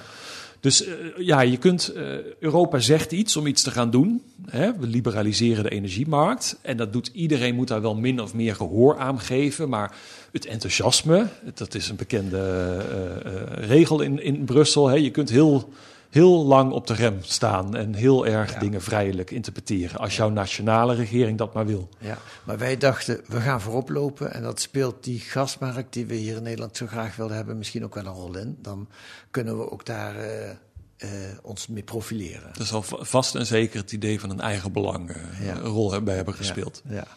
Dus 0.66 0.88
uh, 0.88 0.94
ja, 1.18 1.42
je 1.42 1.58
kunt, 1.58 1.94
uh, 1.96 2.04
Europa 2.40 2.80
zegt 2.80 3.12
iets 3.12 3.36
om 3.36 3.48
iets 3.48 3.62
te 3.62 3.72
gaan 3.72 3.90
doen. 3.90 4.22
Hè? 4.46 4.78
We 4.78 4.88
liberaliseren 4.88 5.64
de 5.64 5.70
energiemarkt. 5.70 6.60
En 6.62 6.78
dat 6.78 6.94
doet 6.94 7.10
iedereen, 7.14 7.56
moet 7.56 7.68
daar 7.68 7.82
wel 7.82 7.96
min 7.96 8.22
of 8.22 8.34
meer 8.34 8.56
gehoor 8.56 8.98
aan 8.98 9.20
geven. 9.20 9.70
Maar 9.70 9.96
het 10.32 10.46
enthousiasme, 10.46 11.28
dat 11.54 11.76
is 11.76 11.90
een 11.90 11.96
bekende 11.96 12.78
uh, 13.26 13.68
regel 13.68 14.02
in, 14.02 14.24
in 14.24 14.46
Brussel. 14.46 14.88
Hè? 14.88 14.96
Je 14.96 15.12
kunt 15.12 15.30
heel, 15.30 15.70
heel 16.16 16.46
lang 16.46 16.72
op 16.72 16.88
de 16.88 16.94
rem 16.94 17.18
staan 17.22 17.76
en 17.76 17.94
heel 17.94 18.28
erg 18.28 18.54
ja. 18.54 18.60
dingen 18.60 18.82
vrijelijk 18.82 19.32
interpreteren. 19.32 20.00
Als 20.00 20.16
jouw 20.16 20.30
nationale 20.30 20.96
regering 20.96 21.38
dat 21.38 21.54
maar 21.54 21.66
wil. 21.66 21.90
Ja, 22.00 22.18
maar 22.44 22.58
wij 22.58 22.78
dachten, 22.78 23.22
we 23.28 23.42
gaan 23.42 23.62
voorop 23.62 23.90
lopen. 23.90 24.34
En 24.34 24.44
dat 24.44 24.60
speelt 24.60 25.04
die 25.04 25.20
gasmarkt 25.20 25.94
die 25.94 26.06
we 26.06 26.16
hier 26.16 26.36
in 26.36 26.44
Nederland 26.44 26.78
zo 26.78 26.88
graag 26.88 27.16
wilden 27.16 27.36
hebben, 27.36 27.58
misschien 27.58 27.84
ook 27.84 27.96
wel 27.96 28.06
een 28.06 28.14
rol 28.14 28.38
in. 28.38 28.58
Dan 28.62 28.88
kunnen 29.32 29.58
we 29.58 29.72
ook 29.72 29.86
daar 29.86 30.16
uh, 30.16 30.50
uh, 30.98 31.10
ons 31.42 31.68
mee 31.68 31.84
profileren. 31.84 32.52
Dat 32.58 32.68
zal 32.68 32.84
vast 32.84 33.36
en 33.36 33.46
zeker 33.46 33.80
het 33.80 33.92
idee 33.92 34.20
van 34.20 34.30
een 34.30 34.42
eigen 34.42 34.72
belang 34.72 35.10
uh, 35.10 35.46
ja. 35.46 35.56
een 35.56 35.66
rol 35.66 36.02
bij 36.02 36.16
hebben 36.16 36.34
gespeeld. 36.34 36.82
Ja, 36.88 36.96
ja, 36.96 37.08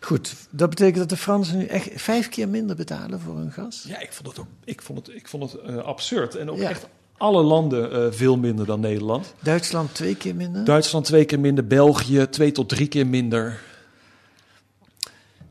Goed, 0.00 0.34
dat 0.50 0.70
betekent 0.70 0.96
dat 0.96 1.08
de 1.08 1.16
Fransen 1.16 1.58
nu 1.58 1.64
echt 1.64 1.88
vijf 1.94 2.28
keer 2.28 2.48
minder 2.48 2.76
betalen 2.76 3.20
voor 3.20 3.36
hun 3.36 3.52
gas? 3.52 3.84
Ja, 3.86 4.00
ik 4.00 4.12
vond 4.12 4.28
het 4.28 4.38
ook. 4.38 4.46
Ik 4.64 4.82
vond 4.82 5.06
het, 5.06 5.16
ik 5.16 5.28
vond 5.28 5.52
het 5.52 5.82
absurd 5.84 6.34
en 6.34 6.50
ook 6.50 6.58
echt 6.58 6.86
Alle 7.18 7.42
landen 7.42 7.92
eh, 7.92 8.12
veel 8.12 8.36
minder 8.36 8.66
dan 8.66 8.80
Nederland. 8.80 9.34
Duitsland 9.40 9.94
twee 9.94 10.16
keer 10.16 10.34
minder? 10.34 10.64
Duitsland 10.64 11.04
twee 11.04 11.24
keer 11.24 11.40
minder, 11.40 11.66
België 11.66 12.26
twee 12.30 12.52
tot 12.52 12.68
drie 12.68 12.88
keer 12.88 13.06
minder. 13.06 13.60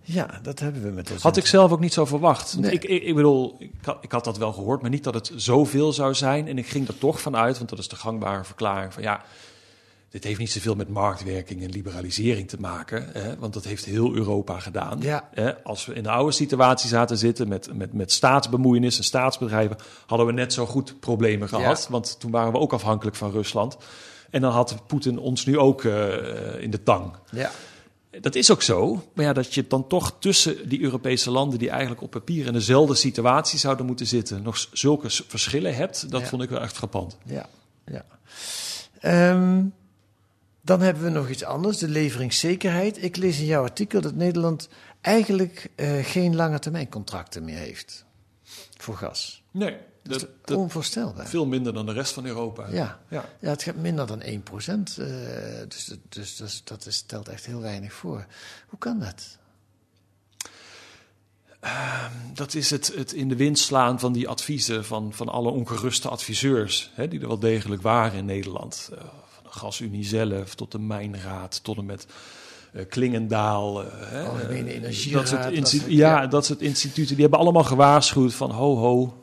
Ja, 0.02 0.40
dat 0.44 0.60
hebben 0.60 0.82
we 0.82 0.90
met 0.90 1.12
ons. 1.12 1.24
Had 1.24 1.38
ik 1.38 1.46
zelf 1.46 1.72
ook 1.72 1.80
niet 1.80 1.94
zo 1.94 2.06
verwacht. 2.06 2.58
Nee. 2.60 2.72
Ik, 2.72 2.84
ik, 2.84 3.04
ik 3.04 3.16
bedoel, 3.16 3.56
ik 3.60 3.72
had, 3.82 3.98
ik 4.02 4.12
had 4.12 4.24
dat 4.24 4.38
wel 4.38 4.54
gehoord, 4.54 4.82
maar 4.82 4.90
niet 4.90 5.04
dat 5.04 5.14
het 5.14 5.32
zoveel 5.36 5.94
zou 5.94 6.14
zijn. 6.14 6.48
En 6.48 6.58
ik 6.58 6.68
ging 6.68 6.88
er 6.88 6.98
toch 6.98 7.22
vanuit, 7.22 7.58
want 7.58 7.70
dat 7.70 7.80
is 7.80 7.88
de 7.88 7.96
gangbare 7.96 8.44
verklaring 8.44 8.94
van 8.94 9.04
ja, 9.04 9.24
dit 10.10 10.24
heeft 10.24 10.39
niet 10.39 10.52
zoveel 10.52 10.76
met 10.76 10.89
marktwerking 10.89 11.63
en 11.63 11.70
liberalisering 11.70 12.48
te 12.50 12.58
maken. 12.60 13.10
Hè, 13.13 13.38
want 13.38 13.54
dat 13.54 13.63
heeft 13.63 13.86
heel 13.86 14.15
Europa 14.15 14.60
gedaan. 14.60 15.02
Ja. 15.02 15.30
Hè, 15.34 15.63
als 15.63 15.86
we 15.86 15.93
in 15.93 16.04
de 16.04 16.10
oude 16.10 16.32
situatie 16.32 16.89
zaten 16.89 17.17
zitten 17.17 17.48
met, 17.48 17.74
met, 17.74 17.93
met 17.93 18.12
staatsbemoeienis 18.12 18.98
en 18.98 19.04
staatsbedrijven, 19.04 19.78
hadden 20.06 20.28
we 20.28 20.34
net 20.34 20.54
zo 20.54 20.65
goed 20.65 21.00
problemen 21.00 21.50
gehad. 21.50 21.88
Want 21.89 22.20
toen 22.20 22.32
waren 22.32 22.52
we 22.52 22.58
ook 22.58 22.74
afhankelijk 22.74 23.15
van 23.15 23.32
Rusland. 23.32 23.78
En 24.30 24.41
dan 24.41 24.52
had 24.52 24.88
Poetin 24.88 25.20
ons 25.20 25.46
nu 25.46 25.58
ook 25.58 25.84
eh, 25.84 26.62
in 26.62 26.72
de 26.72 26.84
tang. 26.84 27.13
Ja. 27.32 27.52
Dat 28.22 28.36
is 28.36 28.52
ook 28.52 28.62
zo. 28.62 29.04
Maar 29.13 29.26
ja, 29.26 29.34
dat 29.34 29.54
je 29.54 29.65
dan 29.67 29.88
toch 29.88 30.15
tussen 30.20 30.70
die 30.70 30.82
Europese 30.82 31.32
landen 31.32 31.60
die 31.60 31.70
eigenlijk 31.70 32.02
op 32.02 32.12
papier 32.12 32.46
in 32.46 32.54
dezelfde 32.54 32.96
situatie 32.96 33.60
zouden 33.60 33.86
moeten 33.86 34.08
zitten, 34.08 34.41
nog 34.41 34.67
zulke 34.72 35.10
verschillen 35.28 35.76
hebt, 35.76 36.12
dat 36.12 36.22
Ja. 36.22 36.28
vond 36.28 36.41
ik 36.41 36.50
wel 36.50 36.62
echt 36.62 36.76
frappant. 36.76 37.17
Ja, 37.26 37.46
ja. 37.86 38.06
Ehm, 39.00 39.63
dan 40.68 40.82
hebben 40.82 41.04
we 41.04 41.10
nog 41.10 41.30
iets 41.30 41.44
anders, 41.44 41.78
de 41.78 41.88
leveringszekerheid. 41.88 43.04
Ik 43.04 43.16
lees 43.16 43.40
in 43.40 43.46
jouw 43.46 43.64
artikel 43.64 44.02
dat 44.02 44.16
Nederland 44.16 44.70
eigenlijk 45.02 45.70
eh, 45.76 46.06
geen 46.06 46.36
lange 46.36 46.60
termijn 46.60 46.90
contracten 46.90 47.44
meer 47.44 47.58
heeft 47.58 48.06
voor 48.78 48.96
gas. 48.98 49.44
Nee, 49.52 49.72
Dat, 49.72 49.80
dat, 50.04 50.22
is 50.22 50.28
dat 50.46 50.58
onvoorstelbaar. 50.58 51.28
veel 51.28 51.46
minder 51.46 51.74
dan 51.74 51.86
de 51.86 51.92
rest 51.92 52.14
van 52.14 52.26
Europa. 52.26 52.68
Ja. 52.68 53.00
ja. 53.10 53.26
Ja, 53.40 53.50
het 53.50 53.64
gaat 53.64 53.76
minder 53.76 54.08
dan 54.08 54.22
1%. 54.24 54.44
procent. 54.44 54.96
dus 55.68 55.98
dus, 56.10 56.36
dus 56.36 56.62
dat 56.64 56.86
is, 56.86 56.96
stelt 56.96 57.28
echt 57.28 57.46
heel 57.46 57.62
weinig 57.62 57.94
voor. 57.94 58.26
Hoe 58.68 58.80
kan 58.80 59.00
dat? 59.00 59.38
Dat 62.34 62.54
is 62.54 62.70
het, 62.70 62.92
het 62.96 63.14
in 63.14 63.30
de 63.30 63.36
wind 63.36 63.60
slaan 63.60 64.00
van 64.00 64.14
die 64.14 64.28
adviezen 64.28 64.86
van, 64.86 65.14
van 65.14 65.30
alle 65.30 65.50
ongeruste 65.50 66.10
adviseurs, 66.10 66.92
hè, 66.94 67.08
die 67.08 67.20
er 67.22 67.28
wel 67.28 67.40
degelijk 67.40 67.82
waren 67.82 68.18
in 68.18 68.26
Nederland. 68.26 68.90
Eh, 68.94 69.04
Gasunie 69.58 70.06
zelf 70.06 70.56
tot 70.56 70.72
de 70.72 70.80
Mijnraad, 70.80 71.63
tot 71.63 71.78
en 71.78 71.86
met 71.86 72.08
eh, 72.74 72.86
Klingendaal. 72.89 73.84
eh, 73.84 73.88
hè, 74.00 74.24
Algemene 74.28 74.70
eh, 74.70 74.76
Energieraad, 74.76 75.30
Dat 75.30 75.41
soort 75.43 75.56
dat 75.56 75.70
soort- 75.70 75.86
ja, 75.91 76.22
ja. 76.22 76.28
dat 76.28 76.46
soort 76.46 76.62
instituten, 76.62 77.13
die 77.13 77.22
hebben 77.22 77.39
allemaal 77.39 77.63
gewaarschuwd 77.63 78.34
van 78.34 78.52
ho 78.52 78.76
ho. 78.78 79.22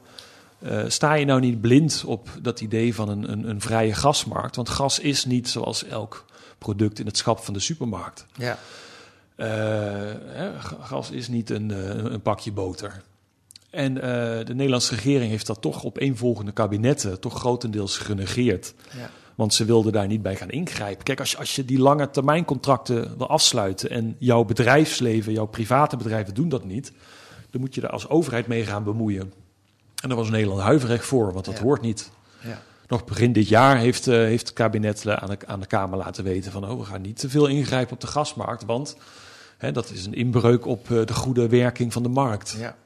sta 0.88 1.14
je 1.14 1.24
nou 1.24 1.40
niet 1.40 1.60
blind 1.60 2.02
op 2.06 2.28
dat 2.42 2.60
idee 2.60 2.94
van 2.94 3.08
een, 3.08 3.32
een, 3.32 3.48
een 3.48 3.60
vrije 3.60 3.94
gasmarkt? 3.94 4.56
Want 4.56 4.68
gas 4.68 4.98
is 4.98 5.24
niet 5.24 5.48
zoals 5.48 5.84
elk 5.84 6.24
product 6.58 6.98
in 6.98 7.06
het 7.06 7.16
schap 7.16 7.38
van 7.44 7.54
de 7.54 7.60
supermarkt. 7.60 8.26
Ja. 8.34 8.58
Gas 10.80 11.10
is 11.10 11.28
niet 11.28 11.50
een, 11.50 11.70
een 12.12 12.20
pakje 12.22 12.52
boter. 12.52 13.02
En 13.70 13.94
de 13.94 14.44
Nederlandse 14.54 14.94
regering 14.94 15.30
heeft 15.30 15.46
dat 15.46 15.60
toch 15.60 15.82
op 15.82 15.98
eenvolgende 15.98 16.52
kabinetten 16.52 17.20
toch 17.20 17.38
grotendeels 17.38 17.96
genegeerd. 17.98 18.74
Ja. 18.96 19.10
Want 19.34 19.54
ze 19.54 19.64
wilden 19.64 19.92
daar 19.92 20.06
niet 20.06 20.22
bij 20.22 20.36
gaan 20.36 20.50
ingrijpen. 20.50 21.04
Kijk, 21.04 21.20
als 21.20 21.30
je, 21.30 21.36
als 21.36 21.56
je 21.56 21.64
die 21.64 21.78
lange 21.78 22.10
termijn 22.10 22.44
contracten 22.44 23.18
wil 23.18 23.28
afsluiten 23.28 23.90
en 23.90 24.16
jouw 24.18 24.44
bedrijfsleven, 24.44 25.32
jouw 25.32 25.46
private 25.46 25.96
bedrijven 25.96 26.34
doen 26.34 26.48
dat 26.48 26.64
niet, 26.64 26.92
dan 27.50 27.60
moet 27.60 27.74
je 27.74 27.80
daar 27.80 27.90
als 27.90 28.08
overheid 28.08 28.46
mee 28.46 28.64
gaan 28.64 28.84
bemoeien. 28.84 29.32
En 30.02 30.08
daar 30.08 30.18
was 30.18 30.30
Nederland 30.30 30.60
huiverig 30.60 31.04
voor, 31.04 31.32
want 31.32 31.44
dat 31.44 31.56
Ja. 31.56 31.62
hoort 31.62 31.80
niet. 31.80 32.10
Ja. 32.42 32.62
Nog 32.86 33.04
begin 33.04 33.32
dit 33.32 33.48
jaar 33.48 33.78
heeft, 33.78 34.06
eh, 34.06 34.14
heeft 34.14 34.46
het 34.46 34.56
kabinet 34.56 35.06
aan 35.08 35.28
de, 35.30 35.38
aan 35.46 35.60
de 35.60 35.66
Kamer 35.66 35.98
laten 35.98 36.24
weten 36.24 36.52
van 36.52 36.70
oh, 36.70 36.78
we 36.78 36.84
gaan 36.84 37.00
niet 37.00 37.18
te 37.18 37.28
veel 37.28 37.46
ingrijpen 37.46 37.92
op 37.94 38.00
de 38.00 38.06
gasmarkt, 38.06 38.64
want 38.64 38.96
hè, 39.58 39.72
dat 39.72 39.90
is 39.90 40.06
een 40.06 40.14
inbreuk 40.14 40.66
op 40.66 40.90
eh, 40.90 41.06
de 41.06 41.14
goede 41.14 41.48
werking 41.48 41.92
van 41.92 42.02
de 42.02 42.08
markt. 42.08 42.56
Ja. 42.58 42.76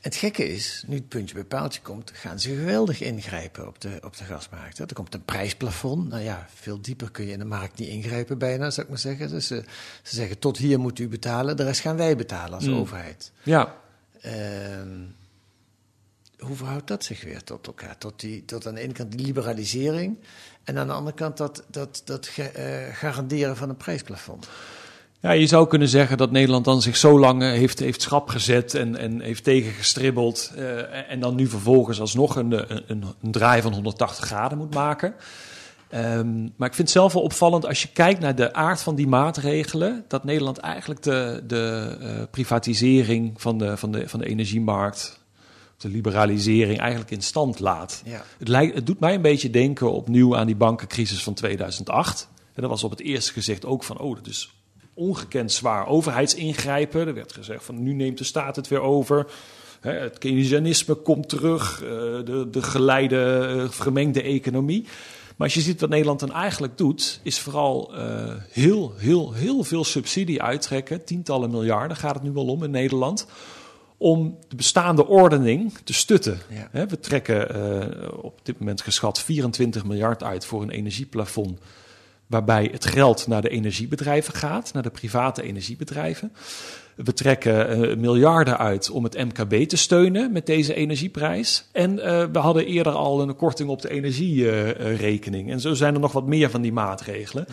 Het 0.00 0.14
gekke 0.16 0.48
is, 0.48 0.84
nu 0.86 0.94
het 0.96 1.08
puntje 1.08 1.34
bij 1.34 1.44
paaltje 1.44 1.80
komt, 1.80 2.10
gaan 2.14 2.40
ze 2.40 2.48
geweldig 2.48 3.00
ingrijpen 3.00 3.66
op 3.66 3.80
de, 3.80 3.98
op 4.04 4.16
de 4.16 4.24
gasmarkt. 4.24 4.78
hè. 4.78 4.84
Er 4.86 4.94
komt 4.94 5.14
een 5.14 5.24
prijsplafond. 5.24 6.08
Nou 6.08 6.22
ja, 6.22 6.46
veel 6.54 6.80
dieper 6.80 7.10
kun 7.10 7.26
je 7.26 7.32
in 7.32 7.38
de 7.38 7.44
markt 7.44 7.78
niet 7.78 7.88
ingrijpen 7.88 8.38
bijna, 8.38 8.70
zou 8.70 8.82
ik 8.86 8.92
maar 8.92 9.00
zeggen. 9.00 9.28
Dus 9.28 9.46
ze, 9.46 9.64
ze 10.02 10.14
zeggen, 10.14 10.38
tot 10.38 10.56
hier 10.58 10.78
moet 10.80 10.98
u 10.98 11.08
betalen, 11.08 11.56
de 11.56 11.64
rest 11.64 11.80
gaan 11.80 11.96
wij 11.96 12.16
betalen 12.16 12.54
als 12.54 12.66
Mm. 12.66 12.74
overheid. 12.74 13.32
Ja, 13.42 13.74
Ehm, 14.20 15.00
hoe 16.38 16.56
verhoudt 16.56 16.86
dat 16.86 17.04
zich 17.04 17.24
weer 17.24 17.42
tot 17.42 17.66
elkaar? 17.66 17.98
Tot, 17.98 18.20
die, 18.20 18.44
tot 18.44 18.66
aan 18.66 18.74
de 18.74 18.80
ene 18.80 18.92
kant 18.92 19.12
die 19.12 19.26
liberalisering 19.26 20.18
en 20.64 20.78
aan 20.78 20.86
de 20.86 20.92
andere 20.92 21.16
kant 21.16 21.36
dat, 21.36 21.64
dat, 21.70 22.02
dat 22.04 22.30
eh, 22.36 22.94
garanderen 22.94 23.56
van 23.56 23.68
een 23.68 23.76
prijsplafond. 23.76 24.48
Ja, 25.20 25.30
je 25.30 25.46
zou 25.46 25.66
kunnen 25.66 25.88
zeggen 25.88 26.16
dat 26.16 26.30
Nederland 26.30 26.64
dan 26.64 26.82
zich 26.82 26.96
zo 26.96 27.18
lang 27.18 27.42
eh, 27.42 27.48
heeft, 27.48 27.78
heeft 27.78 28.02
schrap 28.02 28.28
gezet 28.28 28.74
en, 28.74 28.96
en 28.96 29.20
heeft 29.20 29.44
tegengestribbeld. 29.44 30.52
eh, 30.56 31.10
en 31.10 31.20
dan 31.20 31.34
nu 31.34 31.46
vervolgens 31.46 32.00
alsnog 32.00 32.36
een, 32.36 32.52
een, 32.52 32.82
een, 32.86 33.04
een 33.22 33.30
draai 33.30 33.62
van 33.62 33.72
180 33.72 34.24
graden 34.24 34.58
moet 34.58 34.74
maken. 34.74 35.14
Ehm, 35.88 36.42
maar 36.56 36.68
ik 36.68 36.74
vind 36.74 36.88
het 36.88 36.90
zelf 36.90 37.12
wel 37.12 37.22
opvallend 37.22 37.66
als 37.66 37.82
je 37.82 37.88
kijkt 37.88 38.20
naar 38.20 38.34
de 38.34 38.52
aard 38.52 38.82
van 38.82 38.94
die 38.94 39.06
maatregelen. 39.06 40.04
Dat 40.08 40.24
Nederland 40.24 40.58
eigenlijk 40.58 41.02
de, 41.02 41.42
de 41.46 41.96
eh, 42.00 42.08
privatisering 42.30 43.40
van 43.40 43.58
de, 43.58 43.76
van, 43.76 43.92
de, 43.92 44.08
van 44.08 44.20
de 44.20 44.26
energiemarkt, 44.26 45.20
de 45.76 45.88
liberalisering 45.88 46.78
eigenlijk 46.78 47.10
in 47.10 47.22
stand 47.22 47.58
laat. 47.58 48.02
Ja. 48.04 48.24
Het, 48.38 48.48
lijkt, 48.48 48.74
het 48.74 48.86
doet 48.86 49.00
mij 49.00 49.14
een 49.14 49.22
beetje 49.22 49.50
denken 49.50 49.92
opnieuw 49.92 50.36
aan 50.36 50.46
die 50.46 50.56
bankencrisis 50.56 51.22
van 51.22 51.34
2008. 51.34 52.28
En 52.54 52.62
dat 52.62 52.70
was 52.70 52.84
op 52.84 52.90
het 52.90 53.00
eerste 53.00 53.32
gezicht 53.32 53.66
ook 53.66 53.84
van, 53.84 53.98
oh, 53.98 54.14
dat 54.14 54.26
is 54.26 54.55
ongekend 54.96 55.52
zwaar 55.52 55.86
overheidsingrijpen. 55.86 57.06
Er 57.06 57.14
werd 57.14 57.32
gezegd 57.32 57.64
van, 57.64 57.82
nu 57.82 57.92
neemt 57.92 58.18
de 58.18 58.24
staat 58.24 58.56
het 58.56 58.68
weer 58.68 58.80
over. 58.80 59.26
Het 59.80 60.18
Keynesianisme 60.18 60.94
komt 60.94 61.28
terug, 61.28 61.82
eh, 61.82 61.88
de, 62.24 62.48
de 62.50 62.62
geleide, 62.62 63.46
eh, 63.58 63.70
gemengde 63.70 64.22
economie. 64.22 64.86
Maar 65.36 65.46
als 65.46 65.54
je 65.54 65.60
ziet 65.60 65.80
wat 65.80 65.90
Nederland 65.90 66.20
dan 66.20 66.32
eigenlijk 66.32 66.78
doet, 66.78 67.20
is 67.22 67.38
vooral 67.38 67.94
eh, 67.94 68.34
heel, 68.50 68.92
heel, 68.96 69.32
heel 69.32 69.64
veel 69.64 69.84
subsidie 69.84 70.42
uittrekken. 70.42 71.04
Tientallen 71.04 71.50
miljarden 71.50 71.96
gaat 71.96 72.14
het 72.14 72.22
nu 72.22 72.32
wel 72.32 72.46
om 72.46 72.64
in 72.64 72.70
Nederland 72.70 73.26
om 73.96 74.38
de 74.48 74.56
bestaande 74.56 75.06
ordening 75.06 75.72
te 75.84 75.92
stutten. 75.92 76.38
Ja. 76.72 76.86
We 76.86 77.00
trekken 77.00 77.54
eh, 77.54 78.08
op 78.22 78.40
dit 78.42 78.58
moment 78.58 78.80
geschat 78.80 79.20
24 79.20 79.84
miljard 79.84 80.22
uit 80.22 80.44
voor 80.44 80.62
een 80.62 80.70
energieplafond. 80.70 81.58
Waarbij 82.26 82.68
het 82.72 82.84
geld 82.86 83.26
naar 83.26 83.42
de 83.42 83.48
energiebedrijven 83.48 84.34
gaat, 84.34 84.72
naar 84.72 84.82
de 84.82 84.90
private 84.90 85.42
energiebedrijven. 85.42 86.32
We 86.96 87.12
trekken 87.12 87.68
eh, 87.68 87.96
miljarden 87.96 88.58
uit 88.58 88.90
om 88.90 89.04
het 89.04 89.14
MKB 89.14 89.68
te 89.68 89.76
steunen 89.76 90.32
met 90.32 90.46
deze 90.46 90.74
energieprijs. 90.74 91.68
En 91.72 91.98
eh, 92.04 92.24
we 92.32 92.38
hadden 92.38 92.66
eerder 92.66 92.92
al 92.92 93.20
een 93.20 93.36
korting 93.36 93.68
op 93.68 93.82
de 93.82 93.90
energierekening. 93.90 95.50
en 95.50 95.60
zo 95.60 95.74
zijn 95.74 95.94
er 95.94 96.00
nog 96.00 96.12
wat 96.12 96.26
meer 96.26 96.50
van 96.50 96.62
die 96.62 96.72
maatregelen. 96.72 97.46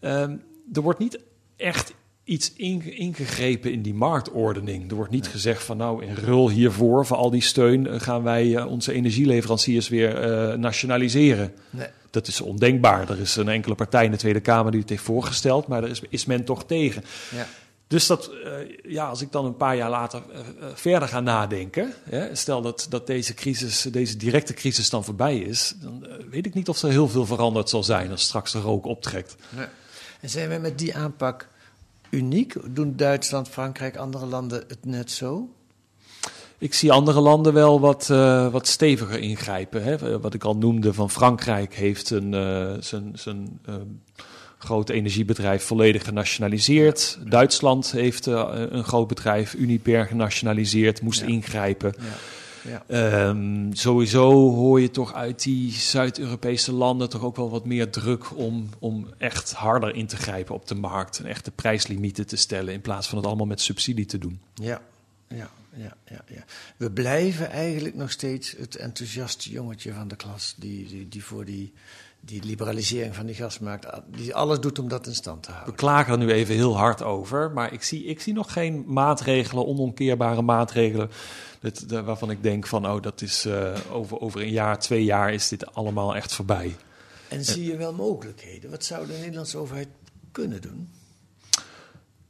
Ehm, 0.00 0.36
er 0.72 0.80
wordt 0.82 0.98
niet 0.98 1.18
echt 1.56 1.94
iets 2.24 2.52
inge- 2.56 2.94
ingegrepen 2.94 3.72
in 3.72 3.82
die 3.82 3.94
marktordening. 3.94 4.90
Er 4.90 4.96
wordt 4.96 5.10
niet 5.10 5.28
gezegd 5.28 5.62
van 5.62 5.76
nou 5.76 6.04
in 6.04 6.14
rul 6.14 6.50
hiervoor, 6.50 7.06
voor 7.06 7.16
al 7.16 7.30
die 7.30 7.42
steun, 7.42 7.86
eh, 7.86 8.00
gaan 8.00 8.22
wij 8.22 8.62
onze 8.62 8.92
energieleveranciers 8.92 9.88
weer 9.88 10.58
nationaliseren. 10.58 11.52
Nee. 11.70 11.86
Dat 12.16 12.26
is 12.26 12.40
ondenkbaar. 12.40 13.10
Er 13.10 13.20
is 13.20 13.36
een 13.36 13.48
enkele 13.48 13.74
partij 13.74 14.04
in 14.04 14.10
de 14.10 14.16
Tweede 14.16 14.40
Kamer 14.40 14.70
die 14.70 14.80
het 14.80 14.90
heeft 14.90 15.02
voorgesteld, 15.02 15.66
maar 15.66 15.80
daar 15.80 15.90
is, 15.90 16.02
is 16.08 16.24
men 16.24 16.44
toch 16.44 16.64
tegen. 16.64 17.04
Ja. 17.30 17.46
Dus 17.86 18.06
dat, 18.06 18.30
eh, 18.44 18.52
ja, 18.82 19.08
als 19.08 19.20
ik 19.20 19.32
dan 19.32 19.44
een 19.44 19.56
paar 19.56 19.76
jaar 19.76 19.90
later 19.90 20.22
eh, 20.32 20.38
eh, 20.38 20.46
verder 20.74 21.08
ga 21.08 21.20
nadenken, 21.20 21.94
hè, 22.02 22.34
stel 22.34 22.62
dat, 22.62 22.86
dat 22.88 23.06
deze 23.06 23.34
crisis, 23.34 23.82
deze 23.82 24.16
directe 24.16 24.54
crisis 24.54 24.90
dan 24.90 25.04
voorbij 25.04 25.38
is, 25.38 25.74
dan 25.80 26.06
weet 26.30 26.46
ik 26.46 26.54
niet 26.54 26.68
of 26.68 26.82
er 26.82 26.90
heel 26.90 27.08
veel 27.08 27.26
veranderd 27.26 27.68
zal 27.68 27.82
zijn 27.82 28.10
als 28.10 28.22
straks 28.22 28.52
de 28.52 28.60
rook 28.60 28.84
optrekt. 28.84 29.36
En 30.20 30.30
zijn 30.30 30.48
wij 30.48 30.60
met 30.60 30.78
die 30.78 30.96
aanpak 30.96 31.48
uniek? 32.10 32.54
Doen 32.74 32.96
Duitsland, 32.96 33.48
Frankrijk, 33.48 33.96
andere 33.96 34.26
landen 34.26 34.64
het 34.68 34.84
net 34.84 35.10
zo? 35.10 35.48
Ik 36.58 36.74
zie 36.74 36.92
andere 36.92 37.20
landen 37.20 37.52
wel 37.52 37.80
wat, 37.80 38.10
eh, 38.10 38.48
wat 38.48 38.66
steviger 38.66 39.18
ingrijpen. 39.18 39.82
Hè. 39.82 40.20
Wat 40.20 40.34
ik 40.34 40.44
al 40.44 40.56
noemde 40.56 40.94
van 40.94 41.10
Frankrijk 41.10 41.74
heeft 41.74 42.10
een, 42.10 42.34
eh, 42.34 42.72
zijn, 42.80 43.12
zijn 43.14 43.60
eh, 43.64 43.74
grote 44.58 44.92
energiebedrijf 44.92 45.62
volledig 45.64 46.04
genationaliseerd. 46.04 47.18
Duitsland 47.28 47.90
heeft 47.90 48.26
een 48.26 48.84
groot 48.84 49.08
bedrijf, 49.08 49.54
Uniper, 49.54 50.06
genationaliseerd, 50.06 51.02
moest 51.02 51.20
Ja. 51.20 51.26
ingrijpen. 51.26 51.94
Ja. 52.68 52.82
Ehm, 52.86 53.72
sowieso 53.72 54.30
hoor 54.54 54.80
je 54.80 54.90
toch 54.90 55.14
uit 55.14 55.42
die 55.42 55.72
Zuid-Europese 55.72 56.72
landen 56.72 57.08
toch 57.08 57.22
ook 57.24 57.36
wel 57.36 57.50
wat 57.50 57.64
meer 57.64 57.90
druk 57.90 58.36
om, 58.36 58.68
om 58.78 59.06
echt 59.18 59.52
harder 59.52 59.94
in 59.94 60.06
te 60.06 60.16
grijpen 60.16 60.54
op 60.54 60.68
de 60.68 60.74
markt 60.74 61.18
en 61.18 61.26
echte 61.26 61.50
prijslimieten 61.50 62.26
te 62.26 62.36
stellen 62.36 62.74
in 62.74 62.80
plaats 62.80 63.08
van 63.08 63.18
het 63.18 63.26
allemaal 63.26 63.46
met 63.46 63.60
subsidie 63.60 64.06
te 64.06 64.18
doen. 64.18 64.40
Ja, 64.54 64.80
ja, 65.28 65.50
ja, 65.74 65.96
ja, 66.04 66.24
ja. 66.28 66.44
We 66.76 66.90
blijven 66.90 67.50
eigenlijk 67.50 67.94
nog 67.94 68.10
steeds 68.10 68.54
het 68.58 68.76
enthousiaste 68.76 69.50
jongetje 69.50 69.92
van 69.92 70.08
de 70.08 70.16
klas. 70.16 70.54
Die, 70.58 70.88
die, 70.88 71.08
die 71.08 71.24
voor 71.24 71.44
die, 71.44 71.72
die 72.20 72.42
liberalisering 72.44 73.14
van 73.14 73.26
die 73.26 73.34
gasmarkt. 73.34 73.86
die 74.06 74.34
alles 74.34 74.60
doet 74.60 74.78
om 74.78 74.88
dat 74.88 75.06
in 75.06 75.14
stand 75.14 75.42
te 75.42 75.50
houden. 75.50 75.72
We 75.72 75.78
klagen 75.78 76.12
er 76.12 76.18
nu 76.18 76.32
even 76.32 76.54
heel 76.54 76.76
hard 76.76 77.02
over. 77.02 77.50
Maar 77.50 77.72
ik 77.72 77.82
zie, 77.82 78.04
ik 78.04 78.20
zie 78.20 78.32
nog 78.32 78.52
geen 78.52 78.84
maatregelen, 78.86 79.66
onomkeerbare 79.66 80.42
maatregelen. 80.42 81.10
Dat, 81.60 81.84
dat- 81.86 82.04
waarvan 82.04 82.30
ik 82.30 82.42
denk 82.42 82.66
van, 82.66 82.86
oh, 82.86 83.02
dat 83.02 83.20
is 83.22 83.44
eh, 83.44 83.74
over, 83.90 84.20
over 84.20 84.40
een 84.40 84.50
jaar, 84.50 84.78
twee 84.78 85.04
jaar 85.04 85.32
is 85.32 85.48
dit 85.48 85.74
allemaal 85.74 86.16
echt 86.16 86.32
voorbij. 86.32 86.76
En 87.28 87.44
zie 87.44 87.64
je 87.64 87.76
wel 87.76 87.92
mogelijkheden? 87.94 88.70
Wat 88.70 88.84
zou 88.84 89.06
de 89.06 89.12
Nederlandse 89.12 89.58
overheid 89.58 89.88
kunnen 90.32 90.60
doen? 90.60 90.88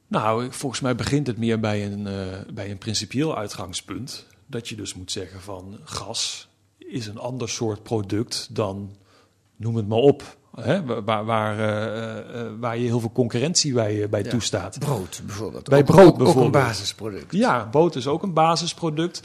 Nou, 0.09 0.47
volgens 0.53 0.81
mij 0.81 0.95
begint 0.95 1.27
het 1.27 1.39
meer 1.39 1.61
bij 1.61 1.87
een, 1.93 2.07
eh, 2.07 2.53
bij 2.55 2.71
een 2.71 2.79
principieel 2.79 3.37
uitgangspunt. 3.37 4.27
Dat 4.47 4.69
je 4.69 4.77
dus 4.77 4.95
moet 4.95 5.13
zeggen 5.13 5.41
van 5.41 5.79
gas 5.85 6.49
is 6.79 7.07
een 7.07 7.19
ander 7.19 7.49
soort 7.49 7.83
product 7.83 8.49
dan, 8.55 8.97
noem 9.57 9.77
het 9.77 9.89
maar 9.89 9.99
op, 9.99 10.37
hè, 10.55 11.03
waar, 11.05 11.25
waar, 11.25 11.59
eh, 11.59 12.41
eh, 12.41 12.53
waar 12.61 12.79
je 12.79 12.85
heel 12.85 13.01
veel 13.01 13.13
concurrentie 13.13 13.73
bij, 13.73 14.09
bij 14.09 14.23
Ja. 14.23 14.31
toestaat. 14.31 14.79
Brood 14.79 15.23
bijvoorbeeld. 15.27 15.69
Bij 15.69 15.79
Ook- 15.79 15.85
brood 15.87 16.21
ook- 16.21 16.29
Ook 16.29 16.37
een 16.37 16.51
basisproduct. 16.51 17.33
Ja, 17.33 17.69
boot 17.69 17.97
is 17.97 18.07
ook 18.07 18.23
een 18.23 18.33
basisproduct. 18.33 19.21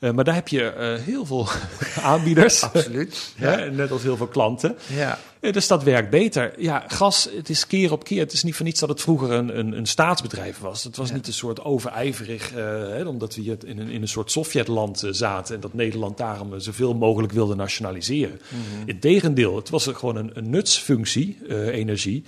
Eh, 0.00 0.10
maar 0.10 0.24
daar 0.24 0.34
heb 0.34 0.48
je 0.48 0.62
eh, 0.68 0.94
heel 1.02 1.26
veel 1.26 1.48
aanbieders. 2.02 2.62
Absoluut. 2.72 3.32
Hè, 3.36 3.70
net 3.70 3.90
als 3.90 4.02
heel 4.02 4.16
veel 4.16 4.26
klanten. 4.26 4.76
Ja. 4.86 5.18
Eh, 5.40 5.52
Dus 5.52 5.66
dat 5.66 5.82
werkt 5.82 6.10
beter. 6.10 6.52
Ja, 6.58 6.84
gas, 6.86 7.28
het 7.36 7.48
is 7.48 7.66
keer 7.66 7.92
op 7.92 8.04
keer. 8.04 8.20
Het 8.20 8.32
is 8.32 8.42
niet 8.42 8.54
voor 8.54 8.64
niets 8.64 8.80
dat 8.80 8.88
het 8.88 9.00
vroeger 9.00 9.30
een, 9.30 9.58
een, 9.58 9.72
een 9.76 9.86
staatsbedrijf 9.86 10.58
was. 10.58 10.84
Het 10.84 10.96
was 10.96 11.08
Ja. 11.08 11.14
niet 11.14 11.26
een 11.26 11.32
soort 11.32 11.64
overijverig, 11.64 12.52
eh, 12.52 12.64
hè, 12.88 13.04
omdat 13.04 13.34
we 13.34 13.40
hier 13.40 13.56
in 13.64 13.78
een, 13.78 13.88
in 13.88 14.02
een 14.02 14.08
soort 14.08 14.30
Sovjetland 14.30 15.02
eh, 15.02 15.10
zaten. 15.12 15.54
En 15.54 15.60
dat 15.60 15.74
Nederland 15.74 16.16
daarom 16.18 16.54
eh, 16.54 16.60
zoveel 16.60 16.94
mogelijk 16.94 17.32
wilde 17.32 17.54
nationaliseren. 17.54 18.40
Mhm. 18.48 18.88
Integendeel, 18.88 19.56
het 19.56 19.70
was 19.70 19.86
gewoon 19.86 20.16
een, 20.16 20.30
een 20.34 20.50
nutsfunctie, 20.50 21.38
eh, 21.48 21.66
energie. 21.66 22.24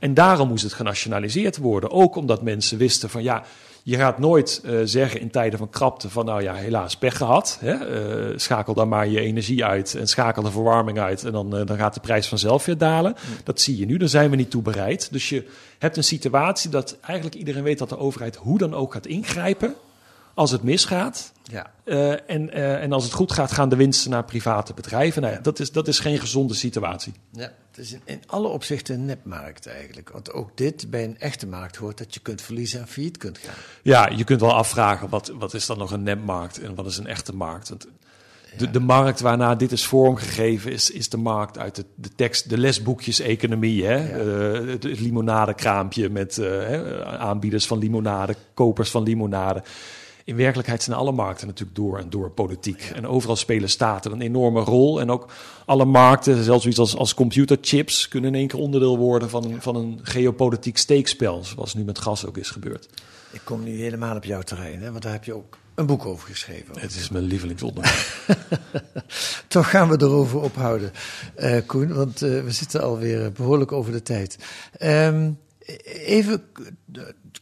En 0.00 0.14
daarom 0.14 0.48
moest 0.48 0.62
het 0.62 0.72
genationaliseerd 0.72 1.56
worden. 1.56 1.90
Ook 1.90 2.16
omdat 2.16 2.42
mensen 2.42 2.78
wisten 2.78 3.10
van 3.10 3.22
ja. 3.22 3.44
Je 3.84 3.96
gaat 3.96 4.18
nooit 4.18 4.60
eh, 4.64 4.78
zeggen 4.84 5.20
in 5.20 5.30
tijden 5.30 5.58
van 5.58 5.70
krapte 5.70 6.10
van 6.10 6.24
nou 6.24 6.42
ja, 6.42 6.54
helaas 6.54 6.96
pech 6.96 7.16
gehad. 7.16 7.58
Hè? 7.60 7.72
Eh, 7.72 8.38
schakel 8.38 8.74
dan 8.74 8.88
maar 8.88 9.08
je 9.08 9.20
energie 9.20 9.64
uit 9.64 9.94
en 9.94 10.06
schakel 10.06 10.42
de 10.42 10.50
verwarming 10.50 10.98
uit. 10.98 11.24
En 11.24 11.32
dan, 11.32 11.56
eh, 11.56 11.66
dan 11.66 11.76
gaat 11.76 11.94
de 11.94 12.00
prijs 12.00 12.28
vanzelf 12.28 12.64
weer 12.64 12.78
dalen. 12.78 13.14
Dat 13.44 13.60
zie 13.60 13.78
je 13.78 13.86
nu, 13.86 13.96
daar 13.96 14.08
zijn 14.08 14.30
we 14.30 14.36
niet 14.36 14.50
toe 14.50 14.62
bereid. 14.62 15.12
Dus 15.12 15.28
je 15.28 15.48
hebt 15.78 15.96
een 15.96 16.04
situatie 16.04 16.70
dat 16.70 16.96
eigenlijk 17.00 17.36
iedereen 17.36 17.62
weet 17.62 17.78
dat 17.78 17.88
de 17.88 17.98
overheid 17.98 18.36
hoe 18.36 18.58
dan 18.58 18.74
ook 18.74 18.92
gaat 18.92 19.06
ingrijpen 19.06 19.74
als 20.34 20.50
het 20.50 20.62
misgaat. 20.62 21.32
Ja. 21.42 21.72
Eh, 21.84 22.30
en, 22.30 22.50
eh, 22.50 22.82
en 22.82 22.92
als 22.92 23.04
het 23.04 23.12
goed 23.12 23.32
gaat, 23.32 23.52
gaan 23.52 23.68
de 23.68 23.76
winsten 23.76 24.10
naar 24.10 24.24
private 24.24 24.74
bedrijven. 24.74 25.22
Nou 25.22 25.34
ja, 25.34 25.40
dat, 25.40 25.60
is, 25.60 25.72
dat 25.72 25.88
is 25.88 25.98
geen 25.98 26.18
gezonde 26.18 26.54
situatie. 26.54 27.12
Ja, 27.30 27.52
het 27.70 27.78
is 27.78 27.92
in, 27.92 28.00
in 28.04 28.22
alle 28.26 28.48
opzichten 28.48 28.94
een 28.94 29.04
nepmarkt 29.04 29.66
eigenlijk. 29.66 30.10
Want 30.10 30.32
ook 30.32 30.56
dit 30.56 30.90
bij 30.90 31.04
een 31.04 31.18
echte 31.18 31.46
markt 31.46 31.76
hoort 31.76 31.98
dat 31.98 32.14
je 32.14 32.20
kunt 32.20 32.42
verliezen 32.42 32.80
en 32.80 32.88
failliet 32.88 33.16
kunt 33.16 33.38
gaan. 33.38 33.54
Ja, 33.82 34.08
je 34.08 34.24
kunt 34.24 34.40
wel 34.40 34.54
afvragen, 34.54 35.08
wat, 35.08 35.32
wat 35.38 35.54
is 35.54 35.66
dan 35.66 35.78
nog 35.78 35.90
een 35.90 36.02
nepmarkt 36.02 36.60
en 36.60 36.74
wat 36.74 36.86
is 36.86 36.96
een 36.96 37.06
echte 37.06 37.34
markt? 37.34 37.68
Want 37.68 37.86
de, 38.56 38.70
de 38.70 38.80
markt 38.80 39.20
waarna 39.20 39.54
dit 39.54 39.72
is 39.72 39.84
vormgegeven 39.84 40.72
is, 40.72 40.90
is 40.90 41.08
de 41.08 41.16
markt 41.16 41.58
uit 41.58 41.74
de, 41.76 41.84
de 41.94 42.14
tekst, 42.14 42.48
de 42.48 42.58
lesboekjes-economie. 42.58 43.84
Hè? 43.84 43.96
Eh, 43.96 44.68
het, 44.68 44.82
het 44.82 45.00
limonadekraampje 45.00 46.10
met 46.10 46.40
aanbieders 47.04 47.66
van 47.66 47.78
limonade, 47.78 48.36
kopers 48.54 48.90
van 48.90 49.02
limonade. 49.02 49.62
In 50.24 50.36
werkelijkheid 50.36 50.82
zijn 50.82 50.96
alle 50.96 51.12
markten 51.12 51.46
natuurlijk 51.46 51.76
door 51.76 51.98
en 51.98 52.10
door 52.10 52.30
politiek. 52.30 52.90
En 52.94 53.06
overal 53.06 53.36
spelen 53.36 53.68
staten 53.70 54.12
een 54.12 54.20
enorme 54.22 54.60
rol. 54.60 55.00
En 55.00 55.10
ook 55.10 55.26
alle 55.66 55.84
markten, 55.84 56.44
zelfs 56.44 56.60
zoiets 56.62 56.80
als, 56.80 56.96
als 56.96 57.14
computerchips, 57.14 58.08
kunnen 58.08 58.30
in 58.34 58.38
één 58.38 58.48
keer 58.48 58.58
onderdeel 58.60 58.98
worden 58.98 59.30
van, 59.30 59.44
een- 59.44 59.62
van 59.62 59.76
een 59.76 60.00
geopolitiek 60.02 60.78
steekspel. 60.78 61.44
Zoals 61.44 61.74
nu 61.74 61.84
met 61.84 61.98
gas 61.98 62.26
ook 62.26 62.36
is 62.36 62.50
gebeurd. 62.50 62.88
Ik 63.30 63.40
kom 63.44 63.62
nu 63.64 63.80
helemaal 63.80 64.16
op 64.16 64.24
jouw 64.24 64.42
terrein, 64.42 64.82
hè, 64.82 64.90
want 64.90 65.02
daar 65.02 65.12
heb 65.12 65.24
je 65.24 65.34
ook 65.34 65.56
een 65.74 65.86
boek 65.86 66.06
over 66.06 66.28
geschreven. 66.28 66.78
Het 66.80 66.94
is 66.94 67.08
mijn 67.08 67.24
lievelingsonderwerp. 67.24 67.96
Toch 69.48 69.70
gaan 69.70 69.88
we 69.88 69.96
erover 70.00 70.40
ophouden, 70.40 70.92
eh, 71.34 71.56
Koen, 71.66 71.94
want 71.94 72.22
eh, 72.22 72.28
we 72.42 72.50
zitten 72.50 72.82
alweer 72.82 73.32
behoorlijk 73.32 73.72
over 73.72 73.92
de 73.92 74.02
tijd. 74.02 74.38
Ehm, 74.78 75.30
even 75.84 76.42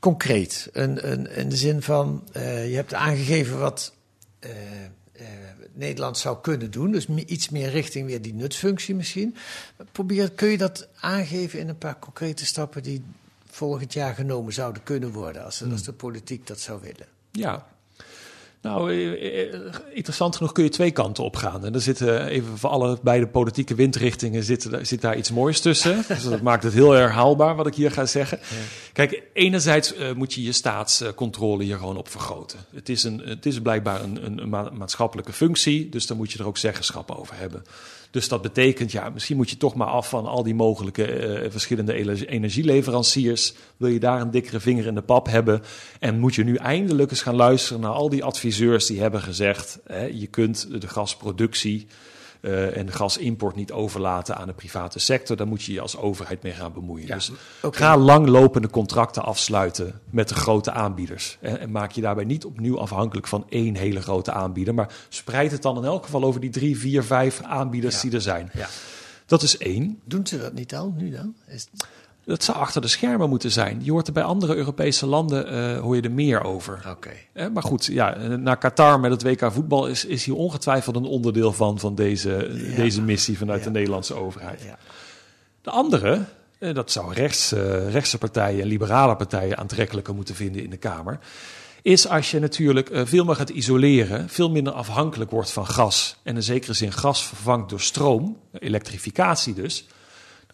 concreet, 0.00 0.68
een, 0.72 1.10
een, 1.10 1.30
in 1.30 1.48
de 1.48 1.56
zin 1.56 1.82
van, 1.82 2.28
eh, 2.32 2.68
je 2.68 2.74
hebt 2.74 2.94
aangegeven 2.94 3.58
wat 3.58 3.94
eh, 4.38 4.50
Nederland 5.72 6.18
zou 6.18 6.38
kunnen 6.40 6.70
doen, 6.70 6.90
dus 6.90 7.06
iets 7.06 7.48
meer 7.48 7.70
richting 7.70 8.06
weer 8.06 8.22
die 8.22 8.34
nutsfunctie 8.34 8.94
misschien. 8.94 9.36
Probeer, 9.92 10.30
kun 10.30 10.48
je 10.48 10.58
dat 10.58 10.88
aangeven 11.00 11.58
in 11.58 11.68
een 11.68 11.78
paar 11.78 11.98
concrete 11.98 12.46
stappen 12.46 12.82
die 12.82 13.02
volgend 13.46 13.92
jaar 13.92 14.14
genomen 14.14 14.52
zouden 14.52 14.82
kunnen 14.82 15.12
worden, 15.12 15.44
als, 15.44 15.62
als 15.70 15.82
de 15.82 15.92
politiek 15.92 16.46
dat 16.46 16.60
zou 16.60 16.80
willen? 16.80 17.06
Ja. 17.30 17.66
Nou, 18.62 18.92
eh, 18.92 19.54
eh, 19.54 19.60
interessant 19.92 20.36
genoeg 20.36 20.52
kun 20.52 20.64
je 20.64 20.70
twee 20.70 20.90
kanten 20.90 21.24
op 21.24 21.36
gaan. 21.36 21.64
En 21.64 21.74
er 21.74 21.80
zitten 21.80 22.26
even 22.26 22.58
voor 22.58 22.70
alle 22.70 22.98
beide 23.02 23.26
politieke 23.26 23.74
windrichtingen 23.74 24.42
zit, 24.42 24.68
zit 24.82 25.00
daar 25.00 25.16
iets 25.16 25.30
moois 25.30 25.60
tussen. 25.60 26.04
Dus 26.08 26.22
dat 26.22 26.40
maakt 26.42 26.62
het 26.62 26.72
heel 26.72 26.90
herhaalbaar 26.90 27.56
wat 27.56 27.66
ik 27.66 27.74
hier 27.74 27.90
ga 27.90 28.06
zeggen. 28.06 28.38
Kijk, 28.92 29.22
enerzijds 29.32 29.94
eh, 29.94 30.12
moet 30.12 30.32
je 30.32 30.42
je 30.42 30.52
staatscontrole 30.52 31.62
hier 31.64 31.76
gewoon 31.78 31.96
op 31.96 32.08
vergroten. 32.08 32.58
Het 32.74 32.88
is, 32.88 33.04
een, 33.04 33.22
het 33.24 33.46
is 33.46 33.60
blijkbaar 33.60 34.02
een, 34.02 34.24
een, 34.24 34.42
een 34.42 34.48
ma- 34.48 34.70
maatschappelijke 34.72 35.32
functie, 35.32 35.88
dus 35.88 36.06
daar 36.06 36.16
moet 36.16 36.32
je 36.32 36.38
er 36.38 36.46
ook 36.46 36.58
zeggenschap 36.58 37.10
over 37.10 37.36
hebben. 37.36 37.64
Dus 38.10 38.28
dat 38.28 38.42
betekent, 38.42 38.92
ja, 38.92 39.10
misschien 39.10 39.36
moet 39.36 39.50
je 39.50 39.56
toch 39.56 39.74
maar 39.74 39.86
af 39.86 40.08
van 40.08 40.26
al 40.26 40.42
die 40.42 40.54
mogelijke 40.54 41.04
eh, 41.04 41.50
verschillende 41.50 41.94
ele- 41.94 42.26
energieleveranciers. 42.26 43.54
Wil 43.76 43.88
je 43.88 44.00
daar 44.00 44.20
een 44.20 44.30
dikkere 44.30 44.60
vinger 44.60 44.86
in 44.86 44.94
de 44.94 45.02
pap 45.02 45.26
hebben? 45.26 45.62
En 45.98 46.18
moet 46.18 46.34
je 46.34 46.44
nu 46.44 46.54
eindelijk 46.54 47.10
eens 47.10 47.22
gaan 47.22 47.34
luisteren 47.34 47.80
naar 47.80 47.92
al 47.92 48.08
die 48.08 48.24
adviseurs 48.24 48.86
die 48.86 49.00
hebben 49.00 49.22
gezegd: 49.22 49.78
hè, 49.86 50.04
je 50.04 50.26
kunt 50.26 50.80
de 50.80 50.88
gasproductie 50.88 51.86
eh, 52.40 52.76
en 52.76 52.92
gasimport 52.92 53.56
niet 53.56 53.72
overlaten 53.72 54.36
aan 54.36 54.46
de 54.46 54.52
private 54.52 54.98
sector. 54.98 55.36
Daar 55.36 55.46
moet 55.46 55.62
je 55.62 55.72
je 55.72 55.80
als 55.80 55.96
overheid 55.96 56.42
mee 56.42 56.52
gaan 56.52 56.72
bemoeien. 56.72 57.06
Ja, 57.06 57.14
dus 57.14 57.32
ga 57.70 57.96
langlopende 57.96 58.70
contracten 58.70 59.22
afsluiten 59.24 60.00
met 60.10 60.28
de 60.28 60.34
grote 60.34 60.72
aanbieders. 60.72 61.38
En, 61.40 61.60
en 61.60 61.70
maak 61.70 61.92
je 61.92 62.00
daarbij 62.00 62.24
niet 62.24 62.44
opnieuw 62.44 62.78
afhankelijk 62.78 63.26
van 63.26 63.46
één 63.48 63.74
hele 63.76 64.00
grote 64.02 64.32
aanbieder. 64.32 64.74
Maar 64.74 64.92
spreid 65.08 65.50
het 65.52 65.62
dan 65.62 65.76
in 65.76 65.84
elk 65.84 66.04
geval 66.04 66.22
over 66.24 66.40
die 66.40 66.50
drie, 66.50 66.78
vier, 66.78 67.02
vijf 67.02 67.42
aanbieders 67.42 67.94
Ja. 67.94 68.00
die 68.02 68.12
er 68.12 68.20
zijn. 68.20 68.50
Ja. 68.52 68.68
Dat 69.26 69.42
is 69.42 69.56
één. 69.58 70.00
Doen 70.04 70.26
ze 70.26 70.38
dat 70.38 70.52
niet 70.52 70.74
al, 70.74 70.94
nu 70.96 71.10
dan? 71.10 71.34
Is, 71.46 71.68
Dat 72.24 72.42
zou 72.44 72.58
achter 72.58 72.80
de 72.80 72.88
schermen 72.88 73.28
moeten 73.28 73.50
zijn. 73.50 73.80
Je 73.82 73.90
hoort 73.90 74.06
er 74.06 74.12
bij 74.12 74.22
andere 74.22 74.56
Europese 74.56 75.06
landen 75.06 75.46
eh, 75.48 75.80
hoor 75.80 75.96
je 75.96 76.02
er 76.02 76.10
meer 76.12 76.44
over. 76.44 76.84
Oké. 76.88 77.10
Eh, 77.32 77.46
maar 77.48 77.62
goed, 77.62 77.84
ja, 77.86 78.16
naar 78.36 78.56
Qatar 78.58 79.00
met 79.00 79.10
het 79.10 79.22
WK 79.22 79.52
voetbal 79.52 79.86
is, 79.86 80.04
is 80.04 80.24
hier 80.24 80.34
ongetwijfeld 80.36 80.96
een 80.96 81.04
onderdeel 81.04 81.52
van, 81.52 81.78
van 81.78 81.94
deze, 81.94 82.50
Ja. 82.70 82.76
deze 82.76 83.02
missie 83.02 83.38
vanuit 83.38 83.58
Ja. 83.58 83.64
de 83.64 83.70
Nederlandse 83.70 84.14
overheid. 84.14 84.62
Ja. 84.62 84.78
De 85.62 85.70
andere, 85.70 86.24
eh, 86.58 86.74
dat 86.74 86.90
zou 86.90 87.12
rechts, 87.12 87.52
eh, 87.52 87.90
rechtse 87.90 88.18
partijen 88.18 88.60
en 88.62 88.66
liberale 88.68 89.16
partijen 89.16 89.58
aantrekkelijker 89.58 90.14
moeten 90.14 90.34
vinden 90.34 90.62
in 90.62 90.70
de 90.70 90.76
Kamer, 90.76 91.18
is 91.82 92.08
als 92.08 92.30
je 92.30 92.38
natuurlijk 92.38 92.90
eh, 92.90 93.02
veel 93.04 93.24
meer 93.24 93.36
gaat 93.36 93.48
isoleren, 93.50 94.28
veel 94.28 94.50
minder 94.50 94.72
afhankelijk 94.72 95.30
wordt 95.30 95.50
van 95.50 95.66
gas. 95.66 96.16
En 96.22 96.36
in 96.36 96.42
zekere 96.42 96.72
zin 96.72 96.92
gas 96.92 97.26
vervangt 97.26 97.68
door 97.70 97.80
stroom, 97.80 98.36
elektrificatie 98.58 99.54
dus. 99.54 99.86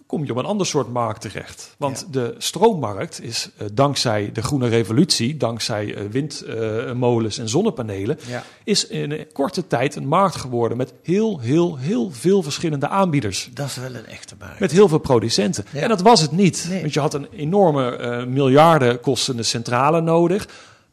Kom 0.07 0.25
je 0.25 0.31
op 0.31 0.37
een 0.39 0.45
ander 0.45 0.67
soort 0.67 0.93
markt 0.93 1.21
terecht. 1.21 1.75
Want 1.79 2.07
de 2.11 2.35
stroommarkt 2.39 3.23
is 3.23 3.51
eh, 3.57 3.67
dankzij 3.73 4.31
de 4.33 4.43
groene 4.43 4.69
revolutie, 4.69 5.37
dankzij 5.37 5.95
eh, 5.95 6.05
windmolens 6.11 7.39
en 7.39 7.49
zonnepanelen, 7.49 8.19
Ja. 8.29 8.43
is 8.65 8.87
in 8.87 9.11
een 9.11 9.27
korte 9.33 9.67
tijd 9.67 9.97
een 9.97 10.07
markt 10.07 10.37
geworden 10.37 10.77
met 10.77 10.93
heel, 11.03 11.39
heel, 11.41 11.77
heel 11.77 12.11
veel 12.11 12.43
verschillende 12.43 12.89
aanbieders. 12.89 13.51
Dat 13.55 13.67
is 13.67 13.77
wel 13.77 13.95
een 13.95 14.07
echte 14.07 14.35
markt. 14.39 14.61
Met 14.61 14.73
heel 14.73 14.89
veel 14.89 14.99
producenten. 14.99 15.65
Ja. 15.73 15.81
En 15.81 15.89
dat 15.89 16.01
was 16.03 16.21
het 16.21 16.31
niet. 16.33 16.67
Nee. 16.69 16.81
Want 16.81 16.93
je 16.95 17.01
had 17.01 17.15
een 17.15 17.27
enorme 17.33 17.97
eh, 17.97 18.25
miljarden 18.27 19.01
kostende 19.01 19.43
centrale 19.43 20.01
nodig. 20.01 20.49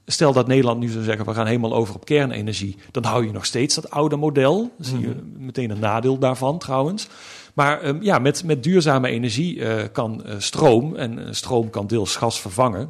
Stel 0.05 0.33
dat 0.33 0.47
Nederland 0.47 0.79
nu 0.79 0.87
zou 0.89 1.03
zeggen, 1.03 1.25
we 1.25 1.33
gaan 1.33 1.45
helemaal 1.47 1.73
over 1.73 1.95
op 1.95 2.05
kernenergie. 2.05 2.77
Dan 2.91 3.03
hou 3.03 3.25
je 3.25 3.31
nog 3.31 3.45
steeds 3.45 3.75
dat 3.75 3.89
oude 3.89 4.15
model. 4.15 4.57
Dan 4.77 4.85
zie 4.87 4.99
je 4.99 5.07
Mhm. 5.07 5.45
meteen 5.45 5.69
een 5.69 5.79
nadeel 5.79 6.17
daarvan 6.17 6.57
trouwens. 6.57 7.07
Maar 7.53 7.81
ehm, 7.81 8.01
ja, 8.01 8.19
met, 8.19 8.43
met 8.43 8.63
duurzame 8.63 9.09
energie 9.09 9.65
eh, 9.65 9.83
kan 9.91 10.25
eh, 10.25 10.35
stroom, 10.37 10.95
en 10.95 11.19
eh, 11.19 11.33
stroom 11.33 11.69
kan 11.69 11.87
deels 11.87 12.15
gas 12.15 12.41
vervangen, 12.41 12.89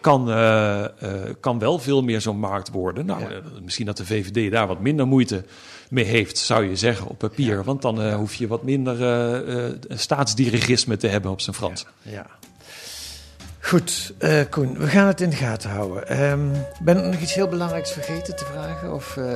kan, 0.00 0.26
kan 1.40 1.58
wel 1.58 1.78
veel 1.78 2.02
meer 2.02 2.20
zo'n 2.20 2.38
markt 2.38 2.70
worden. 2.70 3.06
Nou, 3.06 3.20
Ja. 3.20 3.40
misschien 3.62 3.86
dat 3.86 3.96
de 3.96 4.06
VVD 4.06 4.50
daar 4.50 4.66
wat 4.66 4.80
minder 4.80 5.06
moeite 5.06 5.44
mee 5.90 6.04
heeft, 6.04 6.38
zou 6.38 6.68
je 6.68 6.76
zeggen, 6.76 7.06
op 7.06 7.18
papier. 7.18 7.64
Want 7.64 7.82
dan 7.82 8.12
hoef 8.12 8.34
je 8.34 8.46
wat 8.46 8.62
minder 8.62 8.96
staatsdirigisme 9.88 10.96
te 10.96 11.06
hebben 11.06 11.30
op 11.30 11.40
zijn 11.40 11.56
Frans. 11.56 11.86
Ja. 12.02 12.26
Goed, 13.68 14.12
uh, 14.18 14.40
Koen, 14.50 14.78
we 14.78 14.86
gaan 14.86 15.06
het 15.06 15.20
in 15.20 15.30
de 15.30 15.36
gaten 15.36 15.70
houden. 15.70 16.22
Um, 16.30 16.52
ben 16.80 16.98
ik 16.98 17.04
nog 17.04 17.20
iets 17.20 17.34
heel 17.34 17.48
belangrijks 17.48 17.92
vergeten 17.92 18.36
te 18.36 18.44
vragen? 18.44 18.94
Of, 18.94 19.16
uh... 19.16 19.24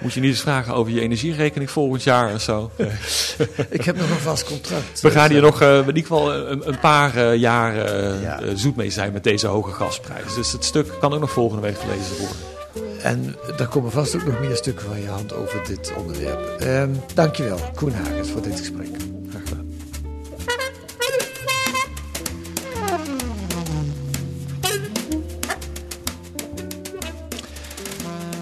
Moet 0.00 0.12
je 0.12 0.20
niet 0.20 0.30
eens 0.30 0.40
vragen 0.40 0.74
over 0.74 0.92
je 0.92 1.00
energierekening 1.00 1.70
volgend 1.70 2.02
jaar 2.02 2.34
of 2.34 2.40
zo? 2.40 2.70
ik 3.68 3.84
heb 3.84 3.96
nog 3.96 4.10
een 4.10 4.16
vast 4.16 4.44
contract. 4.44 5.00
We 5.00 5.10
gaan 5.10 5.30
hier 5.30 5.40
nog 5.40 5.62
uh, 5.62 5.78
in 5.78 5.86
ieder 5.86 6.02
geval 6.02 6.34
een, 6.34 6.68
een 6.68 6.78
paar 6.78 7.34
jaar 7.34 7.74
ja. 8.20 8.40
zoet 8.54 8.76
mee 8.76 8.90
zijn 8.90 9.12
met 9.12 9.24
deze 9.24 9.46
hoge 9.46 9.72
gasprijs. 9.72 10.34
Dus 10.34 10.52
het 10.52 10.64
stuk 10.64 10.92
kan 11.00 11.12
ook 11.12 11.20
nog 11.20 11.30
volgende 11.30 11.62
week 11.62 11.78
gelezen 11.78 12.16
worden. 12.16 12.36
En 13.02 13.36
daar 13.56 13.68
komen 13.68 13.90
vast 13.90 14.14
ook 14.14 14.24
nog 14.24 14.40
meer 14.40 14.56
stukken 14.56 14.86
van 14.86 15.00
je 15.00 15.08
hand 15.08 15.34
over 15.34 15.64
dit 15.66 15.92
onderwerp. 15.96 16.60
Um, 16.62 17.00
dankjewel, 17.14 17.58
Koen 17.74 17.92
Hagens, 17.92 18.30
voor 18.30 18.42
dit 18.42 18.58
gesprek. 18.58 19.15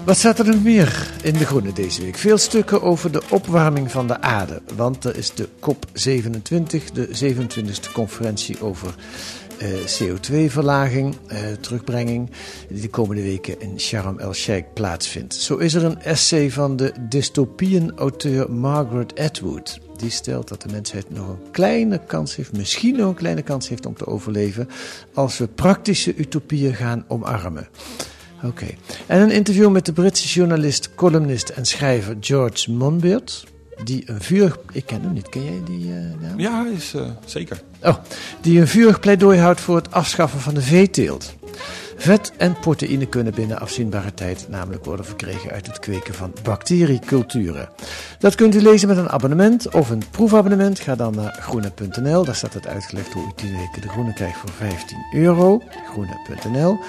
Wat 0.05 0.17
staat 0.17 0.39
er 0.39 0.45
nog 0.45 0.63
meer 0.63 1.11
in 1.23 1.33
de 1.33 1.45
Groene 1.45 1.73
deze 1.73 2.01
week? 2.01 2.17
Veel 2.17 2.37
stukken 2.37 2.81
over 2.81 3.11
de 3.11 3.21
opwarming 3.29 3.91
van 3.91 4.07
de 4.07 4.21
aarde. 4.21 4.61
Want 4.75 5.03
er 5.03 5.15
is 5.15 5.33
de 5.33 5.47
COP27, 5.47 6.91
de 6.93 7.07
27e 7.07 7.91
conferentie 7.93 8.61
over 8.61 8.95
uh, 9.61 9.67
CO2-verlaging, 9.69 11.15
uh, 11.31 11.37
terugbrenging, 11.59 12.29
die 12.69 12.81
de 12.81 12.89
komende 12.89 13.21
weken 13.21 13.61
in 13.61 13.79
Sharm 13.79 14.19
el-Sheikh 14.19 14.73
plaatsvindt. 14.73 15.35
Zo 15.35 15.57
is 15.57 15.73
er 15.73 15.83
een 15.83 16.01
essay 16.01 16.51
van 16.51 16.75
de 16.75 16.93
dystopieën-auteur 17.09 18.51
Margaret 18.51 19.19
Atwood. 19.19 19.79
Die 19.97 20.09
stelt 20.09 20.47
dat 20.47 20.61
de 20.61 20.71
mensheid 20.71 21.09
nog 21.09 21.27
een 21.27 21.51
kleine 21.51 22.01
kans 22.07 22.35
heeft, 22.35 22.57
misschien 22.57 22.95
nog 22.95 23.07
een 23.07 23.15
kleine 23.15 23.41
kans 23.41 23.69
heeft 23.69 23.85
om 23.85 23.95
te 23.95 24.07
overleven, 24.07 24.69
als 25.13 25.37
we 25.37 25.47
praktische 25.47 26.15
utopieën 26.15 26.73
gaan 26.73 27.05
omarmen. 27.07 27.67
Oké. 28.43 28.65
En 29.05 29.21
een 29.21 29.31
interview 29.31 29.71
met 29.71 29.85
de 29.85 29.93
Britse 29.93 30.27
journalist, 30.27 30.95
columnist 30.95 31.49
en 31.49 31.65
schrijver 31.65 32.17
George 32.19 32.71
Monbiot. 32.71 33.43
Die 33.83 34.03
een 34.05 34.21
vurig. 34.21 34.57
Ik 34.71 34.85
ken 34.85 35.01
hem 35.01 35.13
niet. 35.13 35.29
Ken 35.29 35.43
jij 35.43 35.61
die 35.65 35.87
uh, 35.87 35.95
naam? 36.21 36.39
Ja, 36.39 36.65
is, 36.75 36.93
uh, 36.93 37.01
zeker. 37.25 37.61
Oh, 37.81 37.95
die 38.41 38.59
een 38.59 38.67
vurig 38.67 38.99
pleidooi 38.99 39.39
houdt 39.39 39.61
voor 39.61 39.75
het 39.75 39.91
afschaffen 39.91 40.39
van 40.39 40.53
de 40.53 40.61
veeteelt. 40.61 41.35
Vet 41.97 42.31
en 42.37 42.59
proteïne 42.59 43.05
kunnen 43.05 43.33
binnen 43.33 43.59
afzienbare 43.59 44.13
tijd 44.13 44.45
namelijk 44.49 44.85
worden 44.85 45.05
verkregen 45.05 45.51
uit 45.51 45.67
het 45.67 45.79
kweken 45.79 46.13
van 46.13 46.33
bacterieculturen. 46.43 47.69
Dat 48.19 48.35
kunt 48.35 48.55
u 48.55 48.61
lezen 48.61 48.87
met 48.87 48.97
een 48.97 49.09
abonnement 49.09 49.73
of 49.73 49.89
een 49.89 50.03
proefabonnement. 50.11 50.79
Ga 50.79 50.95
dan 50.95 51.15
naar 51.15 51.37
groene.nl. 51.41 52.25
Daar 52.25 52.35
staat 52.35 52.53
het 52.53 52.67
uitgelegd 52.67 53.13
hoe 53.13 53.23
u 53.23 53.31
10 53.35 53.57
weken 53.57 53.81
de 53.81 53.89
groene 53.89 54.13
krijgt 54.13 54.37
voor 54.37 54.49
15 54.49 54.97
euro. 55.13 55.61
Groene.nl. 55.91 56.79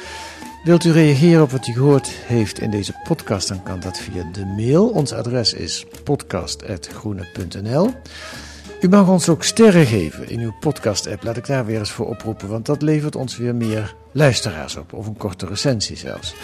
Wilt 0.66 0.84
u 0.84 0.92
reageren 0.92 1.42
op 1.42 1.50
wat 1.50 1.66
u 1.66 1.72
gehoord 1.72 2.08
heeft 2.08 2.60
in 2.60 2.70
deze 2.70 2.94
podcast, 3.04 3.48
dan 3.48 3.62
kan 3.62 3.80
dat 3.80 3.98
via 3.98 4.28
de 4.32 4.44
mail. 4.44 4.88
Ons 4.88 5.12
adres 5.12 5.52
is 5.52 5.86
podcast.groene.nl. 6.04 7.90
U 8.80 8.88
mag 8.88 9.08
ons 9.08 9.28
ook 9.28 9.44
sterren 9.44 9.86
geven 9.86 10.28
in 10.28 10.40
uw 10.40 10.52
podcast-app. 10.60 11.22
Laat 11.22 11.36
ik 11.36 11.46
daar 11.46 11.66
weer 11.66 11.78
eens 11.78 11.90
voor 11.90 12.06
oproepen, 12.06 12.48
want 12.48 12.66
dat 12.66 12.82
levert 12.82 13.16
ons 13.16 13.36
weer 13.36 13.54
meer 13.54 13.94
luisteraars 14.12 14.76
op. 14.76 14.92
Of 14.92 15.06
een 15.06 15.16
korte 15.16 15.46
recensie 15.46 15.96
zelfs. 15.96 16.34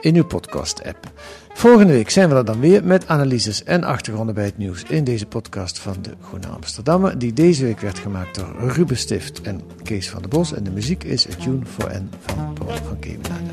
In 0.00 0.16
uw 0.16 0.24
podcast-app. 0.24 1.10
Volgende 1.52 1.92
week 1.92 2.10
zijn 2.10 2.28
we 2.28 2.34
er 2.34 2.44
dan 2.44 2.60
weer 2.60 2.84
met 2.84 3.08
analyses 3.08 3.64
en 3.64 3.84
achtergronden 3.84 4.34
bij 4.34 4.44
het 4.44 4.58
nieuws 4.58 4.82
in 4.82 5.04
deze 5.04 5.26
podcast 5.26 5.78
van 5.78 5.96
de 6.02 6.10
Groene 6.22 6.46
Amsterdammer, 6.46 7.18
die 7.18 7.32
deze 7.32 7.64
week 7.64 7.80
werd 7.80 7.98
gemaakt 7.98 8.34
door 8.34 8.72
Ruben 8.72 8.96
Stift 8.96 9.40
en 9.40 9.60
Kees 9.82 10.10
van 10.10 10.20
der 10.20 10.30
Bos. 10.30 10.52
En 10.52 10.64
de 10.64 10.70
muziek 10.70 11.04
is 11.04 11.28
A 11.30 11.34
Tune 11.34 11.66
for 11.66 11.90
N 11.92 12.10
van 12.20 12.54
Paul 12.54 12.76
van 12.76 12.98
Kemenade. 12.98 13.50